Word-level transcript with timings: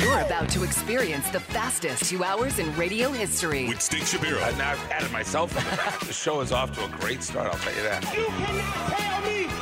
You're 0.00 0.20
about 0.20 0.48
to 0.50 0.62
experience 0.62 1.28
the 1.30 1.40
fastest 1.40 2.04
two 2.04 2.22
hours 2.22 2.58
in 2.60 2.74
radio 2.76 3.10
history. 3.10 3.66
with 3.68 3.82
Steak 3.82 4.04
Shapiro. 4.04 4.38
Uh, 4.40 4.50
now 4.52 4.70
I've 4.72 4.78
patted 4.88 5.10
myself 5.10 5.56
on 5.56 5.64
the 5.64 5.76
back. 5.76 6.00
The 6.06 6.12
show 6.12 6.40
is 6.40 6.52
off 6.52 6.72
to 6.78 6.84
a 6.84 6.88
great 7.00 7.22
start, 7.22 7.48
I'll 7.52 7.58
tell 7.58 7.74
you 7.74 7.82
that. 7.82 8.04
You 8.16 8.26
cannot 8.26 8.96
tell 8.96 9.20
me 9.22 9.46
that 9.46 9.48
you 9.48 9.48
get 9.48 9.57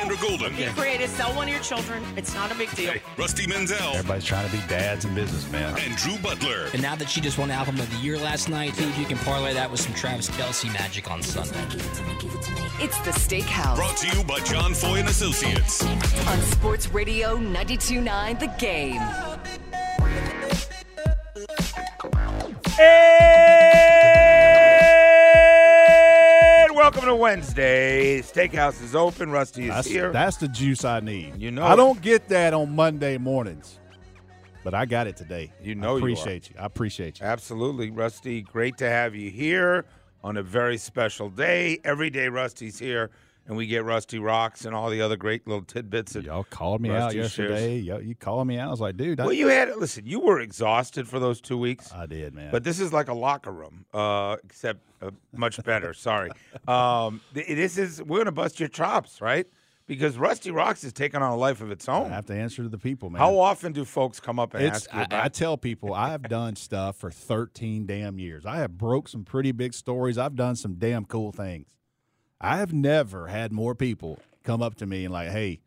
too 0.00 0.26
old. 0.26 0.40
Sandra 0.40 0.52
Golden. 0.52 0.74
created, 0.74 1.10
sell 1.10 1.32
one 1.34 1.48
of 1.48 1.54
your 1.54 1.62
children. 1.62 2.02
It's 2.16 2.34
not 2.34 2.52
a 2.52 2.54
big 2.54 2.70
deal. 2.74 2.94
Rusty 3.16 3.46
Mansell. 3.46 3.94
Everybody's 3.94 4.24
trying 4.24 4.48
to 4.48 4.56
be 4.56 4.62
dads 4.68 5.04
and 5.04 5.14
businessmen. 5.14 5.76
And 5.78 5.96
Drew 5.96 6.16
Butler. 6.18 6.68
And 6.72 6.82
now 6.82 6.94
that 6.96 7.08
she 7.08 7.20
just 7.20 7.38
won 7.38 7.48
the 7.48 7.54
Album 7.54 7.78
of 7.80 7.90
the 7.90 7.96
Year 7.98 8.18
last 8.18 8.48
night, 8.48 8.74
see 8.74 8.84
if 8.88 8.98
you 8.98 9.04
can 9.04 9.18
parlay 9.18 9.54
that 9.54 9.70
with 9.70 9.80
some 9.80 9.94
Travis 9.94 10.28
Kelce 10.30 10.72
magic 10.72 11.10
on 11.10 11.22
Sunday. 11.22 11.58
It's 12.78 12.98
the 13.00 13.10
Steakhouse 13.10 13.76
Brought 13.76 13.96
to 13.98 14.16
you 14.16 14.24
by 14.24 14.40
John 14.40 14.74
Foy 14.74 14.96
and 14.96 15.08
Associates. 15.08 15.82
on 16.26 16.38
Sports 16.42 16.88
Radio 16.92 17.36
92.9 17.36 18.38
The 18.38 18.46
Game. 18.58 19.00
And 22.78 23.45
welcome 26.86 27.04
to 27.04 27.16
Wednesday. 27.16 28.20
Steakhouse 28.20 28.80
is 28.80 28.94
open. 28.94 29.32
Rusty 29.32 29.64
is 29.64 29.70
That's, 29.70 29.88
here. 29.88 30.12
that's 30.12 30.36
the 30.36 30.46
juice 30.46 30.84
I 30.84 31.00
need. 31.00 31.34
You 31.36 31.50
know 31.50 31.64
I 31.64 31.72
it. 31.72 31.76
don't 31.76 32.00
get 32.00 32.28
that 32.28 32.54
on 32.54 32.76
Monday 32.76 33.18
mornings, 33.18 33.80
but 34.62 34.72
I 34.72 34.86
got 34.86 35.08
it 35.08 35.16
today. 35.16 35.52
You 35.60 35.74
know 35.74 35.88
I 35.88 35.90
you 35.90 35.94
are. 35.96 35.98
appreciate 35.98 36.48
you. 36.48 36.54
I 36.60 36.64
appreciate 36.64 37.18
you. 37.18 37.26
Absolutely, 37.26 37.90
Rusty. 37.90 38.40
Great 38.40 38.76
to 38.76 38.88
have 38.88 39.16
you 39.16 39.32
here 39.32 39.84
on 40.22 40.36
a 40.36 40.44
very 40.44 40.78
special 40.78 41.28
day. 41.28 41.80
Every 41.82 42.08
day, 42.08 42.28
Rusty's 42.28 42.78
here, 42.78 43.10
and 43.46 43.56
we 43.56 43.66
get 43.66 43.84
Rusty 43.84 44.18
Rocks 44.18 44.64
and 44.64 44.74
all 44.74 44.90
the 44.90 45.00
other 45.00 45.16
great 45.16 45.46
little 45.46 45.64
tidbits. 45.64 46.14
That, 46.14 46.24
Y'all 46.24 46.44
called 46.44 46.80
me 46.80 46.90
out 46.90 47.14
Rusty 47.14 47.18
shares. 47.18 47.38
yesterday. 47.38 47.76
Y'all, 47.78 48.02
you 48.02 48.14
called 48.14 48.46
me 48.46 48.58
out. 48.58 48.68
I 48.68 48.70
was 48.70 48.80
like, 48.80 48.96
dude, 48.96 49.20
I, 49.20 49.24
well, 49.24 49.32
you 49.32 49.48
had 49.48 49.74
listen. 49.76 50.06
You 50.06 50.20
were 50.20 50.40
exhausted 50.40 51.08
for 51.08 51.18
those 51.18 51.40
two 51.40 51.58
weeks. 51.58 51.92
I 51.92 52.06
did, 52.06 52.34
man. 52.34 52.50
But 52.50 52.64
this 52.64 52.80
is 52.80 52.92
like 52.92 53.08
a 53.08 53.14
locker 53.14 53.52
room, 53.52 53.84
uh, 53.94 54.36
except 54.44 54.80
uh, 55.00 55.10
much 55.32 55.62
better. 55.64 55.92
Sorry. 56.06 56.30
Um, 56.66 57.20
this 57.32 57.78
is 57.78 58.02
we're 58.02 58.18
gonna 58.18 58.32
bust 58.32 58.58
your 58.58 58.68
chops, 58.68 59.20
right? 59.20 59.46
Because 59.86 60.18
Rusty 60.18 60.50
Rocks 60.50 60.82
is 60.82 60.92
taking 60.92 61.22
on 61.22 61.30
a 61.30 61.36
life 61.36 61.60
of 61.60 61.70
its 61.70 61.88
own. 61.88 62.10
I 62.10 62.16
have 62.16 62.26
to 62.26 62.34
answer 62.34 62.64
to 62.64 62.68
the 62.68 62.76
people, 62.78 63.08
man. 63.08 63.20
How 63.20 63.38
often 63.38 63.72
do 63.72 63.84
folks 63.84 64.18
come 64.18 64.40
up 64.40 64.52
and 64.54 64.64
It's, 64.64 64.88
ask 64.88 64.92
you 64.92 65.16
I. 65.16 65.26
I 65.26 65.28
tell 65.28 65.56
people 65.56 65.94
I 65.94 66.10
have 66.10 66.24
done 66.24 66.56
stuff 66.56 66.96
for 66.96 67.08
13 67.12 67.86
damn 67.86 68.18
years. 68.18 68.44
I 68.44 68.56
have 68.56 68.76
broke 68.76 69.06
some 69.06 69.22
pretty 69.24 69.52
big 69.52 69.72
stories. 69.74 70.18
I've 70.18 70.34
done 70.34 70.56
some 70.56 70.74
damn 70.74 71.04
cool 71.04 71.30
things. 71.30 71.66
I 72.40 72.58
have 72.58 72.72
never 72.72 73.28
had 73.28 73.52
more 73.52 73.74
people 73.74 74.18
come 74.42 74.62
up 74.62 74.74
to 74.76 74.86
me 74.86 75.04
and 75.04 75.12
like, 75.12 75.30
"Hey, 75.30 75.60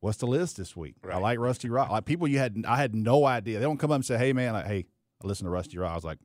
what's 0.00 0.18
the 0.18 0.26
list 0.26 0.56
this 0.56 0.76
week? 0.76 0.94
I 1.10 1.18
like 1.18 1.38
Rusty 1.38 1.68
Rock." 1.68 1.90
Like 1.90 2.04
people 2.04 2.28
you 2.28 2.38
had, 2.38 2.64
I 2.66 2.76
had 2.76 2.94
no 2.94 3.24
idea. 3.24 3.58
They 3.58 3.64
don't 3.64 3.78
come 3.78 3.90
up 3.90 3.96
and 3.96 4.04
say, 4.04 4.18
"Hey, 4.18 4.32
man, 4.32 4.52
like, 4.52 4.66
hey, 4.66 4.86
I 5.22 5.26
listen 5.26 5.44
to 5.44 5.50
Rusty 5.50 5.78
Rock." 5.78 5.92
I 5.92 5.94
was 5.94 6.04
like, 6.04 6.18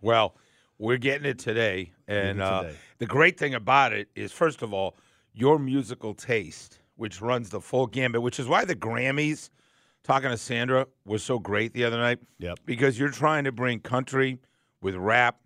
Well, 0.00 0.36
we're 0.78 0.98
getting 0.98 1.26
it 1.26 1.38
today, 1.38 1.92
and 2.06 2.38
it 2.38 2.44
uh, 2.44 2.64
the 2.98 3.06
great 3.06 3.38
thing 3.38 3.54
about 3.54 3.92
it 3.92 4.08
is, 4.14 4.32
first 4.32 4.62
of 4.62 4.74
all, 4.74 4.96
your 5.32 5.58
musical 5.58 6.14
taste, 6.14 6.80
which 6.96 7.20
runs 7.20 7.50
the 7.50 7.60
full 7.60 7.86
gambit, 7.86 8.22
which 8.22 8.38
is 8.38 8.46
why 8.46 8.64
the 8.64 8.76
Grammys. 8.76 9.50
Talking 10.02 10.30
to 10.30 10.36
Sandra 10.36 10.86
was 11.04 11.24
so 11.24 11.40
great 11.40 11.72
the 11.72 11.82
other 11.82 11.96
night. 11.96 12.20
Yep. 12.38 12.60
Because 12.64 12.96
you're 12.96 13.10
trying 13.10 13.42
to 13.42 13.50
bring 13.50 13.80
country 13.80 14.38
with 14.80 14.94
rap, 14.94 15.40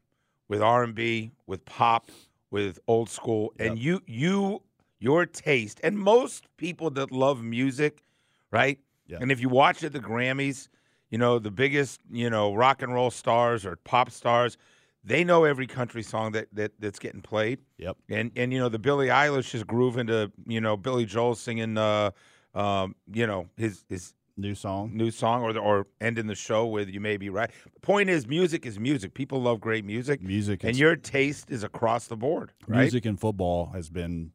with 0.49 0.61
R 0.61 0.83
and 0.83 0.95
B, 0.95 1.33
with 1.47 1.65
pop, 1.65 2.11
with 2.51 2.79
old 2.87 3.09
school, 3.09 3.53
and 3.59 3.79
you 3.79 4.03
you 4.07 4.63
your 4.99 5.27
taste, 5.27 5.81
and 5.83 5.99
most 5.99 6.45
people 6.57 6.91
that 6.91 7.11
love 7.11 7.43
music, 7.43 8.03
right? 8.51 8.79
Yep. 9.07 9.23
And 9.23 9.33
if 9.33 9.41
you 9.41 9.49
watch 9.49 9.83
at 9.83 9.93
the 9.93 10.01
Grammys, 10.01 10.69
you 11.11 11.19
know 11.19 11.39
the 11.39 11.51
biggest 11.51 12.01
you 12.11 12.31
know 12.31 12.55
rock 12.55 12.83
and 12.83 12.93
roll 12.93 13.11
stars 13.11 13.65
or 13.67 13.77
pop 13.77 14.11
stars, 14.11 14.57
they 15.05 15.25
know 15.25 15.45
every 15.45 15.67
country 15.67 16.03
song 16.03 16.33
that, 16.33 16.49
that 16.53 16.73
that's 16.79 16.99
getting 16.99 17.23
played. 17.23 17.61
"Yep, 17.79 17.97
And 18.09 18.31
and 18.37 18.53
you 18.53 18.59
know 18.59 18.69
the 18.69 18.79
Billie 18.79 19.09
Eilish 19.09 19.55
is 19.55 19.65
grooving 19.65 20.07
to 20.09 20.31
you 20.47 20.61
know 20.61 20.77
Billy 20.77 21.07
Joel 21.07 21.35
singing 21.35 21.79
uh 21.79 22.11
um 22.55 22.95
you 23.13 23.27
know 23.27 23.49
his 23.57 23.85
his 23.89 24.15
new 24.41 24.55
song." 24.55 24.97
new 24.97 25.11
song 25.11 25.43
or 25.43 25.53
the, 25.53 25.61
or 25.61 25.87
ending 26.01 26.27
the 26.27 26.35
show 26.35 26.67
with 26.67 26.89
you 26.89 27.01
may 27.01 27.17
be 27.17 27.29
right. 27.29 27.51
Point 27.83 28.11
is 28.11 28.27
music 28.27 28.67
is 28.67 28.79
music. 28.79 29.15
People 29.15 29.43
love 29.43 29.61
great 29.61 29.85
music. 29.85 30.23
Music 30.23 30.65
and 30.65 30.77
your 30.77 30.97
taste 30.97 31.51
is 31.51 31.63
across 31.63 32.07
the 32.07 32.17
board, 32.17 32.53
right? 32.67 32.81
Music 32.81 33.05
and 33.05 33.19
football 33.19 33.71
has 33.75 33.91
been 33.91 34.33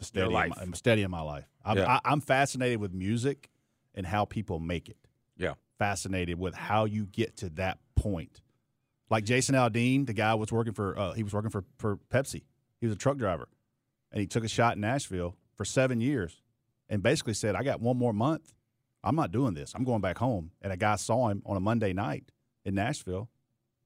steady, 0.00 0.26
in 0.26 0.32
my, 0.32 0.50
steady 0.74 1.02
in 1.02 1.10
my 1.10 1.22
life. 1.22 1.44
I'm, 1.64 1.78
Yeah. 1.78 1.98
I, 2.04 2.12
I'm 2.12 2.20
fascinated 2.20 2.80
with 2.80 2.92
music 2.92 3.50
and 3.94 4.06
how 4.06 4.24
people 4.24 4.58
make 4.58 4.88
it. 4.88 4.98
Yeah. 5.36 5.54
Fascinated 5.78 6.38
with 6.38 6.54
how 6.54 6.84
you 6.84 7.06
get 7.06 7.36
to 7.38 7.48
that 7.50 7.78
point. 7.96 8.40
Like 9.10 9.24
Jason 9.24 9.54
Aldean, 9.54 10.06
the 10.06 10.12
guy 10.12 10.34
was 10.34 10.50
working 10.52 10.72
for 10.72 10.98
uh, 10.98 11.12
he 11.12 11.22
was 11.22 11.32
working 11.32 11.50
for 11.50 11.64
for 11.78 11.98
Pepsi. 12.10 12.42
He 12.80 12.86
was 12.86 12.94
a 12.94 12.98
truck 12.98 13.16
driver, 13.16 13.48
and 14.10 14.20
he 14.20 14.26
took 14.26 14.44
a 14.44 14.48
shot 14.48 14.74
in 14.76 14.80
Nashville 14.80 15.36
for 15.56 15.64
seven 15.64 16.00
years, 16.00 16.42
and 16.88 17.02
basically 17.02 17.34
said, 17.34 17.54
"I 17.54 17.62
got 17.62 17.80
one 17.80 17.96
more 17.96 18.12
month. 18.12 18.52
I'm 19.04 19.14
not 19.16 19.30
doing 19.32 19.54
this. 19.54 19.72
I'm 19.74 19.84
going 19.84 20.00
back 20.00 20.18
home." 20.18 20.50
And 20.62 20.72
a 20.72 20.76
guy 20.76 20.96
saw 20.96 21.28
him 21.28 21.42
on 21.46 21.56
a 21.56 21.60
Monday 21.60 21.92
night 21.92 22.24
in 22.64 22.74
Nashville, 22.74 23.28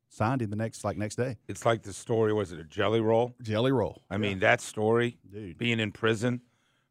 signed 0.08 0.40
him 0.42 0.50
the 0.50 0.56
next 0.56 0.84
like 0.84 0.96
next 0.96 1.16
day. 1.16 1.36
It's 1.48 1.66
like 1.66 1.82
the 1.82 1.92
story 1.92 2.32
was 2.32 2.52
it 2.52 2.58
a 2.58 2.64
jelly 2.64 3.00
roll? 3.00 3.34
Jelly 3.42 3.72
roll. 3.72 4.02
I 4.10 4.16
mean 4.18 4.38
that 4.40 4.60
story, 4.60 5.18
Dude. 5.30 5.58
being 5.58 5.80
in 5.80 5.92
prison, 5.92 6.40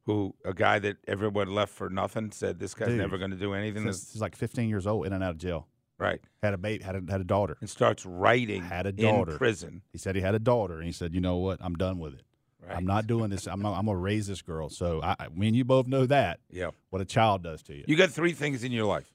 who 0.06 0.36
a 0.46 0.54
guy 0.54 0.80
that 0.80 0.98
everyone 1.08 1.54
left 1.56 1.74
for 1.74 1.90
nothing 1.90 2.32
said 2.32 2.60
this 2.60 2.74
guy's 2.74 2.90
Dude. 2.90 2.98
never 3.00 3.18
going 3.18 3.32
to 3.32 3.38
do 3.38 3.54
anything. 3.54 3.86
He's, 3.86 4.02
This, 4.02 4.14
he's 4.14 4.22
like 4.22 4.36
15 4.36 4.70
years 4.70 4.86
old, 4.88 5.06
in 5.06 5.14
and 5.14 5.24
out 5.24 5.32
of 5.32 5.38
jail. 5.38 5.68
right, 6.00 6.22
Had 6.44 6.54
a 6.54 6.58
baby, 6.58 6.84
had 6.84 6.96
a, 6.96 7.02
had 7.12 7.22
a 7.22 7.26
daughter. 7.26 7.58
and 7.62 7.70
starts 7.70 8.06
writing 8.06 8.62
Had 8.64 8.86
a 8.86 8.90
in 8.90 8.96
daughter. 8.98 9.38
prison. 9.38 9.82
He 9.92 9.98
said 9.98 10.16
he 10.16 10.22
had 10.22 10.36
a 10.36 10.40
daughter, 10.40 10.76
and 10.76 10.86
he 10.86 10.92
said, 10.92 11.14
"You 11.16 11.22
know 11.22 11.38
what? 11.38 11.58
I'm 11.62 11.76
done 11.76 11.98
with 12.00 12.14
it. 12.14 12.22
Right. 12.66 12.76
I'm 12.76 12.86
not 12.86 13.08
doing 13.08 13.30
this. 13.30 13.48
I'm 13.48 13.62
not, 13.62 13.78
I'm 13.78 13.86
gonna 13.86 13.98
raise 13.98 14.28
this 14.28 14.42
girl." 14.42 14.70
So 14.70 15.02
I, 15.02 15.16
I 15.20 15.28
mean, 15.34 15.54
you 15.54 15.64
both 15.64 15.88
know 15.88 16.06
that 16.08 16.40
Yeah. 16.50 16.72
what 16.90 17.02
a 17.02 17.06
child 17.06 17.44
does 17.44 17.62
to 17.64 17.76
you. 17.76 17.84
You 17.88 17.96
got 17.96 18.10
three 18.10 18.34
things 18.34 18.64
in 18.64 18.72
your 18.72 18.86
life: 18.86 19.14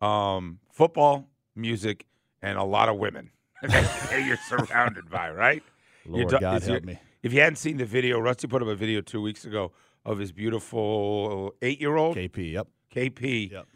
um, 0.00 0.58
football, 0.72 1.28
music, 1.54 2.06
and 2.42 2.58
a 2.58 2.64
lot 2.64 2.88
of 2.88 2.96
women. 2.96 3.30
that 3.62 4.24
you're 4.26 4.36
surrounded 4.48 5.08
by, 5.08 5.30
right? 5.30 5.62
Lord 6.06 6.28
da- 6.28 6.38
God 6.40 6.62
your- 6.62 6.72
help 6.72 6.84
me. 6.84 6.98
If 7.22 7.32
you 7.32 7.40
hadn't 7.40 7.56
seen 7.56 7.76
the 7.76 7.84
video, 7.84 8.18
Rusty 8.18 8.48
put 8.48 8.62
up 8.62 8.68
a 8.68 8.74
video 8.74 9.00
two 9.00 9.22
weeks 9.22 9.44
ago 9.44 9.70
of 10.04 10.18
his 10.18 10.32
beautiful 10.32 11.54
eight-year-old 11.62 12.16
KP. 12.16 12.52
Yep. 12.52 12.66
KP, 12.92 13.52
Yep. 13.52 13.66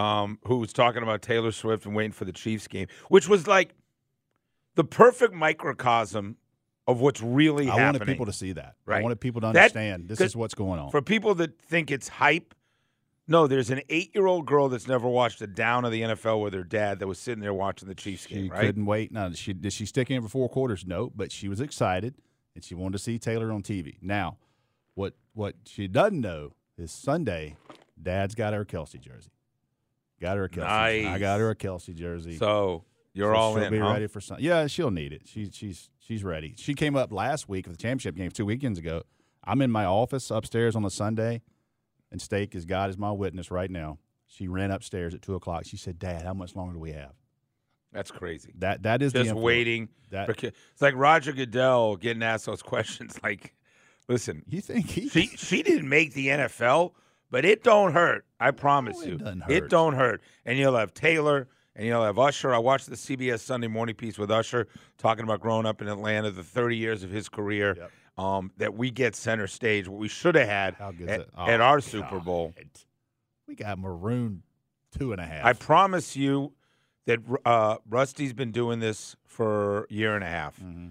um, 0.00 0.38
who 0.44 0.58
was 0.58 0.72
talking 0.72 1.02
about 1.02 1.20
Taylor 1.20 1.50
Swift 1.50 1.84
and 1.84 1.96
waiting 1.96 2.12
for 2.12 2.24
the 2.24 2.32
Chiefs 2.32 2.68
game, 2.68 2.86
which 3.08 3.28
was 3.28 3.48
like 3.48 3.74
the 4.76 4.84
perfect 4.84 5.34
microcosm 5.34 6.36
of 6.86 7.00
what's 7.00 7.20
really 7.22 7.68
I 7.68 7.76
happening. 7.78 8.00
wanted 8.00 8.06
people 8.06 8.26
to 8.26 8.32
see 8.32 8.52
that. 8.52 8.74
Right. 8.86 8.98
I 8.98 9.02
wanted 9.02 9.20
people 9.20 9.40
to 9.42 9.46
That- 9.52 9.56
understand 9.56 10.08
this 10.08 10.18
'cause 10.18 10.28
is 10.28 10.36
what's 10.36 10.54
going 10.54 10.80
on. 10.80 10.90
For 10.90 11.00
people 11.02 11.34
that 11.36 11.60
think 11.60 11.90
it's 11.90 12.08
hype, 12.08 12.54
no, 13.28 13.46
there's 13.46 13.70
an 13.70 13.82
eight-year-old 13.88 14.46
girl 14.46 14.68
that's 14.68 14.88
never 14.88 15.06
watched 15.08 15.40
a 15.42 15.46
down 15.46 15.84
of 15.84 15.92
the 15.92 16.02
NFL 16.02 16.40
with 16.40 16.54
her 16.54 16.64
dad 16.64 16.98
that 16.98 17.06
was 17.06 17.18
sitting 17.20 17.40
there 17.40 17.54
watching 17.54 17.88
the 17.88 17.94
Chiefs 17.94 18.26
she 18.26 18.34
game, 18.34 18.48
right? 18.50 18.60
couldn't 18.62 18.84
wait. 18.84 19.12
No, 19.12 19.32
she 19.32 19.52
did 19.52 19.72
she 19.72 19.86
stick 19.86 20.10
in 20.10 20.22
for 20.22 20.28
four 20.28 20.48
quarters? 20.48 20.84
No, 20.84 21.10
but 21.14 21.30
she 21.30 21.48
was 21.48 21.60
excited 21.60 22.16
and 22.56 22.64
she 22.64 22.74
wanted 22.74 22.92
to 22.94 22.98
see 22.98 23.18
Taylor 23.18 23.52
on 23.52 23.62
TV. 23.62 23.96
Now, 24.02 24.38
what 24.94 25.14
what 25.34 25.54
she 25.66 25.86
doesn't 25.86 26.20
know 26.20 26.54
is 26.76 26.90
Sunday, 26.90 27.56
Dad's 28.02 28.34
got 28.34 28.52
her 28.54 28.62
a 28.62 28.66
Kelce 28.66 29.00
jersey. 29.00 29.30
Got 30.20 30.36
her 30.36 30.44
a 30.44 30.48
Kelce. 30.48 31.06
I 31.06 31.18
got 31.18 31.38
her 31.38 31.50
a 31.50 31.56
Kelce 31.56 31.94
jersey. 31.94 32.36
So 32.36 32.84
you're 33.14 33.34
So 33.34 33.38
all 33.40 33.54
she'll 33.54 33.64
in, 33.64 33.70
be 33.72 33.78
huh? 33.78 33.92
ready 33.92 34.06
for 34.06 34.20
some. 34.20 34.38
Yeah, 34.40 34.66
she'll 34.66 34.90
need 34.90 35.12
it. 35.12 35.22
She's 35.26 35.50
she's 35.54 35.90
she's 35.98 36.24
ready. 36.24 36.54
She 36.56 36.74
came 36.74 36.96
up 36.96 37.12
last 37.12 37.48
week 37.48 37.66
for 37.66 37.72
the 37.72 37.76
championship 37.78 38.16
game 38.16 38.30
two 38.30 38.46
weekends 38.46 38.78
ago. 38.78 39.02
I'm 39.44 39.60
in 39.60 39.70
my 39.70 39.84
office 39.84 40.30
upstairs 40.30 40.76
on 40.76 40.82
the 40.82 40.90
Sunday, 40.90 41.42
and 42.10 42.20
Steak 42.22 42.54
is 42.54 42.64
God 42.64 42.90
is 42.90 42.96
my 42.98 43.10
witness 43.10 43.50
right 43.50 43.70
now. 43.70 43.98
She 44.26 44.48
ran 44.48 44.70
upstairs 44.70 45.14
at 45.14 45.22
two 45.22 45.34
o'clock. 45.34 45.64
She 45.66 45.76
said, 45.76 45.98
"Dad, 45.98 46.22
how 46.22 46.32
much 46.34 46.54
longer 46.56 46.74
do 46.74 46.78
we 46.78 46.92
have?" 46.92 47.12
That's 47.92 48.10
crazy. 48.10 48.52
That 48.58 48.84
that 48.84 49.02
is 49.02 49.12
Just 49.12 49.34
waiting. 49.34 49.88
That- 50.10 50.26
for 50.26 50.46
it's 50.46 50.80
like 50.80 50.94
Roger 50.96 51.32
Goodell 51.32 51.96
getting 51.96 52.22
asked 52.22 52.46
those 52.46 52.62
questions. 52.72 53.18
Like, 53.22 53.54
listen, 54.08 54.42
You 54.48 54.60
think 54.62 54.88
he? 54.88 55.08
she 55.08 55.26
she 55.36 55.62
didn't 55.62 55.88
make 55.88 56.14
the 56.14 56.28
NFL, 56.28 56.92
but 57.30 57.44
it 57.44 57.62
don't 57.62 57.92
hurt. 57.92 58.24
I 58.40 58.50
promise 58.52 59.02
it 59.02 59.08
you, 59.08 59.18
it 59.48 59.68
don't 59.68 59.94
hurt. 59.94 60.22
And 60.46 60.58
you'll 60.58 60.76
have 60.76 60.94
Taylor, 60.94 61.48
and 61.76 61.86
you'll 61.86 62.04
have 62.04 62.18
Usher. 62.18 62.54
I 62.54 62.58
watched 62.58 62.88
the 62.90 62.96
CBS 62.96 63.40
Sunday 63.40 63.68
morning 63.68 63.94
piece 63.94 64.18
with 64.18 64.30
Usher 64.30 64.68
talking 64.98 65.24
about 65.24 65.40
growing 65.40 65.66
up 65.66 65.80
in 65.82 65.88
Atlanta, 65.88 66.30
the 66.30 66.42
30 66.44 66.76
years 66.76 67.02
of 67.02 67.10
his 67.10 67.28
career. 67.28 67.74
Yep. 67.78 67.90
Um, 68.18 68.52
that 68.58 68.74
we 68.74 68.90
get 68.90 69.16
center 69.16 69.46
stage, 69.46 69.88
what 69.88 69.98
we 69.98 70.06
should 70.06 70.34
have 70.34 70.46
had 70.46 70.76
at. 71.08 71.28
Oh, 71.34 71.46
at 71.46 71.62
our 71.62 71.76
God. 71.76 71.84
Super 71.84 72.20
Bowl. 72.20 72.52
We 73.48 73.54
got 73.54 73.78
maroon 73.78 74.42
two 74.96 75.12
and 75.12 75.20
a 75.20 75.24
half. 75.24 75.46
I 75.46 75.54
promise 75.54 76.14
you 76.14 76.52
that 77.06 77.20
uh, 77.46 77.78
Rusty's 77.88 78.34
been 78.34 78.52
doing 78.52 78.80
this 78.80 79.16
for 79.24 79.84
a 79.84 79.92
year 79.94 80.14
and 80.14 80.22
a 80.22 80.28
half. 80.28 80.60
Mm-hmm. 80.60 80.88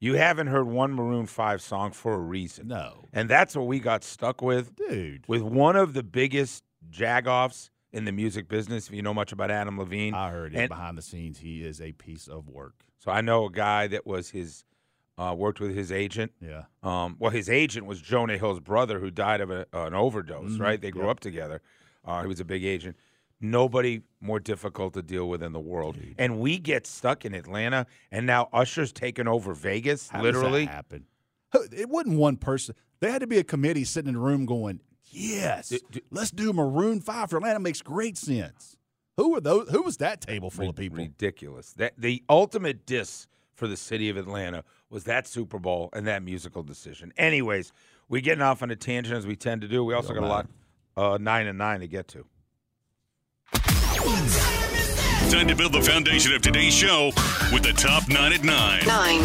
You 0.00 0.14
haven't 0.14 0.48
heard 0.48 0.66
one 0.66 0.92
Maroon 0.92 1.26
5 1.26 1.62
song 1.62 1.92
for 1.92 2.14
a 2.14 2.18
reason. 2.18 2.68
no, 2.68 3.04
And 3.12 3.30
that's 3.30 3.56
what 3.56 3.66
we 3.66 3.78
got 3.78 4.04
stuck 4.04 4.42
with, 4.42 4.74
dude. 4.76 5.24
with 5.26 5.42
one 5.42 5.76
of 5.76 5.94
the 5.94 6.02
biggest 6.02 6.64
jagoffs 6.90 7.70
in 7.96 8.04
the 8.04 8.12
music 8.12 8.48
business. 8.48 8.88
If 8.88 8.94
you 8.94 9.02
know 9.02 9.14
much 9.14 9.32
about 9.32 9.50
Adam 9.50 9.78
Levine, 9.78 10.14
I 10.14 10.30
heard 10.30 10.54
it 10.54 10.58
And- 10.58 10.68
behind 10.68 10.98
the 10.98 11.02
scenes. 11.02 11.38
He 11.38 11.64
is 11.64 11.80
a 11.80 11.92
piece 11.92 12.28
of 12.28 12.48
work. 12.48 12.84
So 12.98 13.10
I 13.10 13.20
know 13.22 13.46
a 13.46 13.50
guy 13.50 13.86
that 13.88 14.06
was 14.06 14.30
his 14.30 14.64
uh, 15.18 15.34
worked 15.34 15.60
with 15.60 15.74
his 15.74 15.90
agent. 15.90 16.30
Yeah. 16.42 16.64
Um, 16.82 17.16
well, 17.18 17.30
his 17.30 17.48
agent 17.48 17.86
was 17.86 18.02
Jonah 18.02 18.36
Hill's 18.36 18.60
brother, 18.60 19.00
who 19.00 19.10
died 19.10 19.40
of 19.40 19.50
a, 19.50 19.66
an 19.72 19.94
overdose. 19.94 20.52
Mhm. 20.52 20.60
Right? 20.60 20.78
They 20.78 20.90
grew 20.90 21.04
Yep. 21.06 21.10
up 21.10 21.20
together. 21.20 21.62
Uh, 22.04 22.20
he 22.20 22.28
was 22.28 22.38
a 22.38 22.44
big 22.44 22.64
agent. 22.64 22.96
Nobody 23.40 24.02
more 24.20 24.40
difficult 24.40 24.92
to 24.94 25.02
deal 25.02 25.26
with 25.28 25.42
in 25.42 25.52
the 25.52 25.60
world. 25.60 25.96
And 26.18 26.38
we 26.38 26.58
get 26.58 26.86
stuck 26.86 27.24
in 27.24 27.34
Atlanta, 27.34 27.86
and 28.10 28.26
now 28.26 28.48
Usher's 28.52 28.92
taking 28.92 29.26
over 29.26 29.54
Vegas. 29.54 30.08
How 30.10 30.22
literally, 30.22 30.66
happen? 30.66 31.06
It 31.72 31.88
wasn't 31.88 32.18
one 32.18 32.36
person. 32.36 32.74
There 33.00 33.10
had 33.10 33.20
to 33.20 33.26
be 33.26 33.38
a 33.38 33.44
committee 33.44 33.84
sitting 33.84 34.08
in 34.08 34.14
the 34.14 34.20
room 34.20 34.44
going, 34.46 34.80
"Yes, 35.10 35.68
D- 35.70 35.80
d- 35.90 36.02
let's 36.10 36.30
do 36.30 36.52
Maroon 36.52 37.00
Five 37.00 37.30
for 37.30 37.36
Atlanta. 37.36 37.58
Makes 37.60 37.82
great 37.82 38.16
sense." 38.16 38.76
Who 39.16 39.30
were 39.30 39.40
those? 39.40 39.70
Who 39.70 39.82
was 39.82 39.96
that 39.98 40.20
table 40.20 40.50
full 40.50 40.68
of 40.68 40.76
people? 40.76 40.98
Ridiculous. 40.98 41.72
That 41.74 41.94
the 41.96 42.22
ultimate 42.28 42.84
diss 42.86 43.26
for 43.54 43.66
the 43.66 43.76
city 43.76 44.10
of 44.10 44.16
Atlanta 44.18 44.62
was 44.90 45.04
that 45.04 45.26
Super 45.26 45.58
Bowl 45.58 45.88
and 45.94 46.06
that 46.06 46.22
musical 46.22 46.62
decision. 46.62 47.12
Anyways, 47.16 47.72
we 48.08 48.20
getting 48.20 48.42
off 48.42 48.62
on 48.62 48.70
a 48.70 48.76
tangent 48.76 49.16
as 49.16 49.26
we 49.26 49.34
tend 49.34 49.62
to 49.62 49.68
do. 49.68 49.82
We 49.84 49.94
also 49.94 50.12
got 50.12 50.22
a 50.22 50.26
lot 50.26 50.46
uh, 50.96 51.18
nine 51.18 51.46
and 51.46 51.56
nine 51.56 51.80
to 51.80 51.88
get 51.88 52.08
to. 52.08 52.26
Time 55.30 55.48
to 55.48 55.56
build 55.56 55.72
the 55.72 55.82
foundation 55.82 56.32
of 56.34 56.42
today's 56.42 56.72
show 56.74 57.06
with 57.52 57.62
the 57.62 57.72
top 57.76 58.08
nine 58.08 58.32
at 58.32 58.44
nine. 58.44 58.82
Nine. 58.86 59.20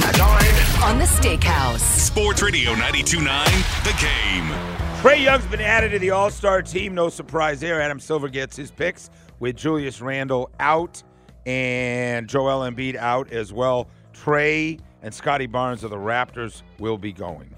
On 0.84 0.98
the 0.98 1.06
Steakhouse. 1.06 1.80
Sports 1.80 2.42
Radio 2.42 2.72
929, 2.72 3.46
The 3.84 3.94
Game. 4.02 4.71
Trae 5.02 5.24
Young's 5.24 5.48
been 5.48 5.62
added 5.62 5.90
to 5.94 6.00
the 6.00 6.12
All 6.12 6.30
Star 6.30 6.62
team. 6.62 6.94
No 6.94 7.10
surprise 7.10 7.60
there. 7.60 7.82
Adam 7.82 8.00
Silver 8.00 8.30
gets 8.30 8.56
his 8.56 8.70
picks 8.70 9.10
with 9.40 9.56
Julius 9.56 10.00
Randle 10.00 10.52
out 10.60 11.02
and 11.48 12.30
Joel 12.30 12.70
Embiid 12.70 12.96
out 12.98 13.32
as 13.32 13.52
well. 13.52 13.88
Trae 14.14 14.80
and 15.02 15.12
Scottie 15.12 15.48
Barnes 15.48 15.84
of 15.84 15.90
the 15.90 15.98
Raptors 15.98 16.62
will 16.78 17.00
be 17.00 17.12
going. 17.12 17.50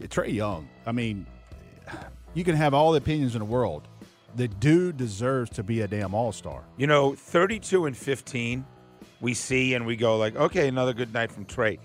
Yeah, 0.00 0.08
Trae 0.08 0.34
Young. 0.34 0.68
I 0.84 0.90
mean, 0.90 1.26
you 2.34 2.42
can 2.42 2.56
have 2.56 2.74
all 2.74 2.90
the 2.90 2.98
opinions 2.98 3.36
in 3.36 3.38
the 3.38 3.44
world. 3.44 3.86
The 4.34 4.48
dude 4.48 4.96
deserves 4.96 5.50
to 5.50 5.62
be 5.62 5.82
a 5.82 5.86
damn 5.86 6.12
All 6.12 6.32
Star. 6.32 6.64
You 6.76 6.88
know, 6.88 7.14
32 7.14 7.86
and 7.86 7.96
15, 7.96 8.66
we 9.20 9.32
see 9.32 9.74
and 9.74 9.86
we 9.86 9.94
go 9.94 10.16
like, 10.16 10.34
okay, 10.34 10.66
another 10.66 10.92
good 10.92 11.14
night 11.14 11.30
from 11.30 11.44
Trae. 11.44 11.78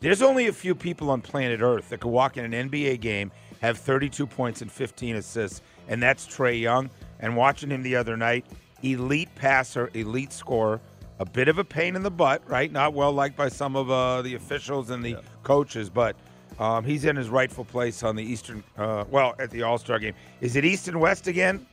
There's 0.00 0.20
only 0.22 0.48
a 0.48 0.52
few 0.52 0.74
people 0.74 1.10
on 1.10 1.20
planet 1.22 1.60
Earth 1.60 1.88
that 1.90 2.00
could 2.00 2.10
walk 2.10 2.36
in 2.36 2.52
an 2.52 2.70
NBA 2.70 3.00
game, 3.00 3.32
have 3.64 3.78
32 3.78 4.26
points 4.26 4.62
and 4.62 4.70
15 4.70 5.16
assists, 5.16 5.62
and 5.88 6.02
that's 6.02 6.26
Trae 6.26 6.60
Young. 6.60 6.90
And 7.20 7.36
watching 7.36 7.70
him 7.70 7.82
the 7.82 7.96
other 7.96 8.16
night, 8.16 8.46
elite 8.82 9.34
passer, 9.34 9.90
elite 9.94 10.32
scorer, 10.32 10.80
a 11.18 11.24
bit 11.24 11.48
of 11.48 11.58
a 11.58 11.64
pain 11.64 11.96
in 11.96 12.02
the 12.02 12.10
butt, 12.10 12.42
right? 12.48 12.70
Not 12.70 12.92
well 12.92 13.12
liked 13.12 13.36
by 13.36 13.48
some 13.48 13.76
of 13.76 13.90
uh, 13.90 14.22
the 14.22 14.34
officials 14.34 14.90
and 14.90 15.04
the 15.04 15.16
coaches, 15.42 15.88
but 15.88 16.16
um, 16.58 16.84
he's 16.84 17.04
in 17.04 17.16
his 17.16 17.28
rightful 17.28 17.64
place 17.64 18.02
on 18.02 18.16
the 18.16 18.22
Eastern, 18.22 18.62
uh, 18.76 19.04
well, 19.10 19.34
at 19.38 19.50
the 19.50 19.62
All 19.62 19.78
Star 19.78 19.98
game. 19.98 20.14
Is 20.40 20.56
it 20.56 20.64
East 20.64 20.88
and 20.88 21.00
West 21.00 21.26
again? 21.26 21.66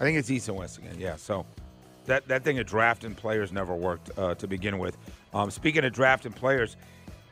I 0.00 0.04
think 0.04 0.18
it's 0.18 0.30
East 0.30 0.48
and 0.48 0.56
West 0.56 0.78
again. 0.78 0.96
Yeah. 0.98 1.16
So 1.16 1.44
that 2.06 2.26
that 2.28 2.42
thing 2.42 2.58
of 2.58 2.66
drafting 2.66 3.14
players 3.14 3.52
never 3.52 3.74
worked 3.74 4.10
uh, 4.18 4.34
to 4.36 4.46
begin 4.46 4.78
with. 4.78 4.96
Um, 5.34 5.50
speaking 5.50 5.84
of 5.84 5.92
drafting 5.92 6.32
players, 6.32 6.76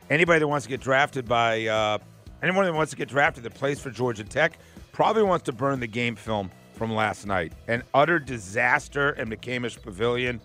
anybody 0.09 0.39
that 0.39 0.47
wants 0.47 0.65
to 0.65 0.69
get 0.69 0.81
drafted 0.81 1.27
by 1.27 1.67
uh, 1.67 1.97
anyone 2.41 2.65
that 2.65 2.73
wants 2.73 2.91
to 2.91 2.97
get 2.97 3.09
drafted 3.09 3.43
that 3.43 3.53
plays 3.53 3.79
for 3.79 3.89
Georgia 3.89 4.23
Tech 4.23 4.59
probably 4.91 5.23
wants 5.23 5.45
to 5.45 5.51
burn 5.51 5.79
the 5.79 5.87
game 5.87 6.15
film 6.15 6.51
from 6.73 6.93
last 6.93 7.25
night. 7.27 7.53
An 7.67 7.83
utter 7.93 8.19
disaster 8.19 9.11
in 9.11 9.29
McCamish 9.29 9.81
Pavilion, 9.81 10.39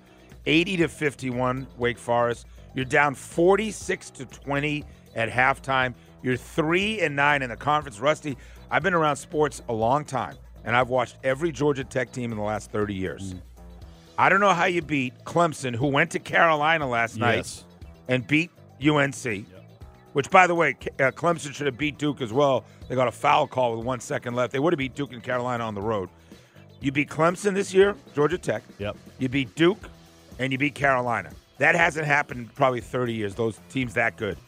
80 0.47 0.77
to 0.79 0.89
51, 0.89 1.67
Wake 1.79 1.99
Forest. 1.99 2.47
You're 2.75 2.85
down 2.85 3.15
46 3.15 4.11
to 4.11 4.27
20 4.27 4.85
at 5.15 5.31
halftime. 5.31 5.95
You're 6.23 6.37
three 6.37 7.01
and 7.01 7.15
nine 7.15 7.43
in 7.43 7.51
the 7.51 7.57
conference. 7.57 8.01
Rusty, 8.01 8.37
I've 8.71 8.83
been 8.83 8.95
around 8.95 9.17
sports 9.17 9.63
a 9.69 9.73
long 9.73 10.05
time, 10.05 10.37
and 10.65 10.75
I've 10.75 10.89
watched 10.89 11.17
every 11.23 11.53
Georgia 11.53 11.85
Tech 11.85 12.13
team 12.13 12.33
in 12.33 12.39
the 12.39 12.45
last 12.45 12.71
30 12.71 12.95
years. 12.95 13.35
Mm. 13.35 13.43
I 14.17 14.29
don't 14.29 14.41
know 14.41 14.55
how 14.55 14.67
you 14.67 14.83
beat 14.83 15.13
Clemson, 15.25 15.75
who 15.75 15.89
went 15.89 16.13
to 16.13 16.19
Carolina 16.19 16.89
last 16.89 17.17
night 17.17 17.65
and 18.09 18.27
beat 18.27 18.51
UNC. 18.85 19.47
Which, 20.15 20.31
by 20.31 20.47
the 20.47 20.55
way, 20.55 20.77
uh, 21.01 21.11
Clemson 21.11 21.53
should 21.53 21.67
have 21.67 21.77
beat 21.77 21.99
Duke 21.99 22.23
as 22.23 22.33
well. 22.33 22.65
They 22.89 22.95
got 22.95 23.09
a 23.09 23.13
foul 23.13 23.49
call 23.49 23.77
with 23.77 23.85
one 23.85 23.99
second 23.99 24.35
left. 24.35 24.53
They 24.53 24.61
would 24.61 24.73
have 24.73 24.79
beat 24.79 24.95
Duke 24.95 25.13
and 25.13 25.23
Carolina 25.23 25.65
on 25.65 25.75
the 25.75 25.81
road. 25.81 26.09
You 26.81 26.93
beat 26.93 27.11
Clemson 27.11 27.53
this 27.53 27.75
year, 27.75 27.97
Georgia 28.15 28.39
Tech. 28.39 28.63
Yep. 28.79 28.97
You 29.19 29.29
beat 29.29 29.55
Duke, 29.57 29.89
and 30.39 30.53
you 30.53 30.59
beat 30.59 30.77
Carolina. 30.77 31.31
That 31.59 31.75
hasn't 31.75 32.07
happened 32.07 32.41
in 32.41 32.49
probably 32.51 32.81
30 32.81 33.13
years. 33.13 33.35
Those 33.35 33.59
teams 33.69 33.95
that 33.95 34.17
good. 34.17 34.39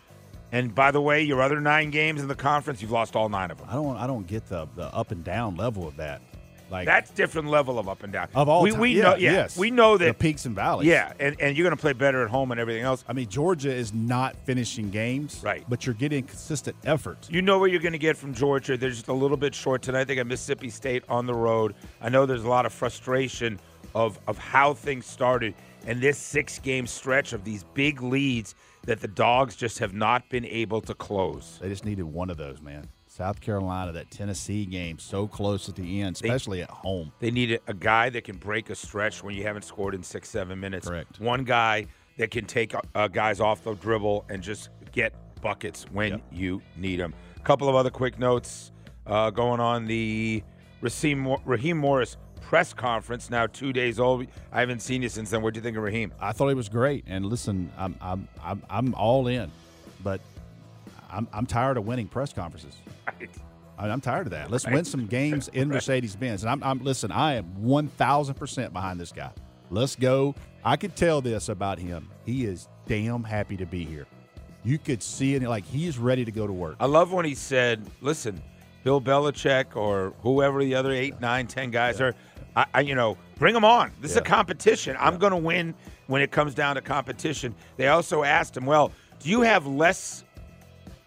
And 0.52 0.72
by 0.72 0.92
the 0.92 1.00
way, 1.00 1.22
your 1.22 1.42
other 1.42 1.60
nine 1.60 1.90
games 1.90 2.22
in 2.22 2.28
the 2.28 2.34
conference, 2.36 2.80
you've 2.80 2.92
lost 2.92 3.16
all 3.16 3.28
nine 3.28 3.50
of 3.50 3.58
them. 3.58 3.66
I 3.68 3.74
don't. 3.74 3.96
I 3.96 4.06
don't 4.06 4.26
get 4.26 4.46
the 4.46 4.68
the 4.76 4.94
up 4.94 5.10
and 5.10 5.24
down 5.24 5.56
level 5.56 5.88
of 5.88 5.96
that. 5.96 6.22
Like 6.70 6.86
That's 6.86 7.10
different 7.10 7.48
level 7.48 7.78
of 7.78 7.88
up 7.88 8.02
and 8.02 8.12
down. 8.12 8.28
of 8.34 8.48
all 8.48 8.62
we, 8.62 8.70
time. 8.72 8.80
we 8.80 8.96
yeah, 8.96 9.02
know, 9.02 9.14
yeah, 9.16 9.32
yes. 9.32 9.56
we 9.56 9.70
know 9.70 9.96
that 9.96 10.06
the 10.06 10.14
peaks 10.14 10.46
and 10.46 10.54
valleys. 10.54 10.88
Yeah, 10.88 11.12
and, 11.20 11.36
and 11.40 11.56
you're 11.56 11.64
going 11.64 11.76
to 11.76 11.80
play 11.80 11.92
better 11.92 12.24
at 12.24 12.30
home 12.30 12.50
and 12.50 12.60
everything 12.60 12.82
else. 12.82 13.04
I 13.08 13.12
mean, 13.12 13.28
Georgia 13.28 13.72
is 13.72 13.94
not 13.94 14.36
finishing 14.44 14.90
games, 14.90 15.40
Right. 15.42 15.64
But 15.68 15.86
you're 15.86 15.94
getting 15.94 16.24
consistent 16.24 16.76
effort. 16.84 17.28
You 17.30 17.42
know 17.42 17.58
what 17.58 17.70
you're 17.70 17.80
going 17.80 17.92
to 17.92 17.98
get 17.98 18.16
from 18.16 18.34
Georgia. 18.34 18.76
They're 18.76 18.90
just 18.90 19.08
a 19.08 19.12
little 19.12 19.36
bit 19.36 19.54
short 19.54 19.82
tonight. 19.82 20.04
They 20.04 20.14
got 20.14 20.26
Mississippi 20.26 20.70
State 20.70 21.04
on 21.08 21.26
the 21.26 21.34
road. 21.34 21.74
I 22.00 22.08
know 22.08 22.26
there's 22.26 22.44
a 22.44 22.48
lot 22.48 22.66
of 22.66 22.72
frustration 22.72 23.60
of 23.94 24.18
of 24.26 24.36
how 24.36 24.74
things 24.74 25.06
started 25.06 25.54
and 25.86 26.00
this 26.00 26.18
six 26.18 26.58
game 26.58 26.86
stretch 26.86 27.32
of 27.32 27.44
these 27.44 27.64
big 27.74 28.02
leads 28.02 28.54
that 28.84 29.00
the 29.00 29.08
dogs 29.08 29.56
just 29.56 29.78
have 29.78 29.94
not 29.94 30.28
been 30.28 30.44
able 30.44 30.80
to 30.80 30.94
close. 30.94 31.58
They 31.62 31.68
just 31.68 31.84
needed 31.84 32.04
one 32.04 32.30
of 32.30 32.36
those, 32.36 32.60
man. 32.60 32.88
South 33.16 33.40
Carolina, 33.40 33.92
that 33.92 34.10
Tennessee 34.10 34.66
game, 34.66 34.98
so 34.98 35.26
close 35.26 35.70
at 35.70 35.74
the 35.74 36.02
end, 36.02 36.16
especially 36.16 36.60
at 36.60 36.68
home. 36.68 37.10
They 37.18 37.30
need 37.30 37.58
a- 37.66 37.72
guy 37.72 38.10
that 38.10 38.24
can 38.24 38.36
break 38.36 38.68
a 38.68 38.74
stretch 38.74 39.22
when 39.24 39.34
you 39.34 39.42
haven't 39.42 39.62
scored 39.62 39.94
in 39.94 40.02
six, 40.02 40.28
seven 40.28 40.60
minutes. 40.60 40.86
Correct. 40.86 41.18
One 41.18 41.42
guy 41.44 41.86
that 42.18 42.30
can 42.30 42.44
take 42.44 42.74
uh, 42.94 43.08
guys 43.08 43.40
off 43.40 43.64
the 43.64 43.72
dribble 43.74 44.26
and 44.28 44.42
just 44.42 44.68
get 44.92 45.14
buckets 45.40 45.86
when 45.92 46.12
Yep. 46.12 46.22
you 46.30 46.62
need 46.76 47.00
them. 47.00 47.14
A 47.36 47.40
couple 47.40 47.70
of 47.70 47.74
other 47.74 47.88
quick 47.88 48.18
notes 48.18 48.70
uh, 49.06 49.30
going 49.30 49.60
on 49.60 49.86
the 49.86 50.42
Raheem, 50.82 51.36
Raheem 51.46 51.78
Morris 51.78 52.18
press 52.42 52.74
conference. 52.74 53.30
Now 53.30 53.46
two 53.46 53.72
days 53.72 53.98
old. 53.98 54.26
I 54.52 54.60
haven't 54.60 54.80
seen 54.80 55.00
you 55.00 55.08
since 55.08 55.30
then. 55.30 55.40
What 55.40 55.54
do 55.54 55.58
you 55.58 55.62
think 55.62 55.78
of 55.78 55.82
Raheem? 55.82 56.12
I 56.20 56.32
thought 56.32 56.48
he 56.48 56.54
was 56.54 56.68
great. 56.68 57.04
And 57.06 57.24
listen, 57.24 57.72
I'm 57.78 57.96
I'm 58.00 58.28
I'm, 58.42 58.62
I'm 58.68 58.94
all 58.94 59.26
in, 59.26 59.50
but 60.04 60.20
I'm 61.16 61.26
I'm 61.32 61.46
tired 61.46 61.76
of 61.78 61.86
winning 61.86 62.08
press 62.08 62.32
conferences. 62.32 62.74
I- 63.78 63.88
I'm 63.88 64.00
tired 64.00 64.26
of 64.26 64.30
that. 64.30 64.50
Let's 64.50 64.66
win 64.66 64.84
some 64.84 65.06
games 65.06 65.48
in 65.48 65.68
Mercedes 65.76 66.16
Benz. 66.16 66.42
And 66.42 66.50
I'm, 66.50 66.62
I'm 66.62 66.82
listen. 66.84 67.10
I 67.12 67.34
am 67.34 67.44
one 67.62 67.88
thousand 67.88 68.34
percent 68.36 68.72
behind 68.72 68.98
this 69.00 69.12
guy. 69.12 69.30
Let's 69.70 69.96
go. 69.96 70.34
I 70.64 70.76
could 70.76 70.96
tell 70.96 71.20
this 71.20 71.48
about 71.48 71.78
him. 71.78 72.08
He 72.24 72.44
is 72.46 72.68
damn 72.86 73.22
happy 73.24 73.56
to 73.58 73.66
be 73.66 73.84
here. 73.84 74.06
You 74.64 74.78
could 74.78 75.02
see 75.02 75.34
it 75.34 75.42
like 75.42 75.64
he's 75.64 75.98
ready 75.98 76.24
to 76.24 76.30
go 76.32 76.46
to 76.46 76.52
work. 76.52 76.76
I 76.80 76.86
love 76.86 77.12
when 77.12 77.24
he 77.24 77.34
said, 77.34 77.86
"Listen, 78.00 78.40
Bill 78.82 79.00
Belichick 79.00 79.76
or 79.76 80.12
whoever 80.22 80.62
the 80.64 80.74
other 80.74 80.90
eight, 80.92 81.20
nine, 81.20 81.46
ten 81.46 81.70
guys 81.70 82.00
are, 82.00 82.14
I, 82.56 82.66
I, 82.74 82.80
you 82.80 82.94
know, 82.94 83.16
bring 83.38 83.54
them 83.54 83.64
on. 83.64 83.92
This 84.00 84.12
is 84.12 84.16
a 84.16 84.20
Yeah. 84.20 84.26
competition. 84.26 84.96
I'm 84.98 85.18
going 85.18 85.32
to 85.32 85.36
win 85.36 85.74
when 86.06 86.22
it 86.22 86.30
comes 86.30 86.54
down 86.54 86.76
to 86.76 86.80
competition." 86.80 87.54
They 87.76 87.88
also 87.88 88.22
asked 88.24 88.56
him, 88.56 88.64
"Well, 88.66 88.90
do 89.20 89.28
you 89.30 89.42
have 89.42 89.66
less 89.66 90.24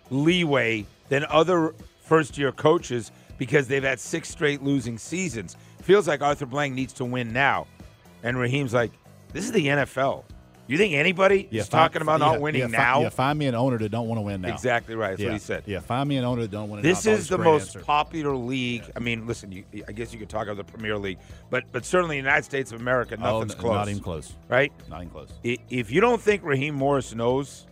leeway 0.09 0.85
than 1.09 1.25
other 1.29 1.73
first-year 2.01 2.51
coaches 2.51 3.11
because 3.37 3.67
they've 3.67 3.83
had 3.83 3.99
six 3.99 4.29
straight 4.29 4.61
losing 4.63 4.97
seasons? 4.97 5.55
Feels 5.81 6.07
like 6.07 6.21
Arthur 6.21 6.45
Blank 6.45 6.73
needs 6.75 6.93
to 6.93 7.05
win 7.05 7.33
now." 7.33 7.67
And 8.23 8.37
Raheem's 8.37 8.73
like, 8.73 8.91
"This 9.33 9.45
is 9.45 9.51
the 9.51 9.67
NFL. 9.67 10.23
You 10.67 10.77
think 10.77 10.93
anybody 10.93 11.47
is 11.49 11.67
fi- 11.67 11.79
talking 11.79 12.03
about 12.03 12.19
yeah, 12.19 12.27
not 12.27 12.41
winning 12.41 12.61
yeah, 12.61 12.67
now?" 12.67 13.01
yeah, 13.01 13.09
find 13.09 13.39
me 13.39 13.47
an 13.47 13.55
owner 13.55 13.79
that 13.79 13.89
don't 13.89 14.07
want 14.07 14.19
to 14.19 14.21
win 14.21 14.41
now. 14.41 14.53
Exactly 14.53 14.93
right. 14.93 15.11
That's 15.11 15.21
yeah. 15.21 15.27
what 15.27 15.33
he 15.33 15.39
said. 15.39 15.63
Yeah, 15.65 15.79
find 15.79 16.07
me 16.07 16.17
an 16.17 16.25
owner 16.25 16.41
that 16.41 16.51
don't 16.51 16.69
want 16.69 16.83
to. 16.83 16.87
This 16.87 17.05
is 17.05 17.05
the 17.05 17.11
was 17.11 17.31
a 17.31 17.37
great 17.37 17.45
most 17.45 17.63
answer. 17.67 17.79
popular 17.79 18.35
league. 18.35 18.83
I 18.95 18.99
mean, 18.99 19.25
listen, 19.25 19.51
you, 19.51 19.63
I 19.87 19.93
guess 19.93 20.13
you 20.13 20.19
could 20.19 20.29
talk 20.29 20.47
about 20.47 20.57
the 20.57 20.71
Premier 20.71 20.95
League, 20.97 21.17
but 21.49 21.63
but 21.71 21.85
certainly 21.85 22.19
in 22.19 22.23
the 22.23 22.29
United 22.29 22.45
States 22.45 22.71
of 22.71 22.81
America, 22.81 23.15
Oh, 23.19 23.39
nothing's 23.39 23.53
n- 23.55 23.59
close. 23.61 23.73
Not 23.73 23.89
even 23.89 24.03
close. 24.03 24.33
Right? 24.47 24.71
Not 24.89 24.97
even 25.01 25.09
close. 25.09 25.29
If 25.43 25.89
you 25.89 26.01
don't 26.01 26.21
think 26.21 26.43
Raheem 26.43 26.75
Morris 26.75 27.15
knows 27.15 27.65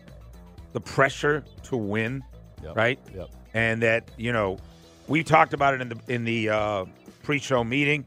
the 0.73 0.81
pressure 0.81 1.43
to 1.63 1.77
win, 1.77 2.23
Yep. 2.63 2.75
right? 2.75 2.99
Yep. 3.15 3.29
And 3.53 3.81
that 3.83 4.09
you 4.17 4.31
know, 4.33 4.57
we 5.07 5.23
talked 5.23 5.53
about 5.53 5.73
it 5.73 5.81
in 5.81 5.89
the 5.89 5.99
in 6.07 6.23
the 6.23 6.49
uh, 6.49 6.85
pre-show 7.23 7.63
meeting. 7.63 8.05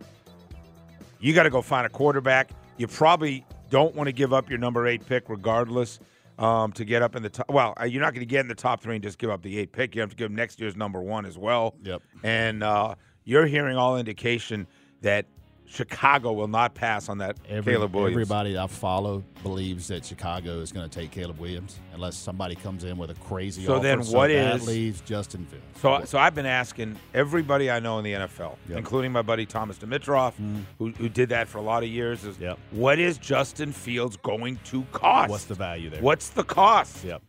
You 1.20 1.34
got 1.34 1.42
to 1.44 1.50
go 1.50 1.62
find 1.62 1.86
a 1.86 1.90
quarterback. 1.90 2.50
You 2.78 2.86
probably 2.86 3.44
don't 3.68 3.94
want 3.94 4.06
to 4.08 4.12
give 4.12 4.32
up 4.32 4.48
your 4.48 4.58
number 4.58 4.86
eight 4.86 5.04
pick, 5.06 5.28
regardless, 5.28 6.00
um, 6.38 6.72
to 6.72 6.84
get 6.84 7.02
up 7.02 7.14
in 7.14 7.22
the 7.22 7.28
top. 7.28 7.50
Well, 7.50 7.74
uh, 7.80 7.84
you're 7.84 8.00
not 8.02 8.14
going 8.14 8.20
to 8.26 8.30
get 8.30 8.40
in 8.40 8.48
the 8.48 8.54
top 8.54 8.80
three 8.80 8.94
and 8.96 9.02
just 9.04 9.18
give 9.18 9.30
up 9.30 9.42
the 9.42 9.58
eight 9.58 9.72
pick. 9.72 9.94
You 9.94 10.00
have 10.00 10.10
to 10.10 10.16
give 10.16 10.28
them 10.30 10.36
next 10.36 10.58
year's 10.60 10.76
number 10.76 11.00
one 11.02 11.26
as 11.26 11.36
well. 11.36 11.74
Yep. 11.82 12.02
And 12.22 12.62
uh, 12.62 12.94
you're 13.24 13.46
hearing 13.46 13.76
all 13.76 13.98
indication 13.98 14.66
that 15.02 15.26
Chicago 15.72 16.32
will 16.32 16.48
not 16.48 16.74
pass 16.74 17.08
on 17.08 17.18
that 17.18 17.36
Every, 17.48 17.74
Caleb 17.74 17.94
Williams. 17.94 18.14
Everybody 18.16 18.58
I 18.58 18.66
follow 18.66 19.22
believes 19.44 19.86
that 19.88 20.04
Chicago 20.04 20.58
is 20.58 20.72
going 20.72 20.88
to 20.88 20.92
take 21.00 21.12
Caleb 21.12 21.38
Williams 21.38 21.78
unless 21.94 22.16
somebody 22.16 22.56
comes 22.56 22.82
in 22.82 22.98
with 22.98 23.10
a 23.10 23.14
crazy 23.14 23.64
So 23.64 23.74
offer. 23.74 23.82
then 23.84 24.02
so 24.02 24.16
what 24.16 24.28
that 24.28 24.56
is- 24.56 24.66
leaves 24.66 25.00
Justin 25.02 25.46
Fields? 25.46 25.64
So, 25.80 26.02
so 26.04 26.18
I've 26.18 26.34
been 26.34 26.44
asking 26.46 26.96
everybody 27.14 27.70
I 27.70 27.78
know 27.78 27.98
in 27.98 28.04
the 28.04 28.12
NFL, 28.14 28.56
Yep. 28.68 28.78
Including 28.78 29.12
my 29.12 29.22
buddy 29.22 29.46
Thomas 29.46 29.78
Dimitroff, 29.78 30.32
who, 30.78 30.90
who 30.90 31.08
did 31.08 31.28
that 31.28 31.46
for 31.46 31.58
a 31.58 31.62
lot 31.62 31.84
of 31.84 31.88
years. 31.88 32.24
Is 32.24 32.36
Yep. 32.38 32.58
what 32.72 32.98
is 32.98 33.16
Justin 33.16 33.70
Fields 33.70 34.16
going 34.16 34.58
to 34.64 34.82
cost? 34.90 35.30
What's 35.30 35.44
the 35.44 35.54
value 35.54 35.88
there? 35.88 36.02
What's 36.02 36.30
the 36.30 36.42
cost? 36.44 37.04
Yep. 37.04 37.22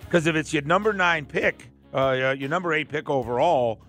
Because 0.00 0.26
if 0.28 0.36
it's 0.36 0.52
your 0.52 0.62
number 0.62 0.92
nine 0.92 1.26
pick, 1.26 1.68
uh, 1.92 2.34
your 2.38 2.48
number 2.48 2.72
eight 2.72 2.88
pick 2.88 3.10
overall, 3.10 3.80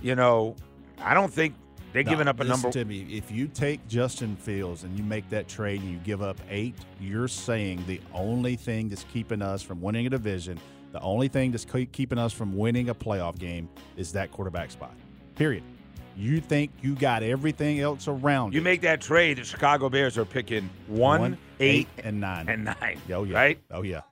you 0.00 0.14
know, 0.14 0.54
I 1.02 1.14
don't 1.14 1.32
think 1.32 1.54
they're 1.94 2.02
giving 2.02 2.28
up 2.28 2.38
a 2.40 2.44
number. 2.44 2.70
to 2.70 2.84
me. 2.84 3.06
If 3.10 3.30
you 3.30 3.48
take 3.48 3.86
Justin 3.88 4.36
Fields 4.36 4.84
and 4.84 4.94
you 4.98 5.02
make 5.04 5.26
that 5.30 5.48
trade 5.48 5.80
and 5.80 5.90
you 5.90 5.96
give 5.98 6.20
up 6.20 6.38
eight, 6.50 6.74
you're 7.00 7.28
saying 7.28 7.82
the 7.86 8.00
only 8.12 8.56
thing 8.56 8.90
that's 8.90 9.04
keeping 9.12 9.40
us 9.40 9.62
from 9.62 9.80
winning 9.80 10.06
a 10.06 10.10
division, 10.10 10.58
the 10.92 11.00
only 11.00 11.28
thing 11.28 11.50
that's 11.52 11.64
keeping 11.64 12.18
us 12.18 12.32
from 12.34 12.54
winning 12.56 12.90
a 12.90 12.94
playoff 12.94 13.38
game 13.38 13.68
is 13.96 14.12
that 14.12 14.30
quarterback 14.30 14.70
spot. 14.70 14.94
Period. 15.36 15.62
You 16.16 16.40
think 16.40 16.70
you 16.80 16.94
got 16.94 17.24
everything 17.24 17.80
else 17.80 18.06
around 18.06 18.52
You 18.54 18.60
it. 18.60 18.64
make 18.64 18.82
that 18.82 19.00
trade, 19.00 19.38
the 19.38 19.44
Chicago 19.44 19.88
Bears 19.88 20.16
are 20.16 20.24
picking 20.24 20.70
one, 20.86 21.20
One, 21.20 21.38
eight, 21.58 21.88
eight, 21.98 22.04
and 22.04 22.20
nine. 22.20 22.48
and 22.48 22.64
nine. 22.66 23.00
Oh 23.12 23.24
yeah. 23.24 23.34
Right? 23.34 23.58
Oh 23.72 23.82
yeah. 23.82 24.02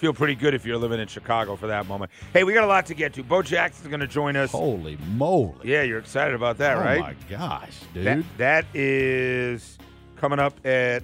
Feel 0.00 0.14
pretty 0.14 0.34
good 0.34 0.54
if 0.54 0.64
you're 0.64 0.78
living 0.78 0.98
in 0.98 1.08
Chicago 1.08 1.56
for 1.56 1.66
that 1.66 1.86
moment. 1.86 2.10
Hey, 2.32 2.42
we 2.42 2.54
got 2.54 2.64
a 2.64 2.66
lot 2.66 2.86
to 2.86 2.94
get 2.94 3.12
to. 3.12 3.22
Bo 3.22 3.42
Jackson's 3.42 3.88
going 3.88 4.00
to 4.00 4.06
join 4.06 4.34
us. 4.34 4.50
Holy 4.50 4.96
moly. 5.10 5.58
Yeah, 5.62 5.82
you're 5.82 5.98
excited 5.98 6.34
about 6.34 6.56
that, 6.56 6.78
oh 6.78 6.80
right? 6.80 7.00
my 7.00 7.14
gosh, 7.28 7.80
dude. 7.92 8.06
That, 8.06 8.24
that 8.38 8.64
is 8.72 9.76
coming 10.16 10.38
up 10.38 10.64
at 10.66 11.02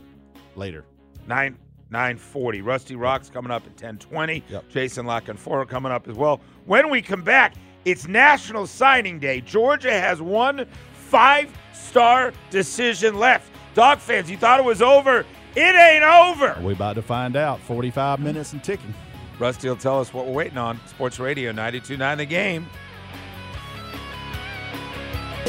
Later. 0.55 0.87
nine 1.26 1.59
nine 1.91 2.17
forty. 2.17 2.62
Rusty 2.62 2.97
Rocks 2.97 3.29
coming 3.29 3.50
up 3.50 3.67
at 3.67 3.76
ten 3.76 3.99
twenty. 3.99 4.43
Yep. 4.49 4.71
Jason 4.71 5.05
Lock 5.05 5.29
and 5.29 5.38
Fora 5.38 5.67
coming 5.67 5.93
up 5.93 6.09
as 6.09 6.17
well. 6.17 6.41
When 6.65 6.88
we 6.88 7.03
come 7.03 7.23
back, 7.23 7.53
it's 7.85 8.09
National 8.09 8.67
Signing 8.67 9.19
Day. 9.19 9.43
Georgia 9.43 9.93
has 9.93 10.23
one 10.23 10.67
five 10.95 11.55
star 11.75 12.33
decision 12.49 13.19
left. 13.19 13.53
Dog 13.75 13.99
fans, 13.99 14.31
you 14.31 14.38
thought 14.38 14.59
it 14.59 14.65
was 14.65 14.81
over. 14.81 15.26
It 15.56 15.75
ain't 15.75 16.04
over. 16.04 16.60
We 16.62 16.75
about 16.75 16.96
to 16.96 17.02
find 17.02 17.34
out. 17.34 17.58
45 17.60 18.20
minutes 18.20 18.52
and 18.52 18.62
ticking. 18.62 18.92
Rusty 19.38 19.68
will 19.68 19.76
tell 19.76 20.00
us 20.00 20.12
what 20.12 20.26
we're 20.26 20.32
waiting 20.32 20.58
on. 20.58 20.78
Sports 20.86 21.18
Radio 21.18 21.50
92.9 21.52 22.16
The 22.18 22.26
Game. 22.26 22.66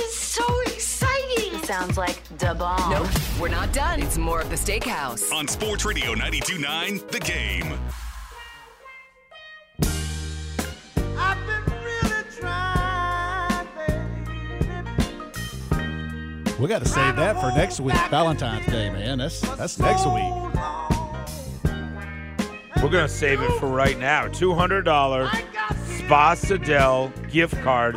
so 0.10 0.62
exciting. 0.62 1.62
Sounds 1.64 1.98
like 1.98 2.22
da 2.38 2.54
bomb. 2.54 2.90
Nope, 2.92 3.08
we're 3.40 3.50
not 3.50 3.74
done. 3.74 4.02
It's 4.02 4.18
more 4.18 4.40
of 4.42 4.50
the 4.50 4.56
steakhouse. 4.56 5.32
On 5.34 5.48
Sports 5.48 5.84
Radio 5.86 6.14
92.9 6.16 7.10
The 7.12 7.20
Game. 7.20 7.78
We 16.60 16.68
got 16.68 16.80
to 16.80 16.88
save 16.88 17.16
that 17.18 17.40
for 17.40 17.56
next 17.56 17.80
week, 17.80 17.96
Valentine's 18.10 18.66
Day, 18.66 18.90
man. 18.90 19.20
That's 19.20 19.42
that's 19.58 19.78
next 19.78 20.08
week. 20.08 20.34
We're 22.82 22.90
to 22.92 23.08
save 23.08 23.42
it 23.42 23.52
for 23.60 23.68
right 23.68 24.00
now. 24.00 24.28
$200 24.28 25.30
Spa 25.98 26.36
Sydell 26.36 27.32
gift 27.32 27.62
card 27.62 27.96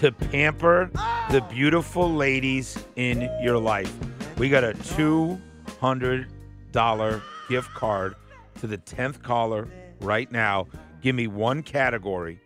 to 0.00 0.12
pamper 0.12 0.90
the 1.30 1.40
beautiful 1.48 2.12
ladies 2.12 2.76
in 2.96 3.30
your 3.40 3.56
life. 3.58 3.90
We 4.36 4.50
got 4.50 4.64
a 4.64 4.72
$200 4.72 7.22
gift 7.48 7.74
card 7.74 8.14
to 8.60 8.66
the 8.66 8.78
10th 8.78 9.22
caller 9.22 9.68
right 10.00 10.28
now. 10.30 10.66
Give 11.00 11.14
me 11.14 11.28
one 11.28 11.62
category. 11.62 12.40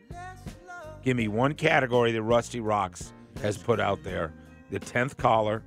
Give 1.02 1.16
me 1.16 1.26
one 1.28 1.54
category 1.54 2.12
that 2.12 2.23
Rusty 2.23 2.61
Rocks 2.61 3.12
has 3.42 3.56
put 3.56 3.80
out 3.80 4.04
there. 4.04 4.32
The 4.70 4.80
10th 4.80 5.16
caller. 5.16 5.62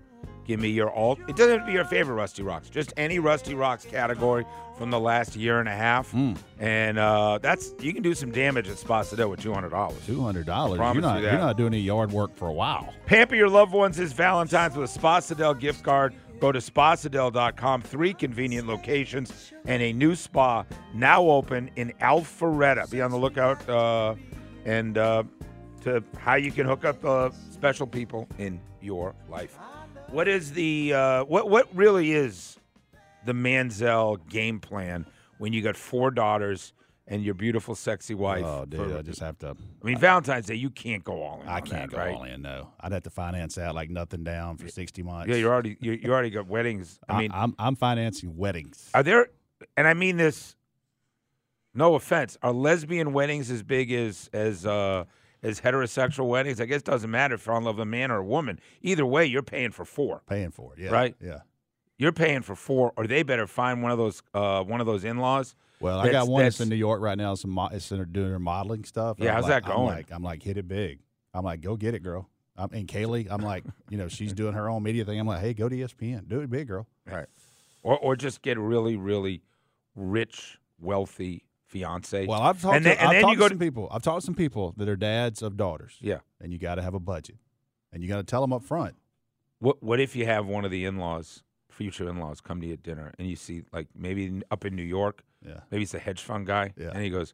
Give 0.45 0.59
me 0.59 0.69
your 0.69 0.89
all. 0.89 1.17
It 1.27 1.35
doesn't 1.35 1.51
have 1.51 1.59
to 1.61 1.65
be 1.67 1.73
your 1.73 1.85
favorite 1.85 2.15
Rusty 2.15 2.41
Rocks. 2.41 2.69
Just 2.69 2.91
any 2.97 3.19
Rusty 3.19 3.53
Rocks 3.53 3.85
category 3.85 4.45
from 4.79 4.89
the 4.89 4.99
last 4.99 5.35
year 5.35 5.59
and 5.59 5.69
a 5.69 5.75
half. 5.75 6.11
And 6.57 6.97
uh, 6.97 7.37
that's 7.39 7.75
you 7.79 7.93
can 7.93 8.01
do 8.01 8.15
some 8.15 8.31
damage 8.31 8.67
at 8.67 8.79
Spa 8.79 9.03
Sydell 9.03 9.29
with 9.29 9.41
two 9.41 9.53
hundred 9.53 9.69
dollars. 9.69 10.03
Two 10.07 10.21
hundred 10.21 10.47
dollars. 10.47 10.77
Promise 10.77 11.03
You're 11.03 11.11
not 11.11 11.21
you 11.21 11.27
you're 11.27 11.37
not 11.37 11.55
doing 11.57 11.73
any 11.75 11.83
yard 11.83 12.11
work 12.11 12.35
for 12.35 12.47
a 12.47 12.51
while. 12.53 12.91
Pamper 13.05 13.35
your 13.35 13.47
loved 13.47 13.73
ones 13.73 13.97
this 13.97 14.11
Valentine's 14.11 14.75
with 14.75 14.89
a 14.89 14.91
Spa 14.91 15.19
Sydell 15.19 15.59
gift 15.59 15.83
card. 15.83 16.15
Go 16.39 16.51
to 16.51 16.59
spasydell.com. 16.59 17.81
Three 17.81 18.13
convenient 18.13 18.67
locations 18.67 19.51
and 19.65 19.83
a 19.83 19.93
new 19.93 20.15
spa 20.15 20.65
now 20.93 21.23
open 21.27 21.69
in 21.75 21.91
Alpharetta. 22.01 22.89
Be 22.89 23.01
on 23.01 23.11
the 23.11 23.17
lookout 23.17 23.67
uh, 23.69 24.15
and 24.65 24.97
uh, 24.97 25.23
to 25.81 26.03
how 26.17 26.35
you 26.35 26.51
can 26.51 26.65
hook 26.65 26.85
up 26.85 27.03
uh, 27.03 27.29
special 27.51 27.87
people 27.87 28.27
in 28.37 28.59
your 28.81 29.15
life. 29.29 29.57
What 30.11 30.27
is 30.27 30.51
the 30.51 30.93
uh, 30.93 31.23
what? 31.25 31.49
What 31.49 31.67
really 31.75 32.13
is 32.13 32.57
the 33.25 33.33
Mansell 33.33 34.17
game 34.17 34.59
plan 34.59 35.05
when 35.37 35.53
you 35.53 35.61
got 35.61 35.77
four 35.77 36.09
daughters 36.11 36.73
and 37.07 37.23
your 37.23 37.33
beautiful, 37.33 37.75
sexy 37.75 38.15
wife? 38.15 38.43
Oh, 38.43 38.65
dude, 38.65 38.89
for- 38.91 38.97
I 38.97 39.01
just 39.01 39.19
have 39.19 39.37
to. 39.39 39.49
I 39.49 39.85
mean, 39.85 39.97
Valentine's 39.97 40.47
Day, 40.47 40.55
you 40.55 40.69
can't 40.69 41.03
go 41.03 41.21
all 41.21 41.41
in. 41.41 41.47
I 41.47 41.61
can't 41.61 41.91
that, 41.91 41.91
go 41.91 41.97
right? 41.97 42.15
all 42.15 42.23
in. 42.23 42.41
No, 42.41 42.69
I'd 42.79 42.91
have 42.91 43.03
to 43.03 43.09
finance 43.09 43.55
that 43.55 43.75
like 43.75 43.89
nothing 43.89 44.23
down 44.23 44.57
for 44.57 44.67
sixty 44.67 45.03
months. 45.03 45.29
Yeah, 45.29 45.35
you're 45.35 45.53
already 45.53 45.77
you, 45.79 45.91
you 45.93 46.11
already 46.11 46.31
got 46.31 46.47
weddings. 46.47 46.99
I 47.07 47.19
mean, 47.19 47.31
I'm 47.33 47.55
I'm 47.59 47.75
financing 47.75 48.35
weddings. 48.35 48.89
are 48.93 49.03
there? 49.03 49.27
And 49.77 49.87
I 49.87 49.93
mean 49.93 50.17
this. 50.17 50.55
No 51.75 51.93
offense. 51.93 52.35
Are 52.41 52.51
lesbian 52.51 53.13
weddings 53.13 53.51
as 53.51 53.61
big 53.61 53.91
as 53.91 54.29
as 54.33 54.65
uh, 54.65 55.05
as 55.43 55.61
heterosexual 55.61 56.27
weddings? 56.27 56.59
I 56.61 56.65
guess 56.65 56.79
it 56.79 56.85
doesn't 56.85 57.09
matter 57.11 57.35
if 57.35 57.45
you're 57.45 57.55
in 57.57 57.63
love 57.63 57.75
with 57.77 57.83
a 57.83 57.85
man 57.85 58.11
or 58.11 58.17
a 58.17 58.25
woman. 58.25 58.59
Either 58.81 59.05
way, 59.05 59.25
you're 59.25 59.41
paying 59.43 59.71
for 59.71 59.85
four. 59.85 60.21
Paying 60.27 60.51
for 60.51 60.73
it. 60.73 60.79
Yeah. 60.83 60.89
Right? 60.91 61.15
Yeah. 61.21 61.39
You're 61.97 62.13
paying 62.13 62.41
for 62.41 62.55
four, 62.55 62.93
or 62.95 63.07
they 63.07 63.23
better 63.23 63.45
find 63.47 63.83
one 63.83 63.91
of 63.91 63.97
those 63.97 64.23
uh, 64.33 64.63
one 64.63 64.79
of 64.79 64.87
those 64.87 65.03
in 65.03 65.17
laws. 65.17 65.55
Well, 65.81 65.99
I 65.99 66.09
got 66.11 66.27
one 66.27 66.43
that's, 66.43 66.57
that's- 66.57 66.65
in 66.65 66.69
New 66.69 66.75
York 66.75 67.01
right 67.01 67.17
now. 67.17 67.35
Some 67.35 67.51
mo- 67.51 67.69
it's 67.71 67.91
in 67.91 67.99
her 67.99 68.05
doing 68.05 68.31
her 68.31 68.39
modeling 68.39 68.83
stuff. 68.85 69.17
Yeah, 69.19 69.29
I'm 69.29 69.35
how's 69.35 69.43
like- 69.43 69.63
that 69.63 69.65
going? 69.65 69.89
I'm 69.89 69.95
like, 69.95 70.07
I'm 70.11 70.23
like, 70.23 70.43
hit 70.43 70.57
it 70.57 70.67
big. 70.67 70.99
I'm 71.33 71.43
like, 71.43 71.61
go 71.61 71.75
get 71.75 71.93
it, 71.93 72.03
girl. 72.03 72.29
I'm, 72.57 72.71
and 72.73 72.87
Kaylee, 72.87 73.27
I'm 73.29 73.41
like, 73.41 73.63
you 73.89 73.97
know, 73.97 74.07
she's 74.09 74.33
doing 74.33 74.53
her 74.53 74.69
own 74.69 74.83
media 74.83 75.05
thing. 75.05 75.19
I'm 75.19 75.27
like, 75.27 75.39
hey, 75.41 75.53
go 75.53 75.69
to 75.69 75.75
ESPN, 75.75 76.27
do 76.27 76.39
it 76.41 76.49
big, 76.49 76.67
girl. 76.67 76.87
Right. 77.05 77.27
Or 77.83 77.97
or 77.97 78.15
just 78.15 78.41
get 78.41 78.57
really 78.57 78.95
really 78.97 79.41
rich, 79.95 80.57
wealthy 80.79 81.43
fiance. 81.69 82.25
Well, 82.25 82.41
I've 82.41 82.61
talked 82.61 82.75
and 82.77 82.85
to, 82.85 82.89
then, 82.89 82.97
I've 83.07 83.21
talked 83.21 83.39
to 83.39 83.47
some 83.49 83.59
people. 83.59 83.87
I've 83.91 84.01
talked 84.01 84.21
to 84.21 84.25
some 84.25 84.35
people 84.35 84.73
that 84.77 84.89
are 84.89 84.95
dads 84.95 85.41
of 85.41 85.55
daughters. 85.55 85.97
Yeah. 86.01 86.19
and 86.41 86.51
you 86.51 86.57
got 86.59 86.75
to 86.75 86.81
have 86.81 86.93
a 86.95 86.99
budget, 86.99 87.37
and 87.93 88.01
you 88.03 88.09
got 88.09 88.17
to 88.17 88.23
tell 88.23 88.41
them 88.41 88.51
up 88.53 88.63
front. 88.63 88.95
What 89.59 89.81
what 89.83 89.99
if 89.99 90.15
you 90.15 90.25
have 90.25 90.45
one 90.47 90.65
of 90.65 90.71
the 90.71 90.85
in-laws, 90.85 91.43
future 91.69 92.09
in-laws, 92.09 92.41
come 92.41 92.59
to 92.61 92.67
you 92.67 92.73
at 92.73 92.83
dinner, 92.83 93.13
and 93.19 93.27
you 93.27 93.35
see 93.35 93.63
like 93.71 93.87
maybe 93.95 94.41
up 94.51 94.65
in 94.65 94.75
New 94.75 94.83
York, 94.83 95.23
Yeah, 95.45 95.61
maybe 95.71 95.83
it's 95.83 95.93
a 95.93 95.99
hedge 95.99 96.21
fund 96.21 96.47
guy, 96.47 96.73
Yeah. 96.77 96.91
and 96.93 97.03
he 97.03 97.09
goes, 97.09 97.33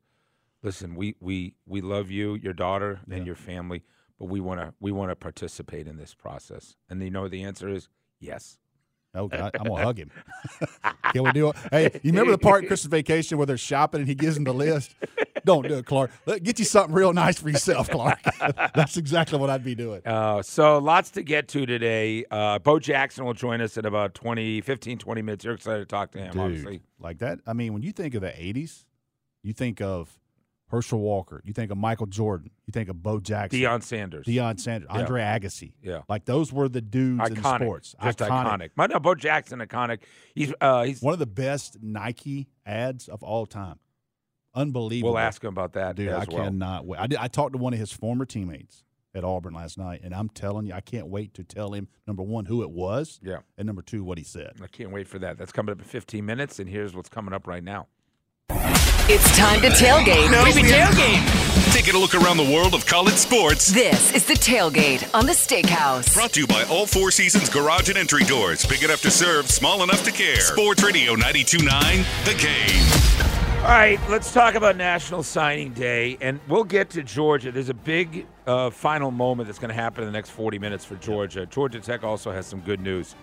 "Listen, 0.63 0.96
we 0.96 1.15
we 1.20 1.56
we 1.65 1.82
love 1.82 2.10
you, 2.12 2.36
your 2.36 2.54
daughter, 2.54 3.00
and 3.10 3.20
Yeah. 3.20 3.25
your 3.25 3.36
family, 3.36 3.84
but 4.20 4.25
we 4.25 4.39
want 4.39 4.60
to 4.60 4.74
we 4.80 4.92
want 4.92 5.12
to 5.12 5.15
participate 5.15 5.88
in 5.88 5.98
this 5.98 6.13
process." 6.15 6.75
And 6.89 7.01
you 7.01 7.12
know 7.12 7.27
the 7.27 7.44
answer 7.44 7.70
is? 7.70 7.89
Yes. 8.20 8.58
Okay, 9.15 9.39
I, 9.39 9.51
I'm 9.60 9.67
gonna 9.67 9.84
hug 9.84 9.98
him. 9.98 10.12
Can 11.13 11.24
we 11.24 11.31
do 11.31 11.50
it? 11.50 11.55
Hey, 11.72 12.00
you 12.03 12.12
remember 12.12 12.31
the 12.31 12.38
part 12.38 12.63
in 12.63 12.67
Christmas 12.67 12.89
Vacation 12.91 13.38
where 13.38 13.48
they're 13.48 13.57
shopping 13.57 14.01
and 14.01 14.07
he 14.07 14.15
gives 14.15 14.36
them 14.36 14.43
the 14.43 14.53
list? 14.53 14.95
Don't 15.45 15.67
do 15.67 15.75
it, 15.75 15.86
Clark. 15.86 16.12
Let, 16.25 16.43
get 16.43 16.60
you 16.60 16.65
something 16.65 16.93
real 16.93 17.13
nice 17.13 17.39
for 17.39 17.50
yourself, 17.50 17.89
Clark. 17.89 18.19
That's 18.75 18.98
exactly 18.98 19.38
what 19.38 19.50
I'd 19.50 19.63
be 19.63 19.75
doing. 19.75 20.01
Uh, 20.05 20.41
so 20.41 20.79
lots 20.79 21.12
to 21.12 21.24
get 21.24 21.48
to 21.50 21.65
today. 21.65 22.25
Uh, 22.31 22.60
Bo 22.60 22.79
Jackson 22.79 23.25
will 23.25 23.34
join 23.34 23.62
us 23.62 23.77
in 23.77 23.86
about 23.86 24.15
20, 24.15 24.62
15, 24.62 24.98
20 24.98 25.22
minutes. 25.22 25.45
You're 25.45 25.53
excited 25.53 25.79
to 25.79 25.86
talk 25.86 26.12
to 26.12 26.17
him, 26.19 26.31
Dude, 26.31 26.41
obviously. 26.41 26.81
like 27.00 27.19
that. 27.19 27.39
I 27.45 27.53
mean, 27.53 27.74
when 27.74 27.84
you 27.84 27.91
think 27.91 28.15
of 28.15 28.22
the 28.22 28.29
'80s, 28.29 28.86
you 29.43 29.53
think 29.53 29.81
of 29.81 30.17
Herschel 30.75 31.00
Walker, 31.00 31.41
you 31.46 31.53
think 31.53 31.72
of 31.72 31.77
Michael 31.77 32.05
Jordan, 32.08 32.51
you 32.65 32.72
think 32.72 32.89
of 32.89 33.01
Bo 33.01 33.20
Jackson, 33.20 33.60
Deion 33.60 33.82
Sanders. 33.82 34.25
Deion 34.27 34.60
Sanders, 34.60 34.89
Yeah. 34.94 35.00
Andre 35.00 35.22
Agassi. 35.22 35.74
Yeah. 35.82 36.01
like 36.10 36.25
those 36.25 36.51
were 36.51 36.67
the 36.67 36.82
dudes 36.82 37.29
in 37.29 37.36
iconic. 37.38 37.62
sports. 37.63 37.96
Just 38.03 38.20
iconic. 38.20 38.72
But 38.75 38.91
no, 38.91 39.00
Bo 39.00 39.15
Jackson, 39.15 39.60
iconic. 39.60 40.00
He's 40.34 40.53
uh, 40.60 40.84
he's. 40.84 41.01
One 41.01 41.13
of 41.13 41.20
the 41.20 41.25
best 41.25 41.77
Nike 41.82 42.48
ads 42.65 43.08
of 43.08 43.24
all 43.24 43.46
time. 43.46 43.79
Unbelievable. 44.53 45.13
We'll 45.13 45.20
ask 45.20 45.44
him 45.44 45.50
about 45.50 45.74
that 45.74 45.96
Dude, 45.96 46.10
I 46.10 46.25
well. 46.29 46.44
cannot 46.46 46.86
wait. 46.86 47.00
I, 47.00 47.08
did, 47.08 47.17
I 47.20 47.27
talked 47.27 47.53
to 47.53 47.58
one 47.58 47.74
of 47.74 47.79
his 47.79 47.91
former 47.91 48.25
teammates 48.25 48.84
at 49.13 49.24
Auburn 49.24 49.53
last 49.53 49.77
night, 49.77 50.01
and 50.03 50.13
I'm 50.13 50.29
telling 50.29 50.65
you, 50.65 50.74
I 50.74 50.82
can't 50.82 51.08
wait 51.08 51.34
to 51.36 51.44
tell 51.44 51.72
him 51.74 51.88
number 52.08 52.24
one 52.24 52.46
who 52.46 52.63
it 52.63 52.70
was, 52.70 53.20
Yeah. 53.24 53.39
and 53.58 53.65
number 53.65 53.82
two 53.82 54.03
what 54.03 54.17
he 54.17 54.24
said. 54.24 54.53
I 54.62 54.67
can't 54.67 54.91
wait 54.91 55.08
for 55.08 55.20
that. 55.20 55.38
That's 55.38 55.51
coming 55.53 55.72
up 55.74 55.79
in 55.79 55.86
15 55.86 56.25
minutes, 56.25 56.60
and 56.60 56.70
here's 56.70 56.96
what's 56.96 57.10
coming 57.10 57.34
up 57.34 57.48
right 57.48 57.63
now. 57.63 57.88
It's 59.08 59.38
time 59.38 59.62
to 59.62 59.68
tailgate. 59.70 60.32
Maybe 60.32 60.68
tailgate. 60.68 61.74
Taking 61.74 61.94
a 61.94 62.00
look 62.00 62.16
around 62.16 62.38
the 62.38 62.52
world 62.52 62.74
of 62.74 62.86
college 62.88 63.14
sports. 63.14 63.68
This 63.72 64.12
is 64.14 64.26
the 64.26 64.34
tailgate 64.34 65.08
on 65.14 65.28
the 65.28 65.34
Steakhouse. 65.34 66.12
Brought 66.16 66.32
to 66.34 66.42
you 66.42 66.48
by 66.48 66.64
All 66.64 66.88
Four 66.88 67.12
Seasons 67.12 67.48
Garage 67.50 67.88
and 67.90 67.98
Entry 68.00 68.24
Doors. 68.24 68.66
Big 68.66 68.82
enough 68.84 69.02
to 69.04 69.12
serve, 69.12 69.50
small 69.52 69.84
enough 69.84 70.04
to 70.06 70.12
care. 70.12 70.38
Sports 70.40 70.82
Radio 70.84 71.14
92.9, 71.16 72.26
The 72.26 72.34
Game. 72.42 73.60
All 73.64 73.70
right, 73.72 74.00
let's 74.10 74.32
talk 74.34 74.56
about 74.56 74.76
National 74.76 75.22
Signing 75.22 75.72
Day, 75.74 76.18
and 76.22 76.40
we'll 76.48 76.64
get 76.64 76.90
to 76.92 77.04
Georgia. 77.04 77.52
There's 77.52 77.70
a 77.70 77.74
big 77.76 78.26
uh, 78.48 78.72
final 78.72 79.12
moment 79.12 79.48
that's 79.48 79.60
going 79.60 79.70
to 79.70 79.76
happen 79.80 80.02
in 80.04 80.08
the 80.08 80.14
next 80.14 80.32
40 80.32 80.58
minutes 80.58 80.84
for 80.86 80.96
Georgia. 80.96 81.46
Georgia 81.46 81.80
Tech 81.80 82.04
also 82.04 82.32
has 82.32 82.48
some 82.48 82.62
good 82.62 82.80
news. 82.80 83.14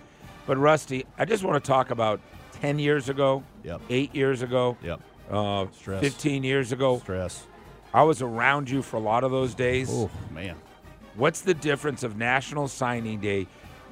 But, 0.47 0.59
Rusty, 0.59 1.07
I 1.19 1.25
just 1.25 1.43
want 1.43 1.63
to 1.63 1.69
talk 1.69 1.91
about 1.91 2.21
10 2.61 2.79
years 2.79 3.09
ago, 3.09 3.43
Yep. 3.65 3.81
eight 3.91 4.15
years 4.15 4.43
ago, 4.43 4.77
Yep. 4.83 5.01
Uh, 5.31 5.67
Stress. 5.73 6.01
15 6.01 6.45
years 6.45 6.73
ago. 6.73 6.99
Stress. 6.99 7.47
I 7.95 8.03
was 8.05 8.23
around 8.23 8.71
you 8.71 8.81
for 8.83 8.97
a 8.97 9.01
lot 9.01 9.23
of 9.25 9.31
those 9.31 9.55
days. 9.55 9.89
Oh 9.91 10.11
man. 10.33 10.57
What's 11.15 11.43
the 11.43 11.53
difference 11.55 12.03
of 12.03 12.17
National 12.17 12.69
Signing 12.69 13.21
Day 13.21 13.47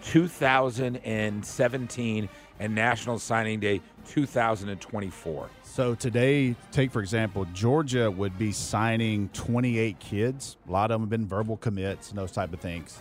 2017 0.04 2.28
and 2.58 2.74
National 2.74 3.18
Signing 3.18 3.60
Day 3.60 3.80
2024? 4.08 5.50
So 5.62 5.94
today, 5.94 6.56
take 6.72 6.90
for 6.90 7.00
example, 7.00 7.46
Georgia 7.52 8.10
would 8.10 8.38
be 8.38 8.52
signing 8.52 9.28
28 9.34 9.98
kids. 9.98 10.56
A 10.66 10.72
lot 10.72 10.90
of 10.90 10.94
them 10.94 11.02
have 11.02 11.10
been 11.10 11.26
verbal 11.26 11.58
commits 11.58 12.10
and 12.10 12.18
those 12.18 12.32
type 12.32 12.52
of 12.52 12.60
things. 12.60 12.98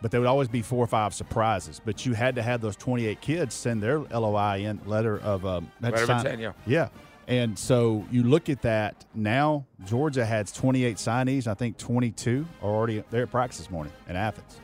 But 0.00 0.10
there 0.10 0.20
would 0.20 0.28
always 0.28 0.48
be 0.48 0.62
four 0.62 0.84
or 0.84 0.86
five 0.86 1.14
surprises. 1.14 1.80
But 1.84 2.06
you 2.06 2.12
had 2.12 2.36
to 2.36 2.42
have 2.42 2.60
those 2.60 2.76
28 2.76 3.20
kids 3.20 3.54
send 3.54 3.82
their 3.82 3.98
LOI 3.98 4.60
in 4.60 4.80
letter 4.86 5.18
of 5.20 5.44
um, 5.44 5.70
Letter 5.80 6.04
of 6.04 6.10
intent, 6.10 6.40
yeah. 6.40 6.52
Yeah. 6.66 6.88
And 7.28 7.58
so 7.58 8.04
you 8.10 8.22
look 8.22 8.48
at 8.48 8.62
that 8.62 9.04
now. 9.14 9.66
Georgia 9.84 10.24
has 10.24 10.52
28 10.52 10.96
signees. 10.96 11.46
I 11.46 11.54
think 11.54 11.76
22 11.76 12.46
are 12.62 12.70
already 12.70 13.02
there 13.10 13.24
at 13.24 13.30
practice 13.30 13.58
this 13.58 13.70
morning 13.70 13.92
in 14.08 14.14
Athens. 14.16 14.60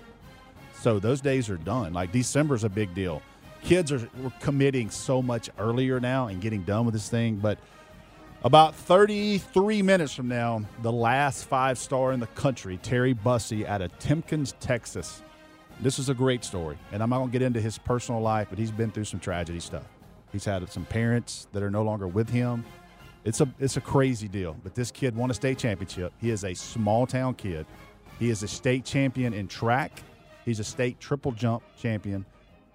So 0.81 0.99
those 0.99 1.21
days 1.21 1.51
are 1.51 1.57
done. 1.57 1.93
Like 1.93 2.13
December's 2.13 2.65
a 2.65 2.69
big 2.69 2.95
deal. 2.95 3.23
Kids 3.63 3.93
are 3.93 4.09
committing 4.41 4.91
so 4.91 5.23
much 5.23 5.51
earlier 5.59 6.01
now 6.01 6.29
and 6.29 6.41
getting 6.41 6.63
done 6.63 6.85
with 6.85 6.95
this 6.95 7.09
thing. 7.09 7.37
But 7.37 7.59
about 8.45 8.75
33 8.75 9.83
minutes 9.83 10.15
from 10.15 10.29
now, 10.29 10.63
the 10.83 10.91
last 10.91 11.45
five 11.45 11.79
star 11.79 12.13
in 12.13 12.21
the 12.21 12.27
country, 12.29 12.79
Terry 12.79 13.13
Bussey 13.13 13.67
out 13.67 13.83
of 13.83 13.97
Timpson, 13.99 14.45
Texas. 14.59 15.23
This 15.81 15.99
is 15.99 16.09
a 16.09 16.15
great 16.15 16.45
story. 16.45 16.79
And 16.93 17.03
I'm 17.03 17.11
not 17.11 17.19
going 17.19 17.29
to 17.29 17.33
get 17.33 17.43
into 17.43 17.61
his 17.61 17.79
personal 17.79 18.21
life, 18.21 18.49
but 18.51 18.59
he's 18.59 18.71
been 18.71 18.91
through 18.91 19.05
some 19.05 19.21
tragedy 19.21 19.61
stuff. 19.61 19.87
He's 20.33 20.45
had 20.45 20.69
some 20.71 20.85
parents 20.85 21.47
that 21.53 21.63
are 21.63 21.71
no 21.71 21.83
longer 21.83 22.09
with 22.09 22.29
him. 22.29 22.65
It's 23.25 23.41
a 23.41 23.49
it's 23.61 23.77
a 23.77 23.81
crazy 23.81 24.29
deal. 24.29 24.57
But 24.65 24.75
this 24.75 24.91
kid 24.91 25.15
won 25.15 25.31
a 25.31 25.35
state 25.35 25.59
championship. 25.59 26.13
He 26.19 26.31
is 26.31 26.45
a 26.45 26.55
small 26.55 27.07
town 27.07 27.35
kid. 27.35 27.67
He 28.19 28.31
is 28.31 28.43
a 28.43 28.49
state 28.49 28.85
champion 28.85 29.35
in 29.35 29.49
track. 29.49 30.03
He's 30.45 30.59
a 30.59 30.65
state 30.65 30.99
triple 30.99 31.33
jump 31.33 31.63
champion. 31.79 32.25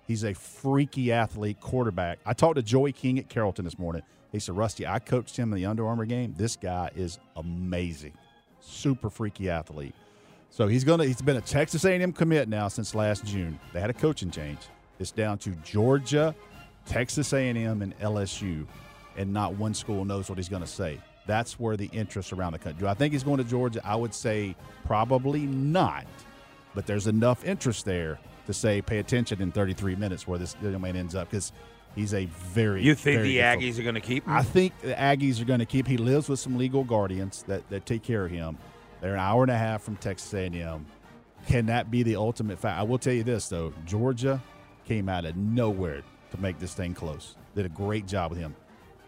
He's 0.05 0.23
a 0.23 0.33
freaky 0.33 1.11
athlete, 1.11 1.59
quarterback. 1.59 2.19
I 2.25 2.33
talked 2.33 2.55
to 2.55 2.61
Joey 2.61 2.93
King 2.93 3.19
at 3.19 3.27
Carrollton 3.27 3.65
this 3.65 3.77
morning. 3.77 4.03
He 4.31 4.39
said, 4.39 4.55
Rusty, 4.55 4.87
I 4.87 4.99
coached 4.99 5.37
him 5.37 5.51
in 5.51 5.55
the 5.57 5.65
Under 5.65 5.85
Armour 5.85 6.05
game. 6.05 6.33
This 6.37 6.55
guy 6.55 6.91
is 6.95 7.19
amazing. 7.35 8.13
Super 8.61 9.09
freaky 9.09 9.49
athlete. 9.49 9.95
So 10.49 10.67
he's 10.67 10.83
gonna 10.83 11.05
he's 11.05 11.21
been 11.21 11.37
a 11.37 11.41
Texas 11.41 11.85
A&M 11.85 12.13
commit 12.13 12.47
now 12.47 12.67
since 12.67 12.95
last 12.95 13.25
June. 13.25 13.59
They 13.73 13.81
had 13.81 13.89
a 13.89 13.93
coaching 13.93 14.31
change. 14.31 14.59
It's 14.99 15.11
down 15.11 15.37
to 15.39 15.51
Georgia, 15.63 16.33
Texas 16.87 17.33
A&M, 17.33 17.81
and 17.81 17.97
LSU, 17.99 18.65
and 19.17 19.33
not 19.33 19.55
one 19.55 19.73
school 19.73 20.05
knows 20.05 20.29
what 20.29 20.37
he's 20.37 20.49
going 20.49 20.61
to 20.61 20.67
say. 20.67 20.99
That's 21.25 21.59
where 21.59 21.75
the 21.75 21.89
interest 21.91 22.31
around 22.31 22.53
the 22.53 22.59
country. 22.59 22.79
Do 22.79 22.87
I 22.87 22.93
think 22.93 23.11
he's 23.13 23.23
going 23.23 23.37
to 23.37 23.43
Georgia? 23.43 23.81
I 23.83 23.95
would 23.95 24.13
say 24.13 24.55
probably 24.85 25.41
not, 25.41 26.05
but 26.73 26.85
there's 26.85 27.07
enough 27.07 27.43
interest 27.43 27.83
there 27.85 28.17
to 28.45 28.53
say 28.53 28.81
pay 28.81 28.99
attention 28.99 29.41
in 29.41 29.51
33 29.51 29.95
minutes 29.95 30.25
where 30.25 30.39
this 30.39 30.55
young 30.61 30.79
man 30.79 30.95
ends 30.95 31.15
up 31.15 31.29
because 31.29 31.51
he's 31.95 32.13
a 32.13 32.25
very 32.25 32.81
You 32.81 32.95
think 32.95 33.17
very 33.17 33.27
the 33.27 33.37
football- 33.39 33.61
Aggies 33.61 33.79
are 33.79 33.83
going 33.83 33.95
to 33.95 34.01
keep 34.01 34.25
him? 34.25 34.31
I 34.31 34.41
think 34.43 34.79
the 34.79 34.93
Aggies 34.93 35.41
are 35.41 35.45
going 35.45 35.59
to 35.59 35.65
keep. 35.65 35.85
He 35.85 35.97
lives 35.97 36.29
with 36.29 36.39
some 36.39 36.57
legal 36.57 36.85
guardians 36.85 37.43
that, 37.47 37.69
that 37.69 37.85
take 37.85 38.03
care 38.03 38.23
of 38.23 38.31
him. 38.31 38.57
They're 39.01 39.13
an 39.15 39.19
hour 39.19 39.43
and 39.43 39.51
a 39.51 39.57
half 39.57 39.83
from 39.83 39.97
Texas 39.97 40.33
A&M. 40.33 40.85
Can 41.47 41.65
that 41.65 41.91
be 41.91 42.03
the 42.03 42.15
ultimate 42.15 42.57
fact? 42.57 42.79
I 42.79 42.83
will 42.83 42.97
tell 42.97 43.13
you 43.13 43.23
this 43.23 43.47
though: 43.47 43.73
Georgia 43.85 44.41
came 44.85 45.07
out 45.07 45.25
of 45.25 45.35
nowhere 45.35 46.01
to 46.31 46.41
make 46.41 46.59
this 46.59 46.73
thing 46.73 46.93
close. 46.93 47.35
Did 47.55 47.65
a 47.65 47.69
great 47.69 48.07
job 48.07 48.31
with 48.31 48.39
him. 48.39 48.55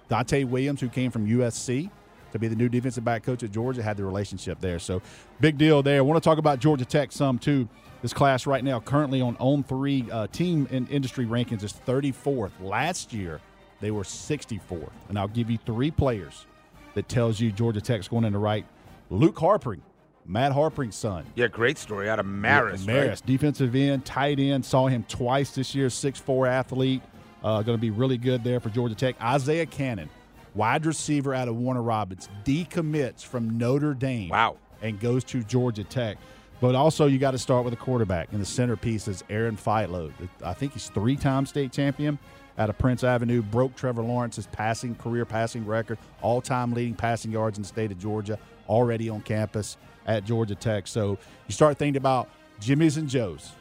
Donte 0.09 0.45
Williams, 0.45 0.81
who 0.81 0.89
came 0.89 1.11
from 1.11 1.27
USC 1.27 1.89
to 2.31 2.39
be 2.39 2.47
the 2.47 2.55
new 2.55 2.69
defensive 2.69 3.03
back 3.03 3.23
coach 3.23 3.43
at 3.43 3.51
Georgia, 3.51 3.83
had 3.83 3.97
the 3.97 4.05
relationship 4.05 4.59
there. 4.59 4.79
So 4.79 5.01
big 5.39 5.57
deal 5.57 5.83
there. 5.83 5.97
I 5.97 6.01
want 6.01 6.21
to 6.21 6.27
talk 6.27 6.37
about 6.37 6.59
Georgia 6.59 6.85
Tech 6.85 7.11
some 7.11 7.37
too. 7.37 7.67
This 8.01 8.13
class 8.13 8.47
right 8.47 8.63
now, 8.63 8.79
currently 8.79 9.21
on 9.21 9.35
on 9.37 9.63
three 9.63 10.09
uh, 10.09 10.27
team 10.27 10.67
in 10.71 10.87
industry 10.87 11.25
rankings, 11.25 11.63
is 11.63 11.73
34th. 11.85 12.51
Last 12.61 13.11
year, 13.11 13.41
they 13.81 13.91
were 13.91 14.03
64th. 14.03 14.89
And 15.09 15.19
I'll 15.19 15.27
give 15.27 15.49
you 15.49 15.57
three 15.57 15.91
players 15.91 16.45
that 16.93 17.09
tells 17.09 17.39
you 17.39 17.51
Georgia 17.51 17.81
Tech's 17.81 18.07
going 18.07 18.25
in 18.25 18.33
the 18.33 18.39
right. 18.39 18.65
Luke 19.09 19.35
Harpring, 19.35 19.81
Matt 20.29 20.51
Harpring's 20.51 20.95
son. 20.95 21.25
yeah, 21.35 21.47
great 21.47 21.79
story 21.79 22.07
out 22.07 22.19
of 22.19 22.25
Marist. 22.27 22.87
Yeah, 22.87 23.07
right? 23.07 23.21
Defensive 23.25 23.75
end, 23.75 24.05
tight 24.05 24.39
end. 24.39 24.63
Saw 24.63 24.85
him 24.85 25.03
twice 25.09 25.51
this 25.51 25.73
year. 25.73 25.89
Six 25.89 26.19
four 26.19 26.45
athlete. 26.45 27.01
Uh, 27.43 27.63
going 27.63 27.77
to 27.77 27.81
be 27.81 27.89
really 27.89 28.17
good 28.17 28.43
there 28.43 28.59
for 28.59 28.69
Georgia 28.69 28.93
Tech. 28.93 29.19
Isaiah 29.21 29.65
Canion, 29.65 30.07
wide 30.53 30.85
receiver 30.85 31.33
out 31.33 31.47
of 31.47 31.55
Warner 31.55 31.81
Robins, 31.81 32.29
decommits 32.43 33.25
from 33.25 33.57
Notre 33.57 33.93
Dame. 33.95 34.29
Wow. 34.29 34.57
And 34.81 34.99
goes 34.99 35.23
to 35.25 35.43
Georgia 35.43 35.83
Tech. 35.83 36.17
But 36.61 36.75
also, 36.75 37.07
you 37.07 37.17
got 37.17 37.31
to 37.31 37.37
start 37.39 37.65
with 37.65 37.73
a 37.73 37.77
quarterback. 37.77 38.31
And 38.31 38.39
the 38.39 38.45
centerpiece 38.45 39.07
is 39.07 39.23
Aaron 39.29 39.55
Philo. 39.55 40.11
I 40.43 40.53
think 40.53 40.73
he's 40.73 40.89
three 40.89 41.15
time 41.15 41.47
state 41.47 41.71
champion 41.71 42.19
out 42.59 42.69
of 42.69 42.77
Prince 42.77 43.03
Avenue. 43.03 43.41
Broke 43.41 43.75
Trevor 43.75 44.03
Lawrence's 44.03 44.45
passing 44.47 44.93
career 44.93 45.25
passing 45.25 45.65
record, 45.65 45.97
all 46.21 46.39
time 46.39 46.73
leading 46.73 46.93
passing 46.93 47.31
yards 47.31 47.57
in 47.57 47.63
the 47.63 47.67
state 47.67 47.91
of 47.91 47.97
Georgia, 47.97 48.37
already 48.67 49.09
on 49.09 49.21
campus 49.21 49.77
at 50.05 50.25
Georgia 50.25 50.55
Tech. 50.55 50.87
So 50.87 51.17
you 51.47 51.53
start 51.53 51.77
thinking 51.77 51.97
about 51.97 52.29
Jimmy's 52.59 52.97
and 52.97 53.07
Joe's, 53.09 53.51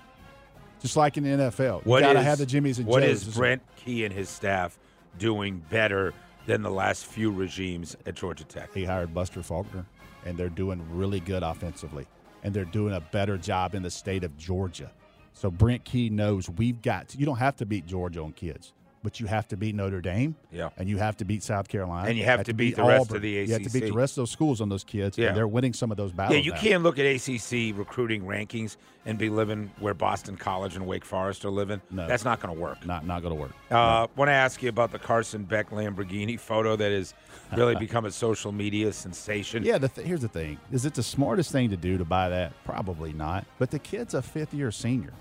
just 0.80 0.96
like 0.96 1.16
in 1.16 1.24
the 1.24 1.30
NFL. 1.30 1.84
What 1.84 1.98
you 1.98 2.02
got 2.06 2.12
to 2.14 2.20
is- 2.20 2.24
have 2.26 2.38
the 2.38 2.46
Jimmy's 2.46 2.78
and 2.78 2.86
What 2.86 3.02
Joe's. 3.02 3.26
is 3.28 3.34
Brent 3.34 3.62
Key 3.76 4.04
and 4.04 4.12
his 4.14 4.28
staff 4.28 4.78
doing 5.18 5.62
better 5.70 6.14
than 6.46 6.62
the 6.62 6.70
last 6.70 7.06
few 7.06 7.30
regimes 7.30 7.96
at 8.06 8.14
Georgia 8.14 8.44
Tech? 8.44 8.72
He 8.74 8.84
hired 8.84 9.12
Buster 9.14 9.42
Faulkner, 9.42 9.84
and 10.24 10.36
they're 10.38 10.48
doing 10.48 10.84
really 10.92 11.20
good 11.20 11.42
offensively, 11.42 12.06
and 12.42 12.54
they're 12.54 12.64
doing 12.64 12.94
a 12.94 13.00
better 13.00 13.36
job 13.36 13.74
in 13.74 13.82
the 13.82 13.90
state 13.90 14.24
of 14.24 14.36
Georgia. 14.36 14.90
So 15.34 15.50
Brent 15.50 15.84
Key 15.84 16.10
knows 16.10 16.48
we've 16.50 16.82
got. 16.82 17.08
To, 17.10 17.18
you 17.18 17.24
don't 17.26 17.36
have 17.38 17.54
to 17.56 17.66
beat 17.66 17.86
Georgia 17.86 18.22
on 18.22 18.32
kids, 18.32 18.72
but 19.02 19.20
you 19.20 19.26
have 19.26 19.46
to 19.48 19.56
beat 19.56 19.74
Notre 19.74 20.00
Dame. 20.00 20.34
Yeah. 20.50 20.70
and 20.76 20.88
you 20.88 20.98
have 20.98 21.16
to 21.18 21.24
beat 21.24 21.42
South 21.42 21.68
Carolina, 21.68 22.08
And 22.08 22.18
you 22.18 22.24
have 22.24 22.44
to 22.44 22.52
beat 22.52 22.76
the 22.76 22.82
rest 22.82 23.06
of 23.06 23.10
Auburn. 23.16 23.22
the 23.22 23.30
You 23.30 23.52
have 23.52 23.62
to 23.62 23.70
beat 23.70 23.84
the 23.84 23.92
rest 23.92 24.12
of 24.18 24.22
those 24.22 24.30
schools 24.30 24.60
on 24.60 24.68
those 24.68 24.84
kids. 24.84 25.16
Yeah. 25.16 25.28
and 25.28 25.36
they're 25.36 25.46
winning 25.48 25.72
some 25.72 25.90
of 25.90 25.96
those 25.96 26.12
battles. 26.12 26.36
Yeah, 26.36 26.42
you 26.42 26.52
now. 26.52 26.58
can't 26.60 26.82
look 26.82 26.98
at 26.98 27.06
ACC 27.06 27.76
recruiting 27.76 28.22
rankings 28.24 28.76
and 29.06 29.16
be 29.18 29.30
living 29.30 29.70
where 29.78 29.94
Boston 29.94 30.36
College 30.36 30.74
and 30.76 30.86
Wake 30.86 31.04
Forest 31.04 31.44
are 31.44 31.50
living. 31.50 31.80
No. 31.90 32.06
That's 32.08 32.24
not 32.24 32.40
going 32.40 32.54
to 32.54 32.60
work. 32.60 32.84
Not 32.84 33.06
not 33.06 33.22
going 33.22 33.34
to 33.34 33.40
work. 33.40 33.52
Uh, 33.70 34.06
Want 34.16 34.28
to 34.28 34.32
ask 34.32 34.62
you 34.62 34.68
about 34.68 34.90
the 34.92 34.98
Carson 34.98 35.44
Beck 35.44 35.70
Lamborghini 35.70 36.38
photo 36.38 36.76
that 36.76 36.90
has 36.92 37.14
really 37.56 37.74
become 37.86 38.04
a 38.04 38.10
social 38.10 38.52
media 38.52 38.92
sensation. 38.92 39.62
Yeah, 39.64 39.78
the 39.78 39.88
th- 39.88 40.06
here's 40.06 40.20
the 40.20 40.28
thing: 40.28 40.58
is 40.72 40.84
it 40.84 40.94
the 40.94 41.02
smartest 41.02 41.52
thing 41.52 41.70
to 41.70 41.76
do 41.76 41.96
to 41.98 42.04
buy 42.04 42.28
that? 42.28 42.52
Probably 42.64 43.12
not. 43.12 43.46
But 43.58 43.70
the 43.70 43.78
kid's 43.78 44.14
a 44.14 44.20
fifth 44.22 44.52
year 44.52 44.70
senior. 44.70 45.12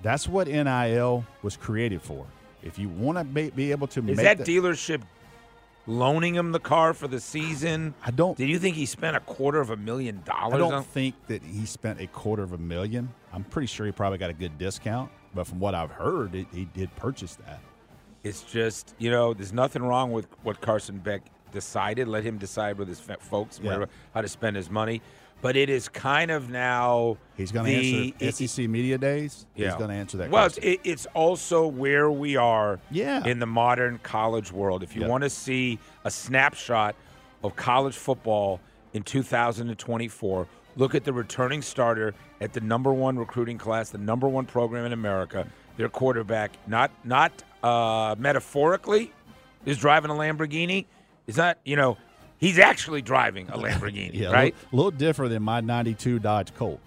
That's 0.00 0.28
what 0.28 0.46
NIL 0.46 1.24
was 1.42 1.56
created 1.56 2.00
for. 2.00 2.24
If 2.62 2.78
you 2.78 2.88
want 2.88 3.18
to 3.18 3.24
be, 3.24 3.50
be 3.50 3.70
able 3.70 3.86
to 3.88 4.00
Is 4.00 4.16
make 4.16 4.24
that 4.38 4.38
dealership 4.40 5.02
loaning 5.86 6.34
him 6.34 6.52
the 6.52 6.60
car 6.60 6.92
for 6.94 7.08
the 7.08 7.20
season? 7.20 7.94
I 8.04 8.10
don't. 8.10 8.36
Did 8.36 8.48
you 8.48 8.58
think 8.58 8.76
he 8.76 8.86
spent 8.86 9.16
a 9.16 9.20
quarter 9.20 9.60
of 9.60 9.70
a 9.70 9.76
million 9.76 10.22
dollars? 10.24 10.54
I 10.54 10.58
don't 10.58 10.72
on- 10.74 10.84
think 10.84 11.14
that 11.28 11.42
he 11.42 11.66
spent 11.66 12.00
a 12.00 12.06
quarter 12.08 12.42
of 12.42 12.52
a 12.52 12.58
million. 12.58 13.08
I'm 13.32 13.44
pretty 13.44 13.66
sure 13.66 13.86
he 13.86 13.92
probably 13.92 14.18
got 14.18 14.30
a 14.30 14.34
good 14.34 14.58
discount. 14.58 15.10
But 15.34 15.46
from 15.46 15.60
what 15.60 15.74
I've 15.74 15.90
heard, 15.90 16.34
it, 16.34 16.46
he 16.52 16.64
did 16.64 16.94
purchase 16.96 17.36
that. 17.46 17.60
It's 18.24 18.42
just 18.42 18.94
you 18.98 19.10
know, 19.10 19.34
there's 19.34 19.52
nothing 19.52 19.82
wrong 19.82 20.10
with 20.12 20.26
what 20.42 20.60
Carson 20.60 20.98
Beck 20.98 21.22
decided. 21.52 22.08
Let 22.08 22.24
him 22.24 22.38
decide 22.38 22.78
with 22.78 22.88
his 22.88 23.00
folks 23.20 23.60
Yeah. 23.62 23.78
where, 23.78 23.88
how 24.14 24.22
to 24.22 24.28
spend 24.28 24.56
his 24.56 24.70
money. 24.70 25.00
But 25.40 25.56
it 25.56 25.70
is 25.70 25.88
kind 25.88 26.30
of 26.32 26.50
now. 26.50 27.16
He's 27.36 27.52
going 27.52 27.66
to 27.66 27.72
the- 27.72 28.14
answer 28.20 28.46
SEC 28.48 28.66
media 28.68 28.98
days. 28.98 29.46
He's 29.54 29.74
going 29.74 29.90
to 29.90 29.94
answer 29.94 30.16
that. 30.18 30.30
Well, 30.30 30.46
it's, 30.46 30.56
question. 30.56 30.72
it, 30.72 30.80
it's 30.84 31.06
also 31.14 31.66
where 31.66 32.10
we 32.10 32.36
are 32.36 32.80
Yeah. 32.90 33.24
in 33.24 33.38
the 33.38 33.46
modern 33.46 34.00
college 34.02 34.50
world. 34.50 34.82
If 34.82 34.96
you 34.96 35.02
Yeah. 35.02 35.08
want 35.08 35.22
to 35.24 35.30
see 35.30 35.78
a 36.04 36.10
snapshot 36.10 36.96
of 37.44 37.54
college 37.54 37.96
football 37.96 38.60
in 38.94 39.04
2024, 39.04 40.48
look 40.76 40.94
at 40.94 41.04
the 41.04 41.12
returning 41.12 41.62
starter 41.62 42.14
at 42.40 42.52
the 42.52 42.60
number 42.60 42.92
one 42.92 43.16
recruiting 43.18 43.58
class, 43.58 43.90
the 43.90 43.98
number 43.98 44.28
one 44.28 44.44
program 44.44 44.84
in 44.86 44.92
America. 44.92 45.46
Their 45.76 45.88
quarterback, 45.88 46.52
not 46.66 46.90
not 47.04 47.30
uh, 47.62 48.16
metaphorically, 48.18 49.12
is 49.64 49.78
driving 49.78 50.10
a 50.10 50.14
Lamborghini. 50.14 50.86
Is 51.28 51.36
not 51.36 51.58
you 51.64 51.76
know 51.76 51.96
He's 52.38 52.58
actually 52.58 53.02
driving 53.02 53.48
a 53.48 53.58
Lamborghini, 53.58 54.10
Yeah, 54.14 54.28
a 54.28 54.32
right? 54.32 54.54
little, 54.72 54.72
a 54.72 54.76
little 54.76 54.90
different 54.98 55.32
than 55.32 55.42
my 55.42 55.60
'92 55.60 56.18
Dodge 56.20 56.54
Colt 56.54 56.80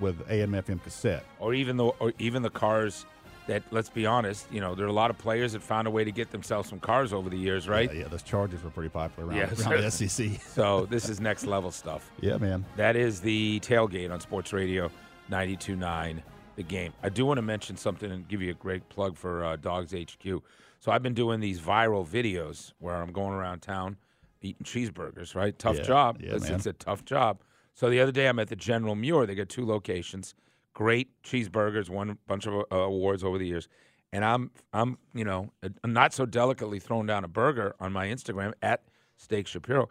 with 0.00 0.28
AM/FM 0.30 0.82
cassette. 0.82 1.24
Or 1.38 1.54
even 1.54 1.76
the 1.76 1.86
or 1.86 2.12
even 2.18 2.42
the 2.42 2.50
cars 2.50 3.04
that 3.46 3.62
let's 3.70 3.88
be 3.88 4.06
honest, 4.06 4.46
you 4.50 4.60
know, 4.60 4.74
there 4.74 4.86
are 4.86 4.88
a 4.88 4.92
lot 4.92 5.10
of 5.10 5.18
players 5.18 5.52
that 5.52 5.62
found 5.62 5.86
a 5.86 5.90
way 5.90 6.04
to 6.04 6.10
get 6.10 6.30
themselves 6.30 6.68
some 6.68 6.80
cars 6.80 7.12
over 7.12 7.30
the 7.30 7.36
years, 7.36 7.68
right? 7.68 7.92
Yeah, 7.92 8.00
yeah 8.00 8.08
those 8.08 8.22
Chargers 8.22 8.62
were 8.62 8.70
pretty 8.70 8.88
popular 8.88 9.28
around, 9.28 9.60
around 9.60 9.82
the 9.82 9.90
SEC. 9.90 10.28
So 10.54 10.86
this 10.86 11.08
is 11.08 11.20
next 11.20 11.46
level 11.46 11.70
stuff. 11.70 12.10
Yeah, 12.20 12.38
man. 12.38 12.64
That 12.76 12.96
is 12.96 13.20
the 13.20 13.60
tailgate 13.60 14.10
on 14.10 14.20
Sports 14.20 14.52
Radio 14.52 14.90
92.9, 15.30 16.22
the 16.56 16.62
game. 16.62 16.92
I 17.02 17.08
do 17.08 17.24
want 17.26 17.38
to 17.38 17.42
mention 17.42 17.76
something 17.76 18.10
and 18.10 18.26
give 18.26 18.42
you 18.42 18.50
a 18.50 18.54
great 18.54 18.88
plug 18.88 19.16
for 19.16 19.44
uh, 19.44 19.56
Dogs 19.56 19.92
HQ. 19.92 20.42
So 20.80 20.90
I've 20.92 21.02
been 21.02 21.14
doing 21.14 21.40
these 21.40 21.60
viral 21.60 22.06
videos 22.06 22.72
where 22.78 22.96
I'm 22.96 23.12
going 23.12 23.32
around 23.32 23.60
town 23.60 23.96
eating 24.42 24.64
cheeseburgers, 24.64 25.34
right? 25.34 25.58
Tough 25.58 25.76
Yeah, 25.78 25.82
job. 25.82 26.20
yeah, 26.20 26.34
It's- 26.34 26.50
it's 26.50 26.66
a 26.66 26.72
tough 26.72 27.04
job. 27.04 27.42
So 27.74 27.90
the 27.90 28.00
other 28.00 28.12
day 28.12 28.26
I'm 28.28 28.38
at 28.38 28.48
the 28.48 28.56
General 28.56 28.94
Muir. 28.94 29.26
They 29.26 29.34
got 29.34 29.48
two 29.48 29.66
locations. 29.66 30.34
Great 30.72 31.08
cheeseburgers, 31.22 31.88
won 31.90 32.10
a 32.10 32.14
bunch 32.26 32.46
of 32.46 32.54
uh, 32.54 32.76
awards 32.76 33.22
over 33.24 33.38
the 33.38 33.46
years. 33.46 33.68
And 34.12 34.24
I'm, 34.24 34.50
I'm, 34.72 34.98
you 35.14 35.24
know, 35.24 35.50
not 35.84 36.12
so 36.14 36.24
delicately 36.26 36.78
throwing 36.78 37.06
down 37.06 37.24
a 37.24 37.28
burger 37.28 37.74
on 37.80 37.92
my 37.92 38.06
Instagram 38.06 38.52
at 38.62 38.82
Steak 39.16 39.46
Shapiro, 39.46 39.88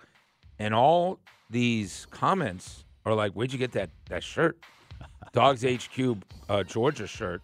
and 0.58 0.74
all 0.74 1.20
these 1.50 2.08
comments 2.12 2.86
are 3.06 3.14
like, 3.14 3.34
"Where'd 3.34 3.52
you 3.52 3.60
get 3.60 3.72
that 3.74 3.90
that 4.10 4.24
shirt?" 4.24 4.58
Dogs 5.34 5.64
HQ 5.64 6.18
uh, 6.50 6.64
Georgia 6.64 7.08
shirt. 7.08 7.42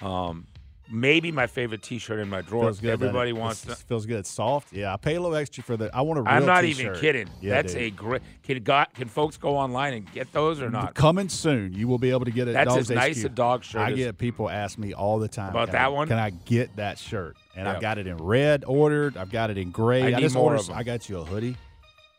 Um, 0.00 0.46
maybe 0.90 1.32
my 1.32 1.46
favorite 1.46 1.82
T-shirt 1.82 2.18
in 2.20 2.28
my 2.28 2.40
drawer. 2.42 2.70
Good. 2.72 2.84
it? 2.84 2.90
Everybody 2.90 3.32
wants 3.32 3.62
It's- 3.64 3.78
to. 3.80 3.86
Feels 3.86 4.06
good. 4.06 4.18
It's 4.18 4.30
soft. 4.30 4.72
Yeah, 4.72 4.92
I 4.92 4.96
pay 4.96 5.14
a 5.16 5.20
little 5.20 5.36
extra 5.36 5.62
for 5.62 5.76
that. 5.76 5.94
I 5.94 6.02
want 6.02 6.18
a 6.18 6.22
real 6.22 6.30
I'm 6.32 6.46
not 6.46 6.62
t-shirt. 6.62 6.80
even 6.80 7.00
kidding. 7.00 7.28
Yeah, 7.40 7.54
That's 7.54 7.72
dude. 7.74 7.82
a 7.82 7.90
great. 7.90 8.22
Can 8.42 8.62
got 8.62 8.94
can 8.94 9.08
folks 9.08 9.36
go 9.36 9.56
online 9.56 9.94
and 9.94 10.12
get 10.12 10.32
those 10.32 10.60
or 10.62 10.70
not? 10.70 10.94
Coming 10.94 11.28
soon, 11.28 11.72
you 11.72 11.88
will 11.88 11.98
be 11.98 12.10
able 12.10 12.24
to 12.24 12.30
get 12.30 12.48
it. 12.48 12.52
That's 12.52 12.68
Dogs 12.74 12.90
as 12.90 12.94
nice 12.96 13.20
HQ. 13.20 13.26
a 13.26 13.28
dog 13.30 13.64
shirt 13.64 13.80
I 13.82 13.92
get 13.92 14.18
people 14.18 14.48
ask 14.48 14.78
me 14.78 14.92
all 14.94 15.18
the 15.18 15.28
time 15.28 15.50
About 15.50 15.72
that 15.72 15.86
I- 15.86 15.88
one? 15.88 16.08
Can 16.08 16.18
I 16.18 16.30
get 16.30 16.74
that 16.76 16.98
shirt? 16.98 17.36
And 17.56 17.66
Yeah. 17.66 17.72
I've 17.74 17.80
got 17.80 17.98
it 17.98 18.06
in 18.06 18.16
red 18.18 18.64
ordered. 18.66 19.16
I've 19.16 19.30
got 19.32 19.50
it 19.50 19.58
in 19.58 19.70
gray. 19.70 20.02
I 20.02 20.10
need 20.10 20.20
just 20.20 20.34
more 20.34 20.44
ordered- 20.52 20.60
of 20.60 20.70
'em. 20.70 20.76
I 20.78 20.82
got 20.82 21.08
you 21.08 21.18
a 21.18 21.24
hoodie. 21.24 21.56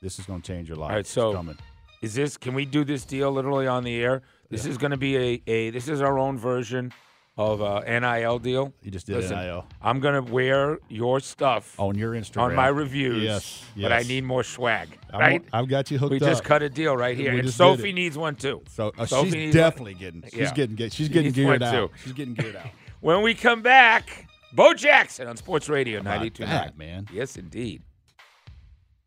This 0.02 0.20
is 0.20 0.26
going 0.26 0.42
to 0.42 0.48
change 0.54 0.68
your 0.68 0.78
life. 0.78 0.90
All 0.90 0.96
right, 0.96 1.00
It's 1.00 1.12
so 1.12 1.34
coming. 1.34 1.58
is 2.02 2.14
this? 2.14 2.38
Can 2.38 2.54
we 2.54 2.66
do 2.66 2.84
this 2.84 3.04
deal 3.06 3.32
literally 3.32 3.66
on 3.68 3.84
the 3.84 3.96
air? 3.96 4.22
This 4.50 4.66
is 4.66 4.78
going 4.78 4.92
to 4.92 4.98
be 4.98 5.18
a, 5.18 5.42
a. 5.48 5.70
This 5.72 5.88
is 5.90 6.02
our 6.02 6.18
own 6.20 6.38
version 6.38 6.94
of 7.38 7.62
a 7.62 7.84
NIL 8.00 8.40
deal. 8.40 8.74
You 8.82 8.90
just 8.90 9.06
did 9.06 9.18
Listen, 9.18 9.38
NIL. 9.38 9.66
I'm 9.82 10.00
going 10.00 10.26
to 10.26 10.32
wear 10.32 10.80
your 10.90 11.20
stuff 11.20 11.80
on 11.80 11.96
your 11.96 12.14
Instagram 12.14 12.42
on 12.42 12.56
my 12.56 12.68
reviews. 12.68 13.22
Yes, 13.24 13.64
but 13.80 13.92
I 13.92 14.02
need 14.02 14.24
more 14.24 14.44
swag. 14.44 14.90
I'm- 15.12 15.20
Right? 15.20 15.44
I've 15.54 15.68
got 15.68 15.92
you 15.92 15.98
hooked 16.00 16.16
up. 16.16 16.22
we 16.22 16.26
up. 16.26 16.32
just 16.32 16.44
cut 16.44 16.64
a 16.64 16.70
deal 16.70 16.98
right 16.98 17.16
here, 17.16 17.34
We 17.34 17.40
and 17.42 17.50
Sophie 17.50 17.94
needs 17.94 18.18
one 18.18 18.36
too. 18.36 18.64
So 18.70 18.92
uh, 18.98 19.06
Sophie 19.06 19.28
she's 19.28 19.36
needs 19.36 19.56
one. 19.56 19.64
definitely 19.64 19.94
getting. 19.94 20.24
She's 20.24 20.34
Yeah. 20.40 20.54
getting. 20.54 20.78
She's 20.78 20.94
She 20.94 21.10
getting 21.10 21.32
geared 21.32 21.62
out. 21.62 21.72
too. 21.72 21.90
She's 22.04 22.14
getting 22.14 22.34
geared 22.34 22.56
out. 22.56 22.66
When 23.00 23.22
we 23.22 23.36
come 23.36 23.62
back, 23.62 24.26
Bo 24.54 24.74
Jackson 24.74 25.28
on 25.28 25.38
Sports 25.38 25.70
Radio 25.70 26.00
about 26.00 26.20
92.9. 26.20 26.76
man? 26.78 27.06
Yes, 27.14 27.38
indeed. 27.38 27.84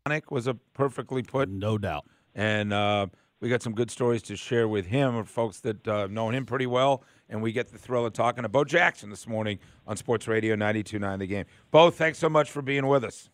Sonic 0.07 0.31
was 0.31 0.47
a 0.47 0.53
perfectly 0.73 1.21
put, 1.23 1.49
No 1.49 1.77
doubt. 1.77 2.05
and 2.33 2.71
uh, 2.71 3.07
we 3.41 3.49
got 3.49 3.61
some 3.61 3.73
good 3.73 3.91
stories 3.91 4.21
to 4.23 4.37
share 4.37 4.67
with 4.67 4.85
him, 4.85 5.15
or 5.15 5.25
folks 5.25 5.59
that 5.61 5.85
uh, 5.87 6.07
know 6.07 6.29
him 6.29 6.45
pretty 6.45 6.67
well, 6.67 7.03
and 7.27 7.41
we 7.41 7.51
get 7.51 7.71
the 7.71 7.77
thrill 7.77 8.05
of 8.05 8.13
talking 8.13 8.43
to 8.43 8.49
Bo 8.49 8.63
Jackson 8.63 9.09
this 9.09 9.27
morning 9.27 9.59
on 9.87 9.97
Sports 9.97 10.27
Radio 10.27 10.55
92.9 10.55 11.19
The 11.19 11.27
Game. 11.27 11.45
Bo, 11.71 11.89
thanks 11.89 12.19
so 12.19 12.29
much 12.29 12.51
for 12.51 12.61
being 12.61 12.87
with 12.87 13.03
us. 13.03 13.29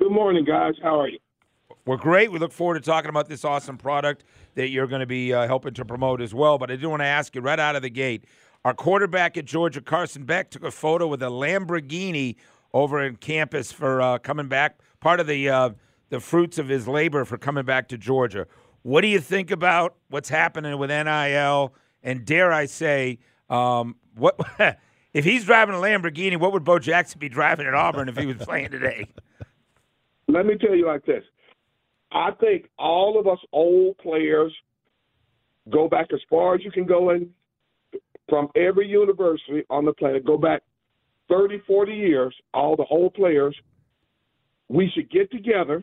Good 0.00 0.10
morning, 0.10 0.44
guys. 0.44 0.74
How 0.82 1.00
are 1.00 1.08
you? 1.08 1.18
We're 1.86 1.96
great. 1.96 2.30
We 2.32 2.38
look 2.38 2.52
forward 2.52 2.74
to 2.74 2.80
talking 2.80 3.08
about 3.08 3.28
this 3.28 3.44
awesome 3.44 3.78
product 3.78 4.24
that 4.56 4.68
you're 4.68 4.86
going 4.86 5.00
to 5.00 5.06
be 5.06 5.32
uh, 5.32 5.46
helping 5.46 5.74
to 5.74 5.84
promote 5.84 6.20
as 6.20 6.34
well. 6.34 6.58
But 6.58 6.70
I 6.70 6.76
do 6.76 6.90
want 6.90 7.00
to 7.00 7.06
ask 7.06 7.34
you 7.34 7.40
right 7.40 7.58
out 7.58 7.76
of 7.76 7.82
the 7.82 7.90
gate 7.90 8.24
our 8.64 8.74
quarterback 8.74 9.36
at 9.36 9.44
Georgia, 9.44 9.80
Carson 9.80 10.24
Beck, 10.24 10.50
took 10.50 10.64
a 10.64 10.70
photo 10.70 11.06
with 11.06 11.22
a 11.22 11.26
Lamborghini 11.26 12.36
over 12.74 13.02
in 13.02 13.16
campus 13.16 13.70
for 13.70 14.02
uh, 14.02 14.18
coming 14.18 14.48
back, 14.48 14.80
part 15.00 15.20
of 15.20 15.26
the, 15.26 15.48
uh, 15.48 15.70
the 16.10 16.20
fruits 16.20 16.58
of 16.58 16.68
his 16.68 16.88
labor 16.88 17.24
for 17.24 17.38
coming 17.38 17.64
back 17.64 17.88
to 17.88 17.96
Georgia. 17.96 18.46
What 18.82 19.02
do 19.02 19.08
you 19.08 19.20
think 19.20 19.50
about 19.50 19.96
what's 20.08 20.28
happening 20.28 20.78
with 20.78 20.90
NIL? 20.90 21.74
And 22.02 22.24
dare 22.24 22.52
I 22.52 22.66
say, 22.66 23.18
um, 23.50 23.96
what 24.14 24.38
if 25.12 25.24
he's 25.24 25.44
driving 25.44 25.74
a 25.74 25.78
Lamborghini? 25.78 26.38
What 26.38 26.52
would 26.52 26.64
Bo 26.64 26.78
Jackson 26.78 27.18
be 27.18 27.28
driving 27.28 27.66
at 27.66 27.74
Auburn 27.74 28.08
if 28.08 28.16
he 28.16 28.26
was 28.26 28.36
playing 28.36 28.70
today? 28.70 29.06
Let 30.28 30.46
me 30.46 30.56
tell 30.56 30.74
you 30.74 30.86
like 30.86 31.04
this. 31.06 31.24
I 32.12 32.30
think 32.40 32.68
all 32.78 33.18
of 33.18 33.26
us 33.26 33.38
old 33.52 33.98
players 33.98 34.52
go 35.70 35.88
back 35.88 36.08
as 36.12 36.20
far 36.30 36.54
as 36.54 36.64
you 36.64 36.70
can 36.70 36.86
go 36.86 37.10
in 37.10 37.30
from 38.28 38.48
every 38.54 38.86
university 38.86 39.64
on 39.70 39.84
the 39.84 39.92
planet, 39.92 40.24
go 40.24 40.36
back 40.36 40.62
30, 41.28 41.62
40 41.66 41.92
years, 41.92 42.34
all 42.54 42.76
the 42.76 42.84
old 42.90 43.14
players. 43.14 43.56
We 44.68 44.90
should 44.94 45.10
get 45.10 45.30
together, 45.30 45.82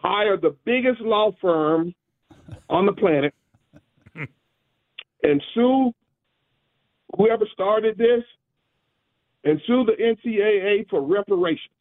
hire 0.00 0.36
the 0.36 0.56
biggest 0.64 1.00
law 1.00 1.32
firm 1.40 1.94
on 2.68 2.86
the 2.86 2.92
planet, 2.92 3.34
and 5.22 5.42
sue 5.54 5.92
whoever 7.16 7.46
started 7.52 7.98
this 7.98 8.22
and 9.44 9.60
sue 9.66 9.84
the 9.84 9.92
NCAA 9.92 10.88
for 10.88 11.02
reparations. 11.02 11.72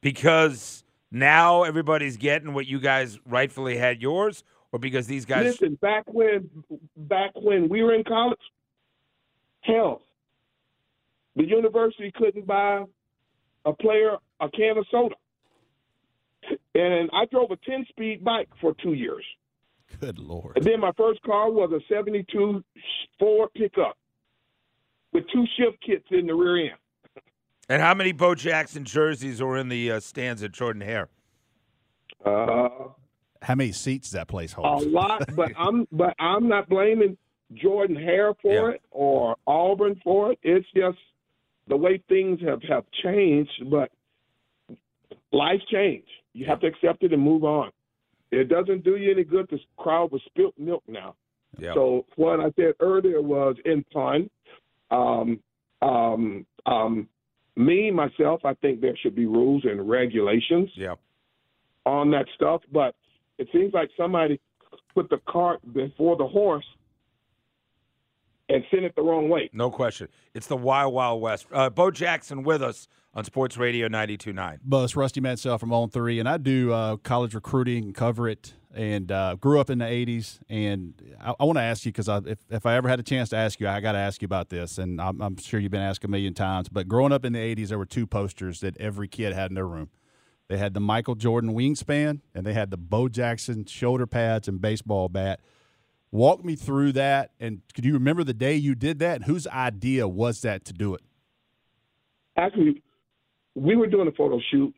because 0.00 0.84
now 1.10 1.62
everybody's 1.62 2.16
getting 2.16 2.54
what 2.54 2.66
you 2.66 2.80
guys 2.80 3.18
rightfully 3.26 3.76
had 3.76 4.00
yours, 4.00 4.44
or 4.72 4.78
because 4.78 5.06
these 5.06 5.24
guys? 5.24 5.44
Listen, 5.44 5.74
back 5.76 6.04
when 6.06 6.48
back 6.96 7.32
when 7.34 7.68
we 7.68 7.82
were 7.82 7.94
in 7.94 8.04
college, 8.04 8.40
hell, 9.60 10.02
the 11.36 11.44
university 11.44 12.12
couldn't 12.12 12.46
buy 12.46 12.84
a 13.64 13.72
player 13.72 14.16
a 14.40 14.48
can 14.50 14.78
of 14.78 14.86
soda. 14.90 15.14
And 16.74 17.10
I 17.12 17.26
drove 17.26 17.50
a 17.50 17.56
ten 17.68 17.84
speed 17.88 18.24
bike 18.24 18.48
for 18.60 18.74
two 18.82 18.94
years. 18.94 19.24
Good 20.00 20.18
lord. 20.18 20.56
And 20.56 20.64
then 20.64 20.80
my 20.80 20.92
first 20.96 21.20
car 21.22 21.50
was 21.50 21.70
a 21.72 21.80
seventy 21.92 22.24
two 22.32 22.64
Ford 23.18 23.50
pickup 23.54 23.96
with 25.12 25.24
two 25.32 25.44
shift 25.56 25.82
kits 25.84 26.06
in 26.10 26.26
the 26.26 26.34
rear 26.34 26.70
end. 26.70 26.78
And 27.68 27.82
how 27.82 27.94
many 27.94 28.12
Bo 28.12 28.34
Jackson 28.34 28.84
jerseys 28.84 29.40
are 29.40 29.56
in 29.56 29.68
the 29.68 29.92
uh, 29.92 30.00
stands 30.00 30.42
at 30.42 30.52
Jordan 30.52 30.82
Hare? 30.82 31.08
Uh, 32.24 32.68
How 33.42 33.54
many 33.54 33.72
seats 33.72 34.08
does 34.08 34.12
that 34.12 34.28
place 34.28 34.52
hold? 34.52 34.82
a 34.82 34.88
lot, 34.88 35.22
but 35.36 35.52
I'm 35.58 35.86
but 35.92 36.14
I'm 36.18 36.48
not 36.48 36.68
blaming 36.68 37.16
Jordan 37.54 37.96
Hare 37.96 38.34
for 38.42 38.70
Yeah. 38.70 38.74
it 38.74 38.82
or 38.90 39.36
Auburn 39.46 40.00
for 40.02 40.32
it. 40.32 40.38
It's 40.42 40.66
just 40.74 40.98
the 41.68 41.76
way 41.76 42.02
things 42.08 42.40
have 42.42 42.62
have 42.64 42.84
changed. 43.04 43.70
But 43.70 43.90
life 45.32 45.60
change. 45.70 46.06
You 46.32 46.46
have 46.46 46.60
to 46.60 46.66
accept 46.66 47.02
it 47.02 47.12
and 47.12 47.22
move 47.22 47.44
on. 47.44 47.70
It 48.30 48.48
doesn't 48.48 48.84
do 48.84 48.96
you 48.96 49.10
any 49.10 49.24
good 49.24 49.48
to 49.50 49.58
crowd 49.76 50.12
with 50.12 50.22
spilt 50.26 50.54
milk 50.58 50.84
now. 50.86 51.16
Yeah. 51.58 51.74
So 51.74 52.06
what 52.16 52.40
I 52.40 52.50
said 52.56 52.74
earlier 52.80 53.20
was 53.20 53.56
in 53.64 53.84
fun. 53.92 54.30
Um, 54.90 55.40
um, 55.82 56.46
um, 56.66 57.08
me 57.56 57.90
myself, 57.90 58.44
I 58.44 58.54
think 58.54 58.80
there 58.80 58.96
should 58.96 59.16
be 59.16 59.26
rules 59.26 59.64
and 59.64 59.88
regulations 59.88 60.70
yeah. 60.74 60.94
on 61.84 62.10
that 62.12 62.26
stuff, 62.34 62.62
but 62.72 62.94
it 63.38 63.48
seems 63.52 63.72
like 63.74 63.90
somebody 63.96 64.40
put 64.94 65.10
the 65.10 65.20
cart 65.28 65.60
before 65.72 66.16
the 66.16 66.26
horse 66.26 66.64
and 68.50 68.64
sent 68.70 68.84
it 68.84 68.94
the 68.96 69.02
wrong 69.02 69.28
way. 69.28 69.48
No 69.52 69.70
question. 69.70 70.08
It's 70.34 70.46
the 70.46 70.56
Wild 70.56 70.92
Wild 70.92 71.22
West. 71.22 71.46
Uh, 71.52 71.70
Bo 71.70 71.90
Jackson 71.90 72.42
with 72.42 72.62
us 72.62 72.88
on 73.14 73.24
Sports 73.24 73.56
Radio 73.56 73.88
92.9. 73.88 74.58
But 74.64 74.84
it's 74.84 74.96
Rusty 74.96 75.20
Mansell 75.20 75.58
from 75.58 75.72
On 75.72 75.88
Three, 75.88 76.18
and 76.18 76.28
I 76.28 76.36
do 76.36 76.72
uh, 76.72 76.96
college 76.96 77.34
recruiting 77.34 77.84
and 77.84 77.94
cover 77.94 78.28
it. 78.28 78.54
And 78.72 79.10
uh, 79.10 79.34
grew 79.34 79.58
up 79.58 79.68
in 79.68 79.78
the 79.78 79.84
'80s, 79.84 80.38
and 80.48 80.94
I, 81.20 81.34
I 81.40 81.44
want 81.44 81.58
to 81.58 81.62
ask 81.62 81.84
you 81.84 81.90
because 81.90 82.08
if, 82.24 82.38
if 82.50 82.66
I 82.66 82.76
ever 82.76 82.88
had 82.88 83.00
a 83.00 83.02
chance 83.02 83.30
to 83.30 83.36
ask 83.36 83.58
you, 83.58 83.66
I 83.66 83.80
got 83.80 83.92
to 83.92 83.98
ask 83.98 84.22
you 84.22 84.26
about 84.26 84.48
this. 84.48 84.78
And 84.78 85.00
I'm, 85.00 85.20
I'm 85.20 85.36
sure 85.38 85.58
you've 85.58 85.72
been 85.72 85.80
asked 85.80 86.04
a 86.04 86.08
million 86.08 86.34
times. 86.34 86.68
But 86.68 86.86
growing 86.86 87.10
up 87.10 87.24
in 87.24 87.32
the 87.32 87.40
'80s, 87.40 87.70
there 87.70 87.78
were 87.78 87.84
two 87.84 88.06
posters 88.06 88.60
that 88.60 88.76
every 88.76 89.08
kid 89.08 89.32
had 89.32 89.50
in 89.50 89.56
their 89.56 89.66
room. 89.66 89.90
They 90.46 90.56
had 90.56 90.74
the 90.74 90.80
Michael 90.80 91.16
Jordan 91.16 91.52
wingspan, 91.52 92.20
and 92.32 92.46
they 92.46 92.52
had 92.52 92.70
the 92.70 92.76
Bo 92.76 93.08
Jackson 93.08 93.64
shoulder 93.64 94.06
pads 94.06 94.46
and 94.46 94.60
baseball 94.60 95.08
bat. 95.08 95.40
Walk 96.12 96.44
me 96.44 96.56
through 96.56 96.92
that, 96.92 97.30
and 97.38 97.62
could 97.72 97.84
you 97.84 97.92
remember 97.94 98.24
the 98.24 98.34
day 98.34 98.56
you 98.56 98.74
did 98.74 98.98
that? 98.98 99.16
And 99.16 99.24
whose 99.24 99.46
idea 99.46 100.08
was 100.08 100.40
that 100.40 100.64
to 100.64 100.72
do 100.72 100.94
it? 100.94 101.02
Actually, 102.36 102.82
we 103.54 103.76
were 103.76 103.86
doing 103.86 104.08
a 104.08 104.12
photo 104.12 104.40
shoot. 104.50 104.74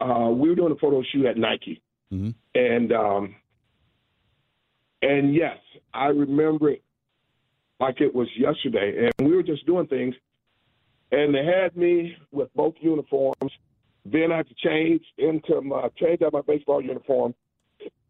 Uh, 0.00 0.28
we 0.30 0.50
were 0.50 0.54
doing 0.54 0.72
a 0.72 0.76
photo 0.76 1.02
shoot 1.10 1.24
at 1.24 1.38
Nike, 1.38 1.80
Mhm. 2.12 2.34
and 2.54 2.92
um, 2.92 3.34
and 5.00 5.34
yes, 5.34 5.58
I 5.94 6.06
remember 6.08 6.70
it 6.70 6.82
like 7.80 8.00
it 8.02 8.14
was 8.14 8.28
yesterday. 8.36 9.10
And 9.18 9.28
we 9.28 9.34
were 9.34 9.42
just 9.42 9.64
doing 9.64 9.86
things, 9.86 10.14
and 11.12 11.34
they 11.34 11.44
had 11.46 11.74
me 11.76 12.14
with 12.30 12.52
both 12.54 12.74
uniforms. 12.82 13.52
Then 14.04 14.32
I 14.32 14.38
had 14.38 14.48
to 14.48 14.54
change 14.54 15.02
into 15.16 15.62
my 15.62 15.88
change 15.96 16.20
out 16.20 16.34
my 16.34 16.42
baseball 16.42 16.82
uniform 16.82 17.34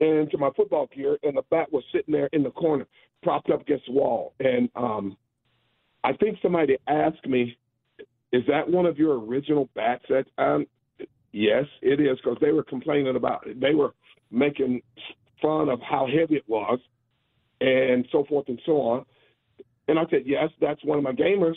into 0.00 0.38
my 0.38 0.50
football 0.56 0.88
gear, 0.94 1.18
and 1.22 1.36
the 1.36 1.42
bat 1.50 1.72
was 1.72 1.84
sitting 1.92 2.12
there 2.12 2.28
in 2.32 2.42
the 2.42 2.50
corner, 2.50 2.86
propped 3.22 3.50
up 3.50 3.62
against 3.62 3.86
the 3.86 3.92
wall. 3.92 4.34
And 4.40 4.68
um, 4.76 5.16
I 6.02 6.12
think 6.12 6.38
somebody 6.42 6.76
asked 6.86 7.26
me, 7.26 7.56
"Is 8.32 8.42
that 8.48 8.68
one 8.68 8.86
of 8.86 8.98
your 8.98 9.18
original 9.18 9.68
bats?" 9.74 10.04
That 10.08 10.26
um, 10.38 10.66
yes, 11.32 11.64
it 11.82 12.00
is, 12.00 12.18
because 12.22 12.38
they 12.40 12.52
were 12.52 12.64
complaining 12.64 13.16
about 13.16 13.46
it. 13.46 13.60
They 13.60 13.74
were 13.74 13.94
making 14.30 14.82
fun 15.40 15.68
of 15.68 15.80
how 15.80 16.06
heavy 16.06 16.36
it 16.36 16.48
was, 16.48 16.78
and 17.60 18.06
so 18.12 18.24
forth 18.28 18.48
and 18.48 18.60
so 18.66 18.72
on. 18.80 19.04
And 19.88 19.98
I 19.98 20.04
said, 20.10 20.22
"Yes, 20.26 20.50
that's 20.60 20.84
one 20.84 20.98
of 20.98 21.04
my 21.04 21.12
gamers." 21.12 21.56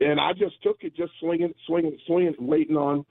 And 0.00 0.20
I 0.20 0.32
just 0.32 0.62
took 0.62 0.78
it, 0.82 0.94
just 0.94 1.12
swinging, 1.20 1.52
swinging, 1.66 1.98
swinging, 2.06 2.34
waiting 2.38 2.76
on, 2.76 3.04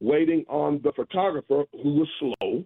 waiting 0.00 0.44
on 0.48 0.80
the 0.84 0.92
photographer 0.92 1.64
who 1.72 1.94
was 1.94 2.08
slow, 2.18 2.64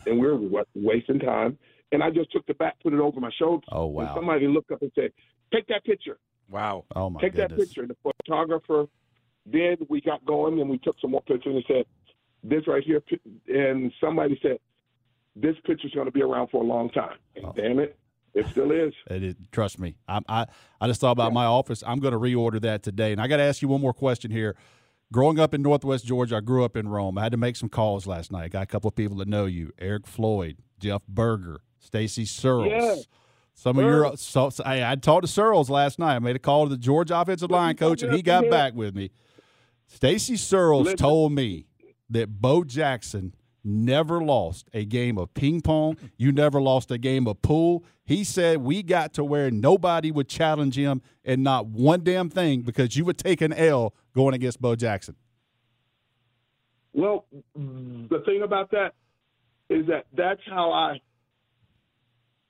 and 0.06 0.18
we 0.20 0.26
were 0.26 0.36
wa- 0.36 0.64
wasting 0.74 1.18
time. 1.18 1.58
And 1.92 2.02
I 2.02 2.10
just 2.10 2.32
took 2.32 2.44
the 2.46 2.54
bat, 2.54 2.74
put 2.82 2.92
it 2.92 3.00
over 3.00 3.20
my 3.20 3.30
shoulder. 3.38 3.64
Oh, 3.70 3.86
And 3.86 3.94
wow. 4.08 4.14
somebody 4.16 4.46
looked 4.48 4.70
up 4.72 4.82
and 4.82 4.90
said, 4.94 5.10
"Take 5.52 5.66
that 5.68 5.84
picture. 5.84 6.18
Wow. 6.50 6.84
Oh 6.96 7.08
my 7.10 7.20
god. 7.20 7.26
Take 7.26 7.36
that 7.36 7.48
goodness. 7.50 7.68
picture." 7.68 7.86
The 7.86 7.96
photographer. 8.26 8.86
Then 9.46 9.76
we 9.88 10.00
got 10.00 10.24
going, 10.24 10.60
and 10.60 10.68
we 10.70 10.78
took 10.78 10.96
some 11.00 11.10
more 11.12 11.22
pictures 11.22 11.54
and 11.54 11.64
said, 11.68 11.84
"This 12.42 12.66
right 12.66 12.82
here." 12.82 13.02
And 13.48 13.92
somebody 14.00 14.38
said, 14.42 14.58
"This 15.36 15.54
picture's 15.66 15.92
going 15.92 16.06
to 16.06 16.12
be 16.12 16.22
around 16.22 16.48
for 16.50 16.62
a 16.62 16.66
long 16.66 16.90
time." 16.90 17.18
And 17.36 17.44
Oh. 17.46 17.52
damn 17.54 17.78
it, 17.78 17.96
it 18.34 18.46
still 18.48 18.72
is. 18.72 18.92
It 19.10 19.22
is, 19.22 19.34
trust 19.52 19.78
me. 19.78 19.96
I, 20.08 20.20
I 20.28 20.46
I 20.80 20.86
just 20.88 21.00
thought 21.00 21.12
about 21.12 21.32
my 21.32 21.44
office. 21.44 21.84
I'm 21.86 22.00
going 22.00 22.12
to 22.14 22.18
reorder 22.18 22.60
that 22.62 22.82
today. 22.82 23.12
And 23.12 23.20
I 23.20 23.26
got 23.28 23.36
to 23.36 23.42
ask 23.44 23.60
you 23.62 23.68
one 23.68 23.80
more 23.82 23.92
question 23.94 24.30
here. 24.30 24.56
Growing 25.14 25.38
up 25.38 25.54
in 25.54 25.62
Northwest 25.62 26.04
Georgia, 26.04 26.38
I 26.38 26.40
grew 26.40 26.64
up 26.64 26.76
in 26.76 26.88
Rome. 26.88 27.18
I 27.18 27.22
had 27.22 27.30
to 27.30 27.38
make 27.38 27.54
some 27.54 27.68
calls 27.68 28.04
last 28.04 28.32
night. 28.32 28.46
I 28.46 28.48
Got 28.48 28.62
a 28.64 28.66
couple 28.66 28.88
of 28.88 28.96
people 28.96 29.18
that 29.18 29.28
know 29.28 29.46
you: 29.46 29.70
Eric 29.78 30.08
Floyd, 30.08 30.56
Jeff 30.80 31.06
Berger, 31.06 31.60
Stacy 31.78 32.24
Searels. 32.24 32.66
Yeah. 32.68 32.96
Some 33.54 33.78
of 33.78 33.84
your 33.84 34.16
so, 34.16 34.50
so 34.50 34.64
I, 34.64 34.90
I 34.90 34.96
talked 34.96 35.24
to 35.24 35.28
Searels 35.32 35.70
last 35.70 36.00
night. 36.00 36.16
I 36.16 36.18
made 36.18 36.34
a 36.34 36.40
call 36.40 36.64
to 36.64 36.70
the 36.70 36.76
Georgia 36.76 37.16
offensive 37.16 37.48
line 37.48 37.76
coach, 37.76 38.02
and 38.02 38.12
he 38.12 38.22
got 38.22 38.50
back 38.50 38.74
with 38.74 38.96
me. 38.96 39.12
Stacy 39.86 40.36
Searels 40.36 40.92
told 40.94 41.30
me 41.30 41.68
that 42.10 42.40
Bo 42.40 42.64
Jackson 42.64 43.36
never 43.64 44.22
lost 44.22 44.68
a 44.72 44.84
game 44.84 45.18
of 45.18 45.32
ping 45.34 45.60
pong. 45.60 45.96
You 46.16 46.32
never 46.32 46.60
lost 46.60 46.90
a 46.90 46.98
game 46.98 47.26
of 47.26 47.40
pool. 47.42 47.84
He 48.04 48.22
said 48.24 48.58
we 48.58 48.82
got 48.82 49.14
to 49.14 49.24
where 49.24 49.50
nobody 49.50 50.10
would 50.10 50.28
challenge 50.28 50.76
him 50.76 51.02
and 51.24 51.42
not 51.42 51.66
one 51.66 52.04
damn 52.04 52.28
thing 52.28 52.62
because 52.62 52.96
you 52.96 53.04
would 53.04 53.18
take 53.18 53.40
an 53.40 53.52
L 53.52 53.94
going 54.14 54.34
against 54.34 54.60
Bo 54.60 54.76
Jackson. 54.76 55.16
Well, 56.92 57.26
the 57.54 58.22
thing 58.24 58.42
about 58.44 58.70
that 58.70 58.92
is 59.68 59.86
that 59.86 60.04
that's 60.16 60.40
how 60.46 60.70
I 60.70 61.00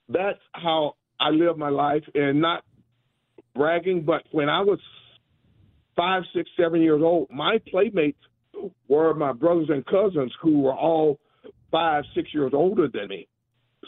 that's 0.09 0.39
how 0.53 0.95
I 1.19 1.29
live 1.29 1.57
my 1.57 1.69
life 1.69 2.03
and 2.13 2.41
not 2.41 2.63
bragging, 3.55 4.03
but 4.03 4.23
when 4.31 4.49
I 4.49 4.61
was 4.61 4.79
five, 5.95 6.23
six, 6.35 6.49
seven 6.59 6.81
years 6.81 7.01
old, 7.01 7.29
my 7.31 7.59
playmates 7.69 8.19
were 8.87 9.13
my 9.13 9.31
brothers 9.33 9.69
and 9.69 9.85
cousins 9.85 10.33
who 10.41 10.61
were 10.61 10.73
all 10.73 11.19
five, 11.71 12.03
six 12.15 12.33
years 12.33 12.51
older 12.53 12.87
than 12.87 13.07
me. 13.07 13.27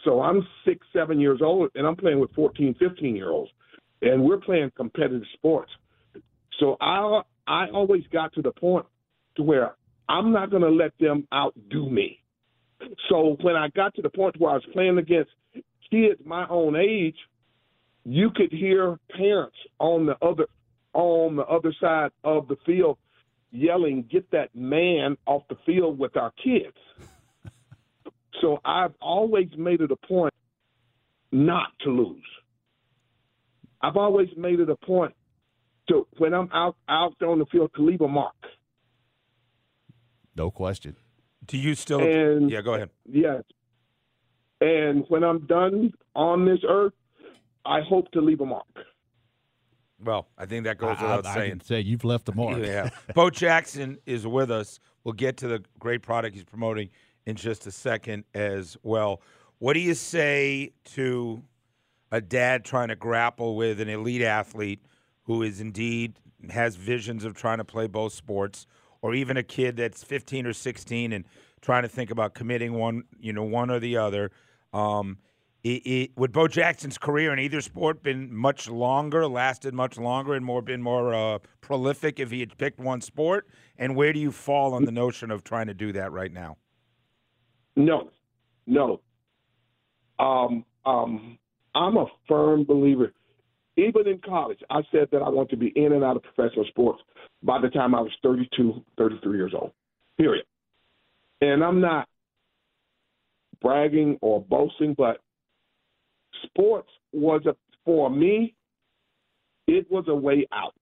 So 0.03 0.21
I'm 0.21 0.45
six, 0.65 0.85
seven 0.93 1.19
years 1.19 1.39
old 1.41 1.71
and 1.75 1.85
I'm 1.85 1.95
playing 1.95 2.19
with 2.19 2.33
14, 2.33 2.75
15 2.79 3.15
year 3.15 3.29
olds. 3.29 3.51
And 4.01 4.23
we're 4.23 4.37
playing 4.37 4.71
competitive 4.75 5.23
sports. 5.33 5.71
So 6.59 6.77
I 6.79 7.21
I 7.47 7.69
always 7.73 8.03
got 8.11 8.33
to 8.33 8.41
the 8.41 8.51
point 8.51 8.85
to 9.37 9.43
where 9.43 9.75
I'm 10.09 10.31
not 10.31 10.51
going 10.51 10.63
to 10.63 10.69
let 10.69 10.91
them 10.99 11.27
outdo 11.33 11.89
me. 11.89 12.21
So 13.09 13.37
when 13.41 13.55
I 13.55 13.69
got 13.69 13.95
to 13.95 14.01
the 14.01 14.09
point 14.09 14.39
where 14.39 14.51
I 14.51 14.55
was 14.55 14.65
playing 14.73 14.97
against 14.97 15.31
kids 15.89 16.21
my 16.25 16.45
own 16.49 16.75
age, 16.75 17.15
you 18.03 18.29
could 18.35 18.51
hear 18.51 18.99
parents 19.15 19.57
on 19.79 20.05
the 20.05 20.15
other 20.21 20.47
on 20.93 21.35
the 21.35 21.45
other 21.45 21.73
side 21.79 22.11
of 22.23 22.47
the 22.47 22.55
field 22.65 22.97
yelling, 23.51 24.03
"Get 24.09 24.29
that 24.31 24.55
man 24.55 25.17
off 25.25 25.43
the 25.49 25.57
field 25.65 25.97
with 25.99 26.15
our 26.17 26.31
kids." 26.43 26.77
so 28.41 28.59
I've 28.65 28.93
always 29.01 29.49
made 29.57 29.81
it 29.81 29.91
a 29.91 30.07
point 30.07 30.33
not 31.31 31.67
to 31.81 31.89
lose. 31.89 32.25
I've 33.81 33.97
always 33.97 34.29
made 34.35 34.59
it 34.59 34.69
a 34.69 34.75
point 34.75 35.13
to 35.89 36.07
when 36.17 36.33
I'm 36.33 36.49
out 36.51 36.75
out 36.89 37.15
there 37.19 37.29
on 37.29 37.39
the 37.39 37.45
field 37.45 37.71
to 37.75 37.83
leave 37.83 38.01
a 38.01 38.07
mark. 38.07 38.35
No 40.35 40.51
question. 40.51 40.95
Do 41.45 41.57
you 41.57 41.75
still? 41.75 41.99
And- 41.99 42.49
yeah, 42.49 42.61
go 42.61 42.73
ahead. 42.73 42.89
Yes. 43.05 43.43
And 44.59 45.05
when 45.07 45.23
I'm 45.23 45.45
done 45.45 45.93
on 46.15 46.45
this 46.45 46.59
earth, 46.67 46.93
I 47.65 47.81
hope 47.81 48.11
to 48.11 48.21
leave 48.21 48.41
a 48.41 48.45
mark. 48.45 48.65
Well, 50.03 50.27
I 50.37 50.45
think 50.45 50.65
that 50.65 50.77
goes 50.77 50.97
without 51.01 51.25
I- 51.25 51.31
I 51.31 51.33
saying. 51.35 51.49
can 51.51 51.61
say 51.61 51.81
you've 51.81 52.03
left 52.03 52.25
the 52.25 52.33
mark. 52.33 52.59
Yeah. 52.59 52.89
Bo 53.15 53.29
Jackson 53.29 53.97
is 54.05 54.27
with 54.27 54.51
us. 54.51 54.79
We'll 55.03 55.13
get 55.13 55.37
to 55.37 55.47
the 55.47 55.63
great 55.79 56.01
product 56.01 56.35
he's 56.35 56.43
promoting 56.43 56.89
in 57.25 57.35
just 57.35 57.65
a 57.67 57.71
second 57.71 58.23
as 58.33 58.77
well. 58.83 59.21
What 59.59 59.73
do 59.73 59.79
you 59.79 59.93
say 59.95 60.71
to 60.95 61.41
a 62.11 62.21
dad 62.21 62.63
trying 62.63 62.89
to 62.89 62.95
grapple 62.95 63.55
with 63.55 63.81
an 63.81 63.89
elite 63.89 64.21
athlete 64.21 64.81
who 65.23 65.41
is 65.41 65.59
indeed 65.59 66.13
has 66.51 66.75
visions 66.75 67.25
of 67.25 67.33
trying 67.33 67.57
to 67.57 67.65
play 67.65 67.87
both 67.87 68.13
sports, 68.13 68.67
or 69.01 69.13
even 69.15 69.35
a 69.37 69.43
kid 69.43 69.75
that's 69.77 70.03
15 70.03 70.45
or 70.45 70.53
16 70.53 71.11
and 71.11 71.25
trying 71.61 71.81
to 71.81 71.89
think 71.89 72.11
about 72.11 72.33
committing 72.35 72.73
one, 72.73 73.03
you 73.19 73.33
know, 73.33 73.43
one 73.43 73.69
or 73.71 73.79
the 73.79 73.97
other? 73.97 74.31
Um, 74.73 75.17
it, 75.63 75.69
it, 75.85 76.11
would 76.15 76.31
Bo 76.31 76.47
Jackson's 76.47 76.97
career 76.97 77.33
in 77.33 77.39
either 77.39 77.61
sport 77.61 78.03
been 78.03 78.33
much 78.33 78.69
longer, 78.69 79.27
lasted 79.27 79.73
much 79.73 79.97
longer, 79.97 80.33
and 80.33 80.45
more 80.45 80.61
been 80.61 80.81
more 80.81 81.13
uh, 81.13 81.39
prolific 81.61 82.19
if 82.19 82.31
he 82.31 82.39
had 82.39 82.57
picked 82.57 82.79
one 82.79 83.01
sport? 83.01 83.47
And 83.77 83.95
where 83.95 84.13
do 84.13 84.19
you 84.19 84.31
fall 84.31 84.73
on 84.73 84.85
the 84.85 84.91
notion 84.91 85.31
of 85.31 85.43
trying 85.43 85.67
to 85.67 85.73
do 85.73 85.91
that 85.93 86.11
right 86.11 86.31
now? 86.31 86.57
No, 87.75 88.09
no. 88.65 89.01
Um, 90.19 90.65
um, 90.85 91.37
I'm 91.75 91.97
a 91.97 92.05
firm 92.27 92.63
believer. 92.63 93.13
Even 93.77 94.07
in 94.07 94.19
college, 94.19 94.59
I 94.69 94.81
said 94.91 95.09
that 95.11 95.21
I 95.21 95.29
want 95.29 95.49
to 95.51 95.57
be 95.57 95.67
in 95.75 95.93
and 95.93 96.03
out 96.03 96.15
of 96.15 96.23
professional 96.23 96.65
sports 96.65 97.01
by 97.43 97.61
the 97.61 97.69
time 97.69 97.93
I 97.93 98.01
was 98.01 98.11
32, 98.23 98.83
33 98.97 99.37
years 99.37 99.53
old, 99.53 99.71
period. 100.17 100.45
And 101.41 101.63
I'm 101.63 101.79
not 101.79 102.07
bragging 103.61 104.17
or 104.21 104.41
boasting, 104.41 104.95
but 104.97 105.19
sports 106.45 106.89
was 107.13 107.41
a, 107.45 107.55
for 107.85 108.09
me, 108.09 108.53
it 109.67 109.89
was 109.91 110.05
a 110.07 110.15
way 110.15 110.47
out. 110.51 110.73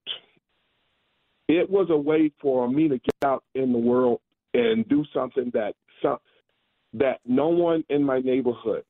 It 1.48 1.70
was 1.70 1.88
a 1.90 1.98
way 1.98 2.32
for 2.42 2.68
me 2.68 2.88
to 2.88 2.98
get 2.98 3.16
out 3.24 3.44
in 3.54 3.72
the 3.72 3.78
world 3.78 4.20
and 4.54 4.88
do 4.88 5.04
something 5.14 5.52
that 5.54 5.74
some, 6.02 6.18
that 6.94 7.20
no 7.26 7.50
one 7.50 7.84
in 7.90 8.04
my 8.04 8.20
neighborhood 8.20 8.84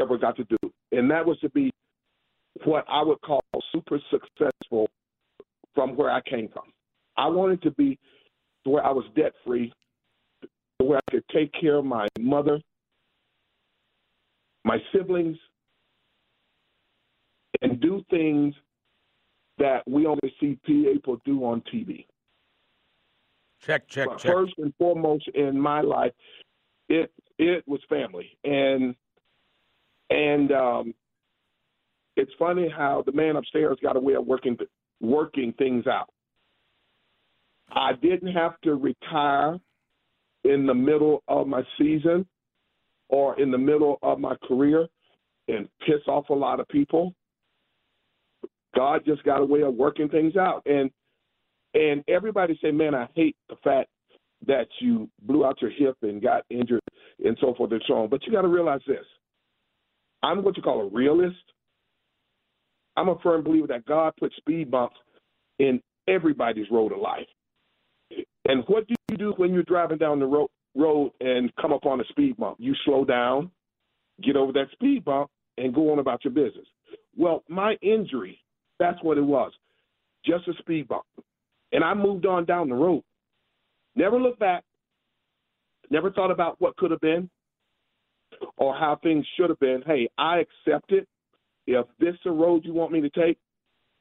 ever 0.00 0.16
got 0.18 0.36
to 0.36 0.44
do, 0.44 0.72
and 0.92 1.10
that 1.10 1.26
was 1.26 1.38
to 1.40 1.50
be 1.50 1.70
what 2.64 2.84
I 2.88 3.02
would 3.02 3.20
call 3.20 3.42
super 3.72 4.00
successful 4.10 4.88
from 5.74 5.96
where 5.96 6.10
I 6.10 6.20
came 6.22 6.48
from. 6.48 6.64
I 7.16 7.28
wanted 7.28 7.62
to 7.62 7.70
be 7.72 7.98
where 8.64 8.84
I 8.84 8.90
was 8.90 9.04
debt 9.14 9.32
free, 9.44 9.72
where 10.78 10.98
I 10.98 11.10
could 11.10 11.24
take 11.34 11.52
care 11.58 11.76
of 11.76 11.84
my 11.84 12.06
mother, 12.18 12.60
my 14.66 14.78
siblings, 14.92 15.36
and 17.62 17.80
do 17.80 18.04
things 18.10 18.52
that 19.58 19.82
we 19.86 20.06
only 20.06 20.34
see 20.40 20.58
people 20.66 21.18
do 21.24 21.44
on 21.44 21.62
TV. 21.72 22.04
Check, 23.60 23.86
check, 23.88 24.08
But 24.08 24.18
check. 24.18 24.32
first 24.32 24.54
and 24.58 24.74
foremost 24.76 25.28
in 25.34 25.58
my 25.58 25.80
life, 25.80 26.12
it 26.88 27.12
it 27.38 27.62
was 27.68 27.80
family, 27.88 28.36
and 28.42 28.96
and 30.10 30.50
um, 30.50 30.94
it's 32.16 32.32
funny 32.36 32.68
how 32.68 33.04
the 33.06 33.12
man 33.12 33.36
upstairs 33.36 33.78
got 33.80 33.96
a 33.96 34.00
way 34.00 34.14
of 34.14 34.26
working 34.26 34.58
working 35.00 35.54
things 35.56 35.86
out. 35.86 36.10
I 37.70 37.92
didn't 37.92 38.32
have 38.32 38.60
to 38.62 38.74
retire 38.74 39.58
in 40.42 40.66
the 40.66 40.74
middle 40.74 41.22
of 41.28 41.46
my 41.46 41.62
season 41.78 42.26
or 43.08 43.38
in 43.40 43.50
the 43.50 43.58
middle 43.58 43.98
of 44.02 44.18
my 44.18 44.36
career 44.46 44.86
and 45.48 45.68
piss 45.86 46.00
off 46.08 46.28
a 46.30 46.34
lot 46.34 46.60
of 46.60 46.68
people. 46.68 47.14
God 48.74 49.02
just 49.06 49.22
got 49.24 49.40
a 49.40 49.44
way 49.44 49.62
of 49.62 49.74
working 49.74 50.08
things 50.08 50.36
out, 50.36 50.62
and 50.66 50.90
and 51.74 52.04
everybody 52.08 52.58
say, 52.62 52.70
"Man, 52.70 52.94
I 52.94 53.08
hate 53.14 53.36
the 53.48 53.56
fact 53.62 53.88
that 54.46 54.68
you 54.80 55.08
blew 55.22 55.44
out 55.44 55.60
your 55.62 55.70
hip 55.70 55.96
and 56.02 56.22
got 56.22 56.44
injured 56.50 56.82
and 57.24 57.36
so 57.40 57.54
forth 57.54 57.72
and 57.72 57.82
so 57.86 57.94
on." 57.94 58.08
But 58.08 58.24
you 58.26 58.32
got 58.32 58.42
to 58.42 58.48
realize 58.48 58.82
this: 58.86 59.04
I'm 60.22 60.42
what 60.42 60.56
you 60.56 60.62
call 60.62 60.82
a 60.82 60.88
realist. 60.88 61.36
I'm 62.96 63.08
a 63.08 63.18
firm 63.18 63.42
believer 63.44 63.66
that 63.68 63.84
God 63.86 64.14
put 64.18 64.32
speed 64.34 64.70
bumps 64.70 64.96
in 65.58 65.80
everybody's 66.08 66.70
road 66.70 66.92
of 66.92 66.98
life. 66.98 67.26
And 68.48 68.62
what 68.68 68.86
do 68.86 68.94
you 69.10 69.16
do 69.16 69.34
when 69.36 69.52
you're 69.52 69.64
driving 69.64 69.98
down 69.98 70.18
the 70.18 70.26
road 70.26 70.48
road 70.76 71.12
and 71.20 71.54
come 71.56 71.72
up 71.72 71.86
on 71.86 72.00
a 72.00 72.04
speed 72.04 72.36
bump? 72.36 72.56
You 72.60 72.74
slow 72.84 73.04
down, 73.04 73.50
get 74.22 74.36
over 74.36 74.52
that 74.52 74.70
speed 74.72 75.04
bump, 75.04 75.30
and 75.58 75.74
go 75.74 75.92
on 75.92 75.98
about 75.98 76.24
your 76.24 76.32
business. 76.32 76.66
Well, 77.16 77.42
my 77.48 77.76
injury, 77.82 78.38
that's 78.78 79.02
what 79.02 79.18
it 79.18 79.22
was. 79.22 79.52
Just 80.24 80.48
a 80.48 80.52
speed 80.58 80.88
bump. 80.88 81.04
And 81.72 81.82
I 81.82 81.94
moved 81.94 82.26
on 82.26 82.44
down 82.44 82.68
the 82.68 82.74
road. 82.74 83.02
Never 83.94 84.20
looked 84.20 84.38
back. 84.38 84.64
Never 85.90 86.10
thought 86.10 86.30
about 86.30 86.60
what 86.60 86.76
could 86.76 86.90
have 86.90 87.00
been 87.00 87.30
or 88.56 88.74
how 88.74 88.98
things 89.02 89.24
should 89.36 89.50
have 89.50 89.60
been. 89.60 89.82
Hey, 89.86 90.08
I 90.18 90.38
accept 90.38 90.92
it. 90.92 91.08
If 91.66 91.86
this 91.98 92.14
is 92.14 92.20
a 92.26 92.30
road 92.30 92.64
you 92.64 92.72
want 92.72 92.92
me 92.92 93.00
to 93.00 93.10
take, 93.10 93.38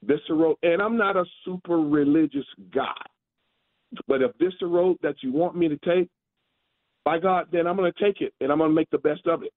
this 0.02 0.18
is 0.18 0.30
a 0.30 0.34
road. 0.34 0.58
And 0.64 0.82
I'm 0.82 0.98
not 0.98 1.16
a 1.16 1.26
super 1.44 1.78
religious 1.78 2.46
guy. 2.74 3.02
But 4.08 4.22
if 4.22 4.38
this 4.40 4.54
is 4.54 4.62
a 4.62 4.68
road 4.68 4.98
that 5.02 5.16
you 5.22 5.32
want 5.32 5.56
me 5.56 5.68
to 5.70 5.78
take, 5.78 6.10
by 7.06 7.20
God, 7.20 7.48
then 7.52 7.68
I'm 7.68 7.78
going 7.78 7.92
to 7.94 8.04
take 8.04 8.20
it 8.20 8.34
and 8.42 8.52
I'm 8.52 8.58
going 8.58 8.72
to 8.72 8.76
make 8.76 8.90
the 8.90 8.98
best 8.98 9.26
of 9.28 9.44
it. 9.44 9.54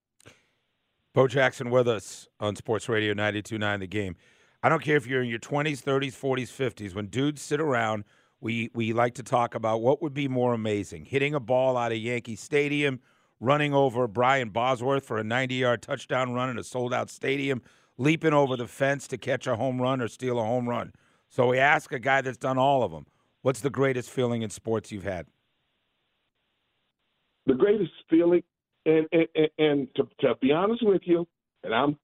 Bo 1.15 1.27
Jackson 1.27 1.71
with 1.71 1.89
us 1.89 2.29
on 2.39 2.55
Sports 2.55 2.89
Radio 2.89 3.15
92.9 3.15 3.81
The 3.81 3.87
Game. 3.89 4.15
I 4.63 4.69
don't 4.69 4.83
care 4.83 4.97
if 4.97 5.07
you're 5.07 5.23
in 5.23 5.29
your 5.29 5.39
20s, 5.39 5.83
30s, 5.83 6.15
40s, 6.15 6.49
50s. 6.49 6.95
When 6.95 7.07
dudes 7.07 7.41
sit 7.41 7.61
around, 7.61 8.05
we, 8.41 8.71
we 8.75 8.93
like 8.93 9.15
to 9.15 9.23
talk 9.23 9.55
about 9.55 9.81
what 9.81 10.03
would 10.03 10.15
be 10.15 10.29
more 10.29 10.53
amazing 10.53 11.07
hitting 11.07 11.35
a 11.35 11.41
ball 11.41 11.77
out 11.77 11.91
of 11.91 11.99
Yankee 11.99 12.37
Stadium, 12.37 13.01
running 13.41 13.73
over 13.73 14.07
Brian 14.07 14.51
Bosworth 14.51 15.05
for 15.05 15.19
a 15.19 15.25
90 15.25 15.55
yard 15.55 15.83
touchdown 15.83 16.35
run 16.35 16.51
in 16.51 16.59
a 16.59 16.63
sold 16.63 16.93
out 16.93 17.09
stadium, 17.09 17.63
leaping 17.97 18.35
over 18.35 18.57
the 18.57 18.69
fence 18.69 19.09
to 19.09 19.17
catch 19.17 19.47
a 19.47 19.57
home 19.57 19.81
run 19.81 20.01
or 20.01 20.09
steal 20.09 20.39
a 20.39 20.45
home 20.45 20.69
run. 20.69 20.93
So 21.31 21.49
we 21.49 21.59
ask 21.59 21.93
a 21.93 21.99
guy 21.99 22.21
that's 22.21 22.39
done 22.39 22.59
all 22.59 22.83
of 22.83 22.93
them, 22.93 23.07
what's 23.43 23.61
the 23.61 23.71
greatest 23.71 24.11
feeling 24.11 24.43
in 24.43 24.51
sports 24.51 24.93
you've 24.93 25.05
had? 25.05 25.27
The 27.49 27.55
greatest 27.55 27.91
feeling, 28.09 28.43
and 28.87 29.07
and, 29.11 29.49
and 29.59 29.89
to, 29.97 30.07
to 30.21 30.35
be 30.41 30.53
honest 30.53 30.83
with 30.87 31.03
you, 31.05 31.27
and 31.65 31.75
I'm, 31.75 31.99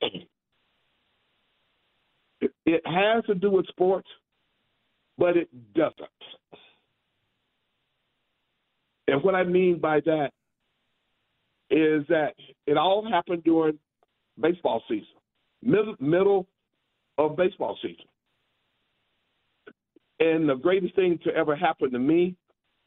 it, 0.00 0.28
it 2.66 2.82
has 2.86 3.24
to 3.26 3.34
do 3.34 3.50
with 3.50 3.66
sports, 3.66 4.08
but 5.18 5.36
it 5.36 5.48
doesn't. 5.74 5.94
And 9.08 9.22
what 9.22 9.34
I 9.34 9.44
mean 9.44 9.80
by 9.80 10.00
that 10.00 10.30
is 11.70 12.06
that 12.08 12.34
it 12.66 12.76
all 12.76 13.08
happened 13.08 13.44
during 13.44 13.78
baseball 14.40 14.82
season, 14.88 15.06
middle, 15.62 15.96
middle 16.00 16.46
of 17.18 17.36
baseball 17.36 17.76
season. 17.82 18.04
And 20.18 20.48
the 20.48 20.54
greatest 20.54 20.94
thing 20.94 21.18
to 21.24 21.34
ever 21.34 21.54
happen 21.54 21.90
to 21.92 21.98
me 21.98 22.36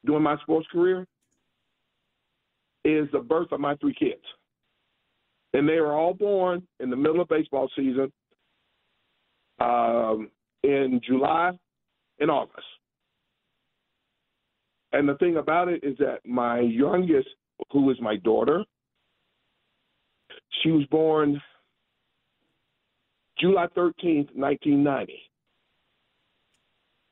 during 0.06 0.24
my 0.24 0.38
sports 0.38 0.68
career 0.72 1.06
is 2.86 3.08
the 3.12 3.20
birth 3.20 3.52
of 3.52 3.60
my 3.60 3.76
three 3.76 3.94
kids. 3.94 4.24
And 5.54 5.68
they 5.68 5.80
were 5.80 5.94
all 5.94 6.14
born 6.14 6.64
in 6.80 6.90
the 6.90 6.96
middle 6.96 7.22
of 7.22 7.28
baseball 7.28 7.70
season 7.76 8.12
um, 9.60 10.30
in 10.64 11.02
July 11.06 11.52
and 12.20 12.32
August. 12.32 12.66
And 14.92 15.08
the 15.08 15.16
thing 15.16 15.38
about 15.38 15.68
it 15.68 15.84
is 15.84 15.98
that 16.00 16.20
my 16.26 16.60
youngest, 16.60 17.30
who 17.72 17.90
is 17.92 17.98
my 18.00 18.16
daughter, 18.18 18.64
she 20.62 20.72
was 20.72 20.86
born 20.86 21.42
July 23.40 23.68
13th, 23.76 24.36
1990. 24.36 25.14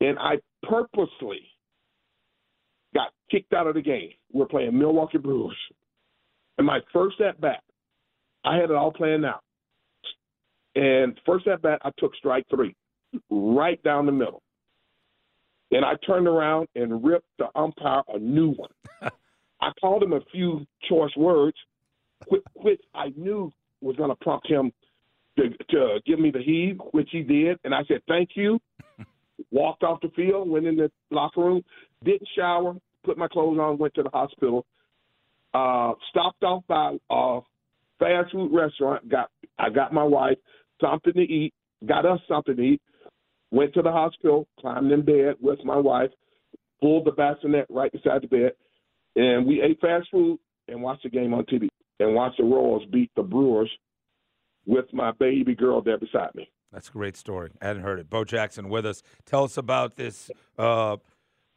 And 0.01 0.19
I 0.19 0.35
purposely 0.63 1.41
kicked 3.29 3.53
out 3.53 3.67
of 3.67 3.75
the 3.75 3.81
game. 3.81 4.11
We're 4.31 4.45
playing 4.45 4.77
Milwaukee 4.77 5.17
Brewers. 5.17 5.57
And 6.57 6.65
my 6.65 6.79
first 6.93 7.21
at 7.21 7.39
bat, 7.39 7.63
I 8.43 8.55
had 8.55 8.69
it 8.69 8.75
all 8.75 8.91
planned 8.91 9.25
out. 9.25 9.43
And 10.75 11.19
first 11.25 11.47
at 11.47 11.61
bat, 11.61 11.79
I 11.83 11.91
took 11.97 12.15
strike 12.15 12.45
three, 12.49 12.75
right 13.29 13.81
down 13.83 14.05
the 14.05 14.11
middle. 14.11 14.41
And 15.71 15.83
I 15.83 15.93
turned 16.05 16.27
around 16.27 16.67
and 16.75 17.03
ripped 17.03 17.27
the 17.39 17.47
umpire 17.55 18.03
a 18.07 18.19
new 18.19 18.51
one. 18.51 18.69
I 19.61 19.71
called 19.81 20.03
him 20.03 20.13
a 20.13 20.21
few 20.31 20.65
choice 20.87 21.15
words, 21.17 21.57
which, 22.27 22.43
which 22.53 22.81
I 22.93 23.11
knew 23.15 23.51
was 23.81 23.95
going 23.95 24.09
to 24.09 24.15
prompt 24.15 24.47
him 24.49 24.71
to, 25.37 25.49
to 25.69 25.99
give 26.05 26.19
me 26.19 26.31
the 26.31 26.41
heave, 26.41 26.79
which 26.91 27.09
he 27.11 27.21
did. 27.21 27.59
And 27.63 27.73
I 27.73 27.83
said, 27.87 28.01
thank 28.07 28.29
you. 28.35 28.59
Walked 29.51 29.83
off 29.83 30.01
the 30.01 30.09
field, 30.09 30.49
went 30.49 30.65
in 30.65 30.77
the 30.77 30.91
locker 31.11 31.41
room, 31.41 31.63
didn't 32.03 32.27
shower, 32.35 32.75
put 33.03 33.17
my 33.17 33.27
clothes 33.27 33.59
on, 33.59 33.77
went 33.77 33.93
to 33.95 34.03
the 34.03 34.09
hospital. 34.09 34.65
Uh, 35.53 35.93
stopped 36.09 36.43
off 36.43 36.63
by 36.67 36.97
a 37.09 37.39
fast 37.99 38.31
food 38.31 38.51
restaurant. 38.53 39.09
Got 39.09 39.29
I 39.57 39.69
got 39.69 39.93
my 39.93 40.03
wife 40.03 40.37
something 40.81 41.13
to 41.13 41.21
eat. 41.21 41.53
Got 41.85 42.05
us 42.05 42.19
something 42.27 42.55
to 42.55 42.61
eat. 42.61 42.81
Went 43.51 43.73
to 43.73 43.81
the 43.81 43.91
hospital. 43.91 44.47
Climbed 44.59 44.91
in 44.91 45.03
bed 45.03 45.35
with 45.39 45.59
my 45.63 45.77
wife. 45.77 46.11
Pulled 46.81 47.05
the 47.05 47.11
bassinet 47.11 47.65
right 47.69 47.91
beside 47.91 48.21
the 48.21 48.27
bed, 48.27 48.51
and 49.15 49.47
we 49.47 49.63
ate 49.63 49.79
fast 49.81 50.07
food 50.11 50.37
and 50.67 50.81
watched 50.81 51.03
the 51.03 51.09
game 51.09 51.33
on 51.33 51.43
TV 51.45 51.69
and 51.99 52.13
watched 52.13 52.37
the 52.37 52.43
Royals 52.43 52.83
beat 52.91 53.09
the 53.15 53.23
Brewers 53.23 53.71
with 54.67 54.85
my 54.93 55.11
baby 55.11 55.55
girl 55.55 55.81
there 55.81 55.97
beside 55.97 56.35
me. 56.35 56.51
That's 56.71 56.89
a 56.89 56.91
great 56.91 57.15
story. 57.17 57.51
I 57.61 57.67
hadn't 57.67 57.83
heard 57.83 57.99
it. 57.99 58.09
Bo 58.09 58.25
Jackson 58.25 58.69
with 58.69 58.85
us. 58.85 59.01
Tell 59.25 59.45
us 59.45 59.57
about 59.57 59.95
this 59.95 60.29
uh, 60.59 60.97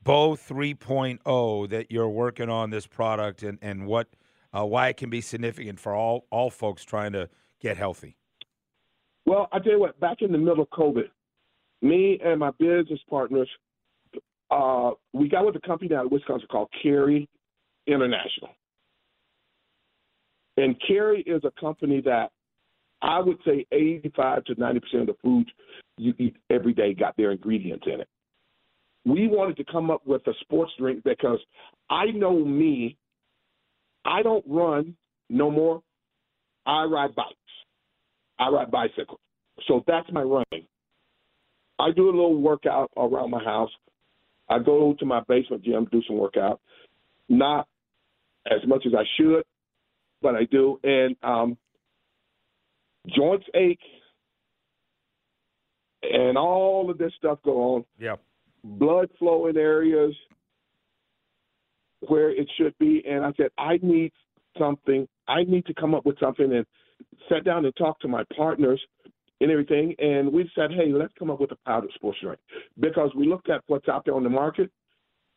Bo 0.02 0.32
3.0 0.32 1.68
that 1.68 1.90
you're 1.90 2.08
working 2.08 2.48
on 2.48 2.70
this 2.70 2.86
product 2.86 3.42
and, 3.42 3.58
and 3.60 3.86
what 3.86 4.08
uh, 4.52 4.64
why 4.64 4.88
it 4.88 4.96
can 4.96 5.10
be 5.10 5.20
significant 5.20 5.78
for 5.78 5.94
all, 5.94 6.26
all 6.30 6.50
folks 6.50 6.84
trying 6.84 7.12
to 7.12 7.28
get 7.60 7.76
healthy. 7.76 8.16
Well, 9.26 9.48
I 9.52 9.60
tell 9.60 9.72
you 9.72 9.80
what, 9.80 10.00
back 10.00 10.22
in 10.22 10.32
the 10.32 10.38
middle 10.38 10.62
of 10.62 10.70
COVID, 10.70 11.08
me 11.82 12.18
and 12.24 12.40
my 12.40 12.50
business 12.58 12.98
partners, 13.08 13.48
uh, 14.50 14.90
we 15.12 15.28
got 15.28 15.46
with 15.46 15.54
a 15.56 15.60
company 15.60 15.94
out 15.94 16.06
of 16.06 16.12
Wisconsin 16.12 16.48
called 16.50 16.68
Kerry 16.82 17.28
International. 17.86 18.50
And 20.56 20.74
Kerry 20.86 21.22
is 21.22 21.42
a 21.44 21.60
company 21.60 22.00
that 22.02 22.30
I 23.02 23.20
would 23.20 23.38
say 23.46 23.66
85 23.72 24.44
to 24.44 24.54
90% 24.56 24.76
of 25.00 25.06
the 25.06 25.16
foods 25.22 25.48
you 25.96 26.12
eat 26.18 26.36
every 26.50 26.74
day 26.74 26.92
got 26.92 27.16
their 27.16 27.32
ingredients 27.32 27.84
in 27.86 28.00
it. 28.00 28.08
We 29.10 29.26
wanted 29.28 29.56
to 29.56 29.64
come 29.64 29.90
up 29.90 30.06
with 30.06 30.26
a 30.26 30.32
sports 30.40 30.72
drink 30.78 31.02
because 31.04 31.38
I 31.88 32.06
know 32.06 32.44
me, 32.44 32.96
I 34.04 34.22
don't 34.22 34.44
run 34.48 34.96
no 35.28 35.50
more. 35.50 35.82
I 36.66 36.84
ride 36.84 37.14
bikes. 37.14 37.34
I 38.38 38.48
ride 38.48 38.70
bicycles. 38.70 39.18
So 39.66 39.82
that's 39.86 40.10
my 40.12 40.22
running. 40.22 40.66
I 41.78 41.90
do 41.94 42.04
a 42.04 42.12
little 42.12 42.40
workout 42.40 42.90
around 42.96 43.30
my 43.30 43.42
house. 43.42 43.70
I 44.48 44.58
go 44.58 44.94
to 44.98 45.06
my 45.06 45.22
basement 45.28 45.64
gym, 45.64 45.88
do 45.90 46.02
some 46.06 46.18
workout. 46.18 46.60
Not 47.28 47.66
as 48.46 48.66
much 48.66 48.84
as 48.86 48.92
I 48.94 49.04
should, 49.16 49.44
but 50.22 50.34
I 50.34 50.44
do. 50.44 50.78
And 50.82 51.16
um, 51.22 51.56
joints 53.08 53.46
ache, 53.54 53.78
and 56.02 56.36
all 56.36 56.90
of 56.90 56.98
this 56.98 57.12
stuff 57.16 57.38
go 57.44 57.74
on. 57.74 57.84
Yeah. 57.98 58.16
Blood 58.62 59.08
flow 59.18 59.46
in 59.46 59.56
areas 59.56 60.14
where 62.00 62.30
it 62.30 62.48
should 62.56 62.76
be. 62.78 63.02
And 63.08 63.24
I 63.24 63.32
said, 63.36 63.48
I 63.58 63.78
need 63.82 64.12
something. 64.58 65.06
I 65.28 65.44
need 65.44 65.66
to 65.66 65.74
come 65.74 65.94
up 65.94 66.06
with 66.06 66.18
something 66.18 66.52
and 66.52 66.66
sat 67.28 67.44
down 67.44 67.64
and 67.64 67.74
talked 67.76 68.02
to 68.02 68.08
my 68.08 68.24
partners 68.36 68.80
and 69.40 69.50
everything. 69.50 69.94
And 69.98 70.32
we 70.32 70.50
said, 70.54 70.70
hey, 70.70 70.92
let's 70.92 71.12
come 71.18 71.30
up 71.30 71.40
with 71.40 71.52
a 71.52 71.58
powdered 71.66 71.92
sports 71.94 72.18
drink 72.22 72.38
because 72.78 73.10
we 73.16 73.26
looked 73.26 73.50
at 73.50 73.62
what's 73.66 73.88
out 73.88 74.04
there 74.04 74.14
on 74.14 74.24
the 74.24 74.30
market 74.30 74.70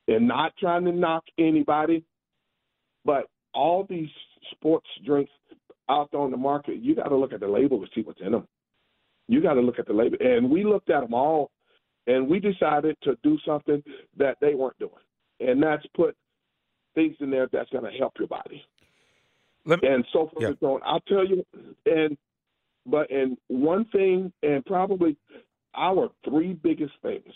and 0.08 0.28
not 0.28 0.54
trying 0.58 0.86
to 0.86 0.92
knock 0.92 1.24
anybody, 1.38 2.04
but 3.06 3.26
all 3.54 3.86
these 3.90 4.10
sports 4.52 4.88
drinks 5.06 5.32
out 5.90 6.10
there 6.12 6.22
on 6.22 6.32
the 6.32 6.38
market, 6.38 6.82
you 6.82 6.96
got 6.96 7.10
to 7.10 7.16
look 7.16 7.34
at 7.34 7.40
the 7.40 7.48
label 7.48 7.80
to 7.80 7.88
see 7.94 8.02
what's 8.02 8.22
in 8.22 8.32
them. 8.32 8.48
You 9.28 9.42
got 9.42 9.54
to 9.54 9.62
look 9.62 9.80
at 9.80 9.88
the 9.88 9.94
label. 9.94 10.18
And 10.20 10.50
we 10.50 10.64
looked 10.64 10.90
at 10.90 11.02
them 11.02 11.14
all 11.14 11.52
and 12.08 12.28
we 12.28 12.40
decided 12.40 12.98
to 13.04 13.18
do 13.24 13.38
something 13.46 13.82
that 14.18 14.38
they 14.42 14.56
weren't 14.56 14.78
doing. 14.80 14.92
And 15.40 15.62
that's 15.62 15.86
put 15.96 16.16
things 16.96 17.16
in 17.20 17.30
there 17.30 17.48
that's 17.52 17.70
going 17.70 17.90
to 17.92 17.98
help 17.98 18.14
your 18.20 18.28
body. 18.28 18.64
Me, 19.66 19.78
and 19.82 20.06
so 20.12 20.30
forth 20.30 20.42
yeah. 20.42 20.48
and 20.50 20.58
so 20.60 20.76
on. 20.76 20.82
I'll 20.86 21.00
tell 21.02 21.26
you, 21.26 21.46
and 21.86 22.18
but 22.86 23.10
and 23.12 23.38
one 23.48 23.86
thing, 23.86 24.34
and 24.44 24.66
probably 24.66 25.16
our 25.76 26.10
three 26.28 26.54
biggest 26.54 26.94
things 27.02 27.34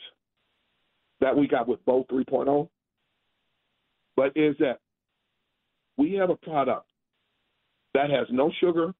that 1.21 1.35
we 1.35 1.47
got 1.47 1.67
with 1.67 1.83
Bo 1.85 2.05
3.0, 2.11 2.69
but 4.15 4.33
is 4.35 4.55
that 4.59 4.79
we 5.97 6.13
have 6.13 6.29
a 6.29 6.35
product 6.35 6.85
that 7.93 8.09
has 8.09 8.27
no 8.29 8.51
sugar. 8.59 8.93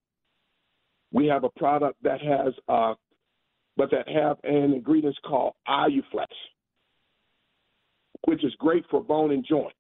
We 1.12 1.28
have 1.28 1.44
a 1.44 1.50
product 1.50 2.02
that 2.04 2.22
has 2.22 2.54
uh, 2.68 2.96
but 3.78 3.92
that 3.92 4.10
have 4.10 4.38
an 4.44 4.74
ingredient 4.74 5.16
called 5.24 5.54
Iuflex, 5.70 6.28
which 8.26 8.44
is 8.44 8.54
great 8.58 8.84
for 8.90 9.02
bone 9.02 9.32
and 9.32 9.46
joint. 9.48 9.74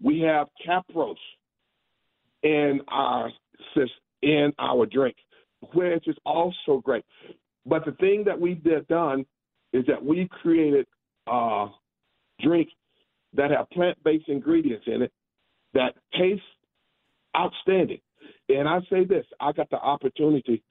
We 0.00 0.20
have 0.20 0.46
Capros 0.66 1.16
in 2.42 2.80
our 2.88 3.30
in 4.22 4.52
our 4.58 4.86
drink, 4.86 5.16
which 5.74 6.06
is 6.06 6.16
also 6.24 6.80
great. 6.82 7.04
But 7.64 7.84
the 7.84 7.92
thing 7.92 8.22
that 8.24 8.40
we 8.40 8.54
did 8.54 8.86
done 8.86 9.26
is 9.72 9.84
that 9.86 10.02
we 10.02 10.28
created 10.30 10.86
a 11.26 11.66
drink 12.40 12.68
that 13.34 13.50
have 13.50 13.68
plant-based 13.70 14.28
ingredients 14.28 14.84
in 14.86 15.02
it 15.02 15.12
that 15.74 15.94
taste 16.16 16.42
outstanding. 17.36 18.00
And 18.48 18.68
I 18.68 18.80
say 18.90 19.04
this, 19.04 19.26
I 19.40 19.52
got 19.52 19.68
the 19.70 19.76
opportunity 19.76 20.62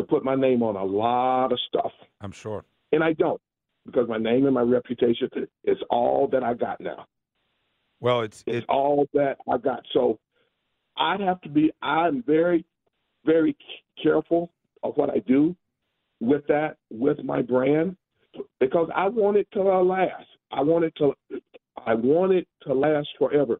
to 0.00 0.06
put 0.06 0.24
my 0.24 0.34
name 0.34 0.62
on 0.62 0.76
a 0.76 0.84
lot 0.84 1.52
of 1.52 1.58
stuff. 1.68 1.92
I'm 2.20 2.32
sure. 2.32 2.64
And 2.92 3.04
I 3.04 3.12
don't 3.12 3.40
because 3.86 4.08
my 4.08 4.18
name 4.18 4.46
and 4.46 4.54
my 4.54 4.62
reputation 4.62 5.28
is 5.64 5.78
all 5.90 6.28
that 6.32 6.42
I 6.42 6.54
got 6.54 6.80
now. 6.80 7.06
Well, 8.00 8.22
it's 8.22 8.42
It's 8.46 8.66
all 8.68 9.06
that 9.14 9.36
I 9.50 9.58
got. 9.58 9.82
So 9.92 10.18
I 10.96 11.16
have 11.24 11.40
to 11.42 11.48
be, 11.48 11.70
I'm 11.82 12.22
very, 12.26 12.64
very 13.24 13.56
careful 14.02 14.52
of 14.82 14.96
what 14.96 15.10
I 15.10 15.18
do 15.26 15.54
with 16.20 16.46
that, 16.48 16.76
with 16.90 17.22
my 17.22 17.42
brand, 17.42 17.96
because 18.58 18.88
I 18.94 19.08
want 19.08 19.36
it 19.36 19.48
to 19.52 19.62
last. 19.62 20.26
I 20.50 20.62
want 20.62 20.84
it 20.84 20.94
to, 20.96 21.12
I 21.86 21.94
want 21.94 22.32
it 22.32 22.46
to 22.62 22.74
last 22.74 23.08
forever. 23.18 23.58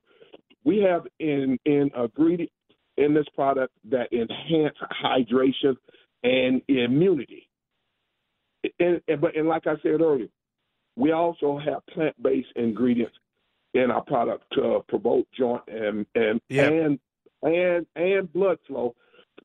We 0.65 0.79
have 0.79 1.07
in 1.19 1.59
in 1.65 1.91
ingredient 1.97 2.51
in 2.99 3.15
this 3.15 3.27
product 3.35 3.73
that 3.91 4.13
enhance 4.13 4.77
hydration 5.03 5.77
and 6.23 6.63
immunity. 6.69 7.49
And, 8.79 9.01
and 9.09 9.21
but 9.21 9.37
and 9.37 9.49
like 9.49 9.67
I 9.67 9.75
said 9.83 10.01
earlier, 10.01 10.29
we 10.97 11.13
also 11.13 11.59
have 11.59 11.87
plant-based 11.87 12.49
ingredients 12.57 13.17
in 13.75 13.91
our 13.91 14.03
product 14.03 14.45
to 14.55 14.81
promote 14.89 15.27
joint 15.37 15.63
and 15.69 16.05
and 16.15 16.41
Yeah. 16.49 16.69
and 16.69 16.99
and 17.43 17.87
and 17.97 18.33
blood 18.33 18.59
flow 18.67 18.95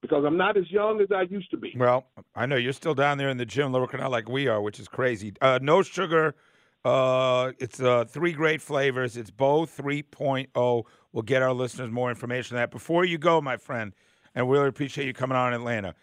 because 0.01 0.25
I'm 0.25 0.37
not 0.37 0.57
as 0.57 0.69
young 0.69 0.99
as 1.01 1.07
I 1.15 1.21
used 1.23 1.49
to 1.51 1.57
be. 1.57 1.73
Well, 1.77 2.05
I 2.35 2.45
know 2.45 2.57
you're 2.57 2.73
still 2.73 2.93
down 2.95 3.17
there 3.17 3.29
in 3.29 3.37
the 3.37 3.45
gym 3.45 3.71
working 3.71 4.01
out 4.01 4.11
like 4.11 4.27
we 4.27 4.47
are, 4.47 4.61
which 4.61 4.79
is 4.79 4.87
crazy. 4.87 5.33
Uh, 5.41 5.59
no 5.61 5.81
sugar. 5.81 6.35
Uh, 6.83 7.53
it's 7.57 7.79
uh, 7.81 8.05
three 8.05 8.31
great 8.33 8.61
flavors. 8.61 9.17
It's 9.17 9.31
Bo 9.31 9.65
3.0. 9.65 10.83
We'll 11.13 11.21
get 11.23 11.41
our 11.41 11.53
listeners 11.53 11.89
more 11.89 12.09
information 12.11 12.57
on 12.57 12.61
that. 12.61 12.69
Before 12.69 13.03
you 13.05 13.17
go, 13.17 13.41
my 13.41 13.57
friend, 13.57 13.93
and 14.35 14.47
we 14.47 14.55
really 14.57 14.69
appreciate 14.69 15.07
you 15.07 15.13
coming 15.13 15.35
on 15.37 15.53
in 15.53 15.61
Atlanta. 15.61 15.95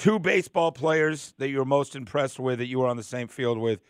Two 0.00 0.18
baseball 0.18 0.72
players 0.72 1.34
that 1.36 1.50
you 1.50 1.58
were 1.58 1.66
most 1.66 1.94
impressed 1.94 2.40
with 2.40 2.58
that 2.60 2.68
you 2.68 2.78
were 2.78 2.86
on 2.86 2.96
the 2.96 3.02
same 3.02 3.28
field 3.28 3.58
with, 3.58 3.80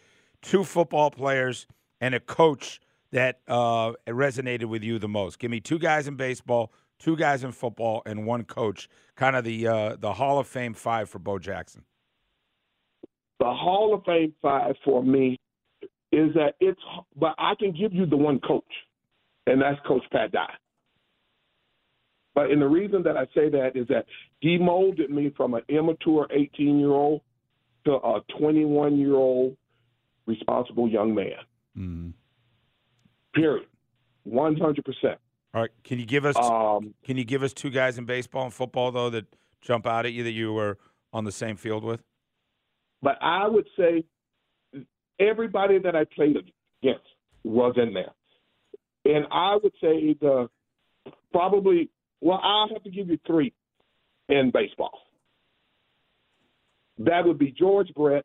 two 0.42 0.64
football 0.64 1.08
players, 1.08 1.68
and 2.00 2.16
a 2.16 2.18
coach 2.18 2.80
that 3.12 3.38
uh, 3.46 3.92
resonated 4.08 4.64
with 4.64 4.82
you 4.82 4.98
the 4.98 5.06
most. 5.06 5.38
Give 5.38 5.52
me 5.52 5.61
two 5.61 5.78
guys 5.78 6.08
in 6.08 6.16
baseball, 6.16 6.72
two 6.98 7.14
guys 7.16 7.44
in 7.44 7.52
football, 7.52 8.02
and 8.06 8.26
one 8.26 8.42
coach. 8.42 8.88
Kind 9.14 9.36
of 9.36 9.44
the 9.44 9.68
uh, 9.68 9.96
the 10.00 10.12
Hall 10.12 10.40
of 10.40 10.48
Fame 10.48 10.74
five 10.74 11.08
for 11.08 11.20
Bo 11.20 11.38
Jackson. 11.38 11.84
The 13.38 13.44
Hall 13.44 13.94
of 13.94 14.02
Fame 14.04 14.34
five 14.42 14.74
for 14.84 15.04
me 15.04 15.38
is 16.11 16.34
that 16.34 16.54
it's, 16.58 16.80
but 17.14 17.36
I 17.38 17.54
can 17.54 17.70
give 17.70 17.92
you 17.92 18.04
the 18.04 18.16
one 18.16 18.40
coach, 18.40 18.64
and 19.46 19.62
that's 19.62 19.78
Coach 19.86 20.02
Pat 20.11 20.32
Dye. 20.32 20.54
But 22.34 22.50
and 22.50 22.61
the 22.61 22.66
reason 22.66 23.04
that 23.04 23.16
I 23.16 23.26
say 23.26 23.48
that 23.50 23.76
is 23.76 23.86
that 23.86 24.06
he 24.41 24.59
molded 24.59 25.11
me 25.11 25.32
from 25.36 25.55
an 25.55 25.62
immature 25.68 26.26
18 26.30 26.78
year 26.78 26.91
old 26.91 27.20
to 27.84 27.93
a 27.93 28.20
21 28.38 28.99
year 28.99 29.14
old 29.14 29.57
responsible 30.26 30.88
young 30.88 31.14
man. 31.14 31.32
Mm. 31.76 32.12
Period. 33.34 33.66
100%. 34.26 35.16
All 35.53 35.62
right, 35.62 35.70
can 35.82 35.99
you 35.99 36.07
give 36.07 36.24
us 36.24 36.36
Um, 36.36 36.95
can 37.05 37.16
you 37.16 37.24
give 37.24 37.43
us 37.43 37.53
two 37.53 37.70
guys 37.70 37.99
in 37.99 38.05
baseball 38.05 38.45
and 38.45 38.55
football 38.55 38.93
though 38.93 39.11
that 39.11 39.26
jump 39.61 39.86
out 39.86 40.07
at 40.07 40.12
you 40.12 40.22
that 40.24 40.32
you 40.32 40.53
were 40.53 40.78
on 41.12 41.24
the 41.24 41.32
same 41.32 41.57
field 41.57 41.84
with? 41.84 42.03
but 43.03 43.16
I 43.20 43.49
would 43.49 43.66
say 43.78 44.05
everybody 45.18 45.78
that 45.78 45.97
I 45.97 46.05
played 46.05 46.36
against 46.82 47.07
was 47.45 47.74
in 47.76 47.95
there. 47.95 48.12
And 49.05 49.26
I 49.30 49.59
would 49.62 49.72
say 49.80 50.14
the 50.20 50.49
probably, 51.32 51.91
well, 52.20 52.41
I'll 52.43 52.68
have 52.68 52.82
to 52.82 52.91
give 52.91 53.09
you 53.09 53.18
three 53.26 53.53
in 54.30 54.50
baseball. 54.52 54.92
That 56.98 57.24
would 57.24 57.38
be 57.38 57.50
George 57.50 57.88
Brett, 57.94 58.24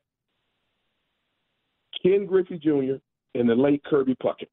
Ken 2.02 2.26
Griffey 2.26 2.60
Jr., 2.60 2.96
and 3.34 3.50
the 3.50 3.56
late 3.56 3.84
Kirby 3.84 4.16
Puckett. 4.16 4.50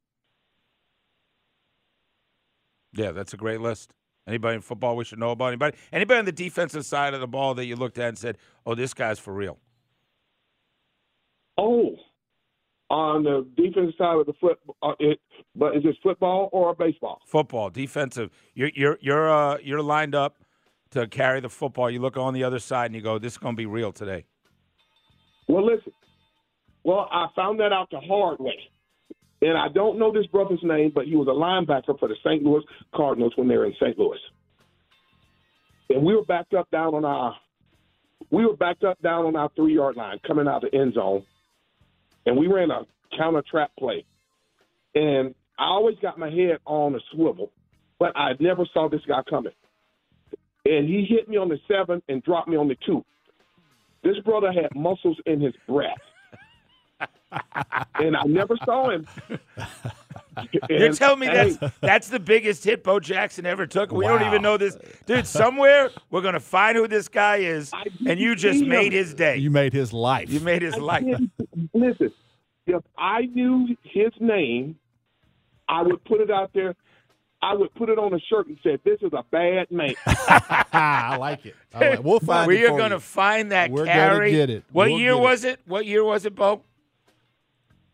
Yeah, 2.92 3.12
that's 3.12 3.32
a 3.32 3.36
great 3.36 3.60
list. 3.60 3.94
Anybody 4.26 4.56
in 4.56 4.60
football 4.60 4.96
we 4.96 5.04
should 5.04 5.18
know 5.18 5.30
about? 5.30 5.46
Anybody? 5.46 5.76
Anybody 5.92 6.18
on 6.20 6.24
the 6.24 6.32
defensive 6.32 6.84
side 6.86 7.14
of 7.14 7.20
the 7.20 7.26
ball 7.26 7.54
that 7.54 7.64
you 7.66 7.74
looked 7.74 7.98
at 7.98 8.08
and 8.08 8.18
said, 8.18 8.38
"Oh, 8.64 8.74
this 8.74 8.94
guy's 8.94 9.18
for 9.18 9.32
real." 9.32 9.58
Oh, 11.58 11.96
on 12.88 13.24
the 13.24 13.46
defensive 13.56 13.94
side 13.98 14.18
of 14.18 14.26
the 14.26 14.34
foot, 14.34 14.58
uh, 14.82 14.92
it, 15.00 15.20
but 15.56 15.76
is 15.76 15.82
this 15.82 15.96
football 16.02 16.50
or 16.52 16.74
baseball? 16.74 17.20
Football, 17.26 17.70
defensive. 17.70 18.30
You're 18.54 18.70
you're 18.74 18.98
you're 19.00 19.30
uh 19.30 19.58
you're 19.62 19.82
lined 19.82 20.14
up 20.14 20.36
to 20.92 21.06
carry 21.06 21.40
the 21.40 21.48
football. 21.48 21.90
You 21.90 22.00
look 22.00 22.16
on 22.16 22.32
the 22.34 22.44
other 22.44 22.58
side 22.58 22.86
and 22.86 22.94
you 22.94 23.02
go, 23.02 23.18
"This 23.18 23.32
is 23.32 23.38
going 23.38 23.54
to 23.54 23.56
be 23.56 23.66
real 23.66 23.92
today." 23.92 24.24
Well, 25.48 25.66
listen. 25.66 25.92
Well, 26.84 27.08
I 27.10 27.26
found 27.36 27.60
that 27.60 27.72
out 27.72 27.88
the 27.90 28.00
hard 28.00 28.38
way. 28.38 28.58
And 29.42 29.58
I 29.58 29.68
don't 29.68 29.98
know 29.98 30.12
this 30.12 30.26
brother's 30.26 30.62
name, 30.62 30.92
but 30.94 31.06
he 31.06 31.16
was 31.16 31.26
a 31.26 31.30
linebacker 31.30 31.98
for 31.98 32.08
the 32.08 32.14
St. 32.24 32.44
Louis 32.44 32.62
Cardinals 32.94 33.32
when 33.36 33.48
they 33.48 33.56
were 33.56 33.66
in 33.66 33.74
St. 33.80 33.98
Louis. 33.98 34.18
And 35.90 36.04
we 36.04 36.14
were 36.14 36.24
backed 36.24 36.54
up 36.54 36.70
down 36.70 36.94
on 36.94 37.04
our 37.04 37.36
we 38.30 38.46
were 38.46 38.56
backed 38.56 38.84
up 38.84 39.00
down 39.02 39.26
on 39.26 39.36
our 39.36 39.50
three 39.56 39.74
yard 39.74 39.96
line 39.96 40.18
coming 40.26 40.46
out 40.46 40.62
the 40.62 40.78
end 40.78 40.94
zone. 40.94 41.24
And 42.24 42.36
we 42.36 42.46
ran 42.46 42.70
a 42.70 42.86
counter 43.16 43.42
trap 43.50 43.72
play. 43.78 44.04
And 44.94 45.34
I 45.58 45.64
always 45.64 45.96
got 46.00 46.18
my 46.18 46.30
head 46.30 46.58
on 46.64 46.94
a 46.94 47.00
swivel, 47.12 47.50
but 47.98 48.16
I 48.16 48.32
never 48.38 48.64
saw 48.72 48.88
this 48.88 49.02
guy 49.06 49.22
coming. 49.28 49.52
And 50.64 50.88
he 50.88 51.04
hit 51.04 51.28
me 51.28 51.36
on 51.36 51.48
the 51.48 51.58
seven 51.68 52.02
and 52.08 52.22
dropped 52.22 52.48
me 52.48 52.56
on 52.56 52.68
the 52.68 52.76
two. 52.86 53.04
This 54.04 54.18
brother 54.24 54.52
had 54.52 54.68
muscles 54.74 55.16
in 55.26 55.40
his 55.40 55.54
breath. 55.68 55.98
and 57.96 58.16
I 58.16 58.22
never 58.24 58.56
saw 58.64 58.90
him. 58.90 59.06
You're 60.70 60.86
And, 60.86 60.96
telling 60.96 61.18
me 61.20 61.26
hey, 61.26 61.50
that's 61.60 61.74
that's 61.80 62.08
the 62.08 62.18
biggest 62.20 62.64
hit 62.64 62.82
Bo 62.84 63.00
Jackson 63.00 63.44
ever 63.44 63.66
took. 63.66 63.92
We 63.92 64.06
don't 64.06 64.22
even 64.22 64.40
know 64.40 64.56
this, 64.56 64.76
dude. 65.04 65.26
Somewhere 65.26 65.90
we're 66.10 66.22
gonna 66.22 66.40
find 66.40 66.76
who 66.76 66.88
this 66.88 67.08
guy 67.08 67.38
is, 67.38 67.70
I 67.74 67.84
and 68.06 68.18
you 68.18 68.34
just 68.34 68.58
see 68.60 68.64
him. 68.64 68.70
made 68.70 68.92
his 68.92 69.12
day. 69.14 69.36
You 69.36 69.50
made 69.50 69.72
his 69.74 69.92
life. 69.92 70.30
You 70.30 70.40
made 70.40 70.62
his 70.62 70.74
I 70.74 70.78
life. 70.78 71.04
Listen, 71.74 72.12
if 72.66 72.82
I 72.96 73.22
knew 73.22 73.76
his 73.82 74.12
name, 74.20 74.76
I 75.68 75.82
would 75.82 76.02
put 76.04 76.20
it 76.22 76.30
out 76.30 76.50
there. 76.54 76.74
I 77.44 77.54
would 77.54 77.74
put 77.74 77.88
it 77.88 77.98
on 77.98 78.14
a 78.14 78.20
shirt 78.20 78.46
and 78.46 78.56
said, 78.62 78.80
"This 78.84 78.98
is 79.02 79.12
a 79.12 79.24
bad 79.30 79.70
man." 79.70 79.94
I 80.06 81.16
like 81.18 81.44
it. 81.44 81.54
I 81.74 81.90
like- 81.90 82.04
We'll 82.04 82.20
find 82.20 82.46
we 82.46 82.64
it 82.64 82.70
are 82.70 82.76
going 82.76 82.90
to 82.92 83.00
find 83.00 83.50
that 83.52 83.70
We're 83.70 83.80
gonna 83.86 83.92
carry. 83.92 84.30
get 84.30 84.48
it. 84.50 84.64
What 84.72 84.88
We'll 84.90 84.98
year 85.00 85.14
get 85.14 85.18
it. 85.18 85.22
was 85.22 85.44
it? 85.44 85.60
What 85.66 85.86
year 85.86 86.04
was 86.04 86.24
it, 86.24 86.34
Bo? 86.36 86.62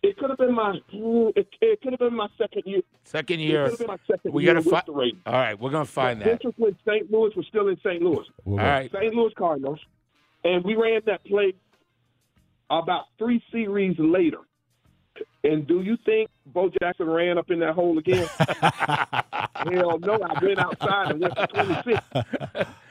it 0.03 0.16
could 0.16 0.28
have 0.30 0.38
been 0.38 0.55
my. 0.55 0.78
It, 0.92 1.49
it 1.61 1.80
could 1.82 1.92
have 1.92 1.99
been 1.99 2.14
my 2.14 2.28
second 2.38 2.62
year. 2.66 2.82
Second 3.05 3.40
It 3.40 3.44
year. 3.44 3.62
could 3.64 3.70
have 3.70 3.78
been 3.78 3.86
my 3.88 3.96
second 4.07 4.32
We 4.34 4.44
year 4.44 4.55
gotta 4.55 4.68
find. 4.68 4.84
fi- 4.86 5.12
All 5.26 5.32
right, 5.32 5.59
we're 5.59 5.70
going 5.70 5.86
to 5.86 5.90
find 5.92 6.20
This 6.20 6.38
that. 6.40 6.44
was 6.44 6.55
when 6.57 6.76
St. 6.86 7.11
Louis 7.11 7.34
was 7.34 7.46
still 7.49 7.68
in 7.68 7.76
St. 7.78 8.03
Louis. 8.03 8.24
We'll 8.44 8.61
All 8.61 8.66
St. 8.92 9.14
Louis 9.14 9.32
Cardinals, 9.36 9.80
and 10.44 10.62
we 10.64 10.76
ran 10.76 11.01
that 11.07 11.24
play 11.24 11.55
about 12.70 13.05
three 13.18 13.42
series 13.51 13.96
later. 13.99 14.38
And 15.45 15.66
do 15.66 15.83
you 15.83 15.97
think 16.05 16.29
Bo 16.47 16.71
Jackson 16.81 17.09
ran 17.09 17.39
up 17.39 17.51
in 17.51 17.61
that 17.61 17.75
hole 17.75 17.97
again? 17.99 18.27
Hell 18.39 19.99
no! 20.01 20.19
I 20.23 20.39
went 20.45 20.59
outside 20.59 21.11
and 21.12 21.21
went 21.21 21.35
for 21.37 21.47
26. 21.47 22.01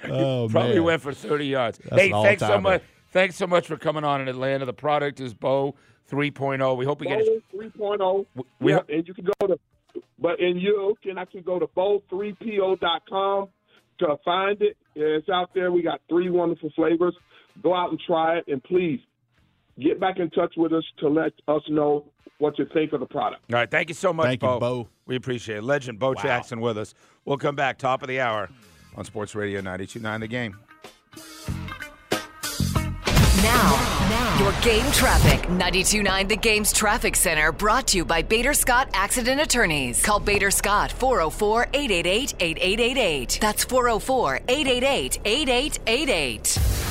Oh, 0.06 0.48
Probably 0.52 0.76
man. 0.76 0.84
went 0.84 1.02
for 1.02 1.14
30 1.14 1.46
yards. 1.46 1.78
That's 1.80 2.02
hey, 2.02 2.12
thanks 2.12 2.42
so 2.42 2.60
much. 2.60 2.84
Thanks 3.12 3.36
so 3.36 3.48
much 3.48 3.68
for 3.68 3.78
coming 3.78 4.04
on 4.04 4.22
in 4.22 4.28
Atlanta. 4.28 4.66
The 4.66 4.74
product 4.74 5.20
is 5.20 5.34
Bo 5.34 5.76
3.0. 6.12 6.78
We 6.78 6.86
hope 6.86 7.00
we 7.00 7.08
get 7.08 7.20
a, 7.20 7.42
Bo 7.54 7.60
3.0. 7.60 8.26
we- 8.60 8.72
yeah, 8.74 8.80
and 8.90 9.08
you 9.08 9.14
can 9.14 9.26
go 9.40 9.48
to, 9.48 9.60
but 10.20 10.40
and 10.40 10.62
you 10.62 10.96
can 11.04 11.18
actually 11.18 11.42
go 11.42 11.60
to 11.60 11.68
bo3po.com 11.68 13.50
to 14.00 14.16
find 14.24 14.62
it. 14.62 14.78
It's 14.96 15.30
out 15.30 15.52
there. 15.54 15.72
We 15.72 15.82
got 15.82 16.02
three 16.10 16.30
wonderful 16.30 16.72
flavors. 16.76 17.16
Go 17.64 17.74
out 17.74 17.90
and 17.92 18.00
try 18.06 18.38
it, 18.38 18.46
and 18.48 18.64
please 18.64 19.00
get 19.80 20.00
back 20.00 20.20
in 20.20 20.30
touch 20.32 20.54
with 20.58 20.74
us 20.74 20.84
to 21.00 21.08
let 21.08 21.34
us 21.48 21.62
know 21.70 22.06
what 22.40 22.58
you 22.60 22.66
think 22.74 22.94
of 22.94 23.00
the 23.00 23.06
product. 23.06 23.42
All 23.52 23.60
right, 23.60 23.70
thank 23.70 23.90
you 23.90 23.96
so 23.96 24.14
much, 24.14 24.26
Thank 24.26 24.44
you, 24.44 24.60
Bo. 24.60 24.88
We 25.06 25.16
appreciate 25.16 25.58
it. 25.58 25.64
Legend 25.64 26.00
Bo 26.00 26.14
Jackson 26.14 26.60
with 26.60 26.78
us. 26.78 26.94
We'll 27.26 27.38
come 27.38 27.56
back 27.56 27.78
top 27.78 28.02
of 28.04 28.08
the 28.08 28.20
hour 28.20 28.50
on 28.96 29.06
Sports 29.06 29.36
Radio 29.36 29.62
92.9 29.62 30.20
The 30.20 30.28
Game. 30.28 30.58
Now, 33.44 34.08
now, 34.10 34.40
Your 34.40 34.62
game 34.62 34.92
traffic. 34.92 35.48
92.9 35.50 36.28
The 36.28 36.36
Game's 36.36 36.74
Traffic 36.74 37.16
Center 37.16 37.52
brought 37.52 37.88
to 37.88 37.98
you 37.98 38.06
by 38.06 38.22
Bader 38.22 38.54
Scott 38.54 38.90
Accident 38.94 39.40
Attorneys. 39.40 40.04
Call 40.04 40.20
Bader 40.20 40.52
Scott 40.52 40.92
404 40.92 41.68
888 41.74 42.34
8888. 42.40 43.38
That's 43.40 43.64
404 43.64 44.42
888 44.48 45.20
8888. 45.26 46.87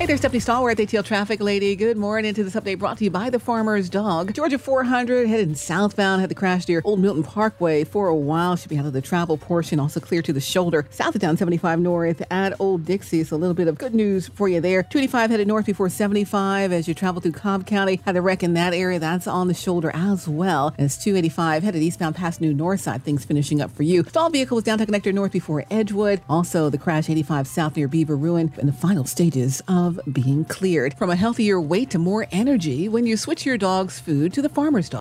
Hey 0.00 0.06
there, 0.06 0.16
Stephanie 0.16 0.40
Stallworth, 0.40 0.76
ATL 0.76 1.04
Traffic 1.04 1.42
Lady. 1.42 1.76
Good 1.76 1.98
morning 1.98 2.32
to 2.32 2.42
this 2.42 2.54
update 2.54 2.78
brought 2.78 2.96
to 2.96 3.04
you 3.04 3.10
by 3.10 3.28
the 3.28 3.38
Farmer's 3.38 3.90
Dog. 3.90 4.32
Georgia 4.32 4.58
400 4.58 5.28
headed 5.28 5.58
southbound, 5.58 6.22
had 6.22 6.30
the 6.30 6.34
crash 6.34 6.66
near 6.66 6.80
Old 6.86 7.00
Milton 7.00 7.22
Parkway 7.22 7.84
for 7.84 8.08
a 8.08 8.16
while. 8.16 8.56
Should 8.56 8.70
be 8.70 8.78
out 8.78 8.86
of 8.86 8.94
the 8.94 9.02
travel 9.02 9.36
portion, 9.36 9.78
also 9.78 10.00
clear 10.00 10.22
to 10.22 10.32
the 10.32 10.40
shoulder. 10.40 10.86
South 10.88 11.14
of 11.14 11.20
town 11.20 11.36
75 11.36 11.80
north 11.80 12.22
at 12.30 12.58
Old 12.58 12.86
Dixie. 12.86 13.24
So 13.24 13.36
a 13.36 13.36
little 13.36 13.52
bit 13.52 13.68
of 13.68 13.76
good 13.76 13.94
news 13.94 14.28
for 14.28 14.48
you 14.48 14.58
there. 14.62 14.84
285 14.84 15.28
headed 15.32 15.46
north 15.46 15.66
before 15.66 15.90
75 15.90 16.72
as 16.72 16.88
you 16.88 16.94
travel 16.94 17.20
through 17.20 17.32
Cobb 17.32 17.66
County. 17.66 18.00
Had 18.06 18.16
a 18.16 18.22
wreck 18.22 18.42
in 18.42 18.54
that 18.54 18.72
area. 18.72 18.98
That's 18.98 19.26
on 19.26 19.48
the 19.48 19.54
shoulder 19.54 19.90
as 19.92 20.26
well. 20.26 20.74
As 20.78 20.96
285 20.96 21.62
headed 21.62 21.82
eastbound 21.82 22.16
past 22.16 22.40
New 22.40 22.54
North 22.54 22.80
Side. 22.80 23.02
Things 23.02 23.26
finishing 23.26 23.60
up 23.60 23.70
for 23.70 23.82
you. 23.82 24.04
Stalled 24.04 24.32
vehicle 24.32 24.54
was 24.54 24.64
downtown 24.64 24.86
connector 24.86 25.12
north 25.12 25.32
before 25.32 25.66
Edgewood. 25.70 26.22
Also 26.26 26.70
the 26.70 26.78
crash 26.78 27.10
85 27.10 27.46
south 27.46 27.76
near 27.76 27.86
Beaver 27.86 28.16
Ruin 28.16 28.50
in 28.56 28.64
the 28.64 28.72
final 28.72 29.04
stages 29.04 29.60
being 30.12 30.44
cleared. 30.44 30.92
From 30.94 31.08
a 31.08 31.16
healthier 31.16 31.58
weight 31.58 31.90
to 31.90 31.98
more 31.98 32.26
energy 32.30 32.88
when 32.88 33.06
you 33.06 33.16
switch 33.16 33.46
your 33.46 33.56
dog's 33.56 33.98
food 33.98 34.34
to 34.34 34.42
the 34.42 34.50
farmer's 34.50 34.90
dog. 34.90 34.98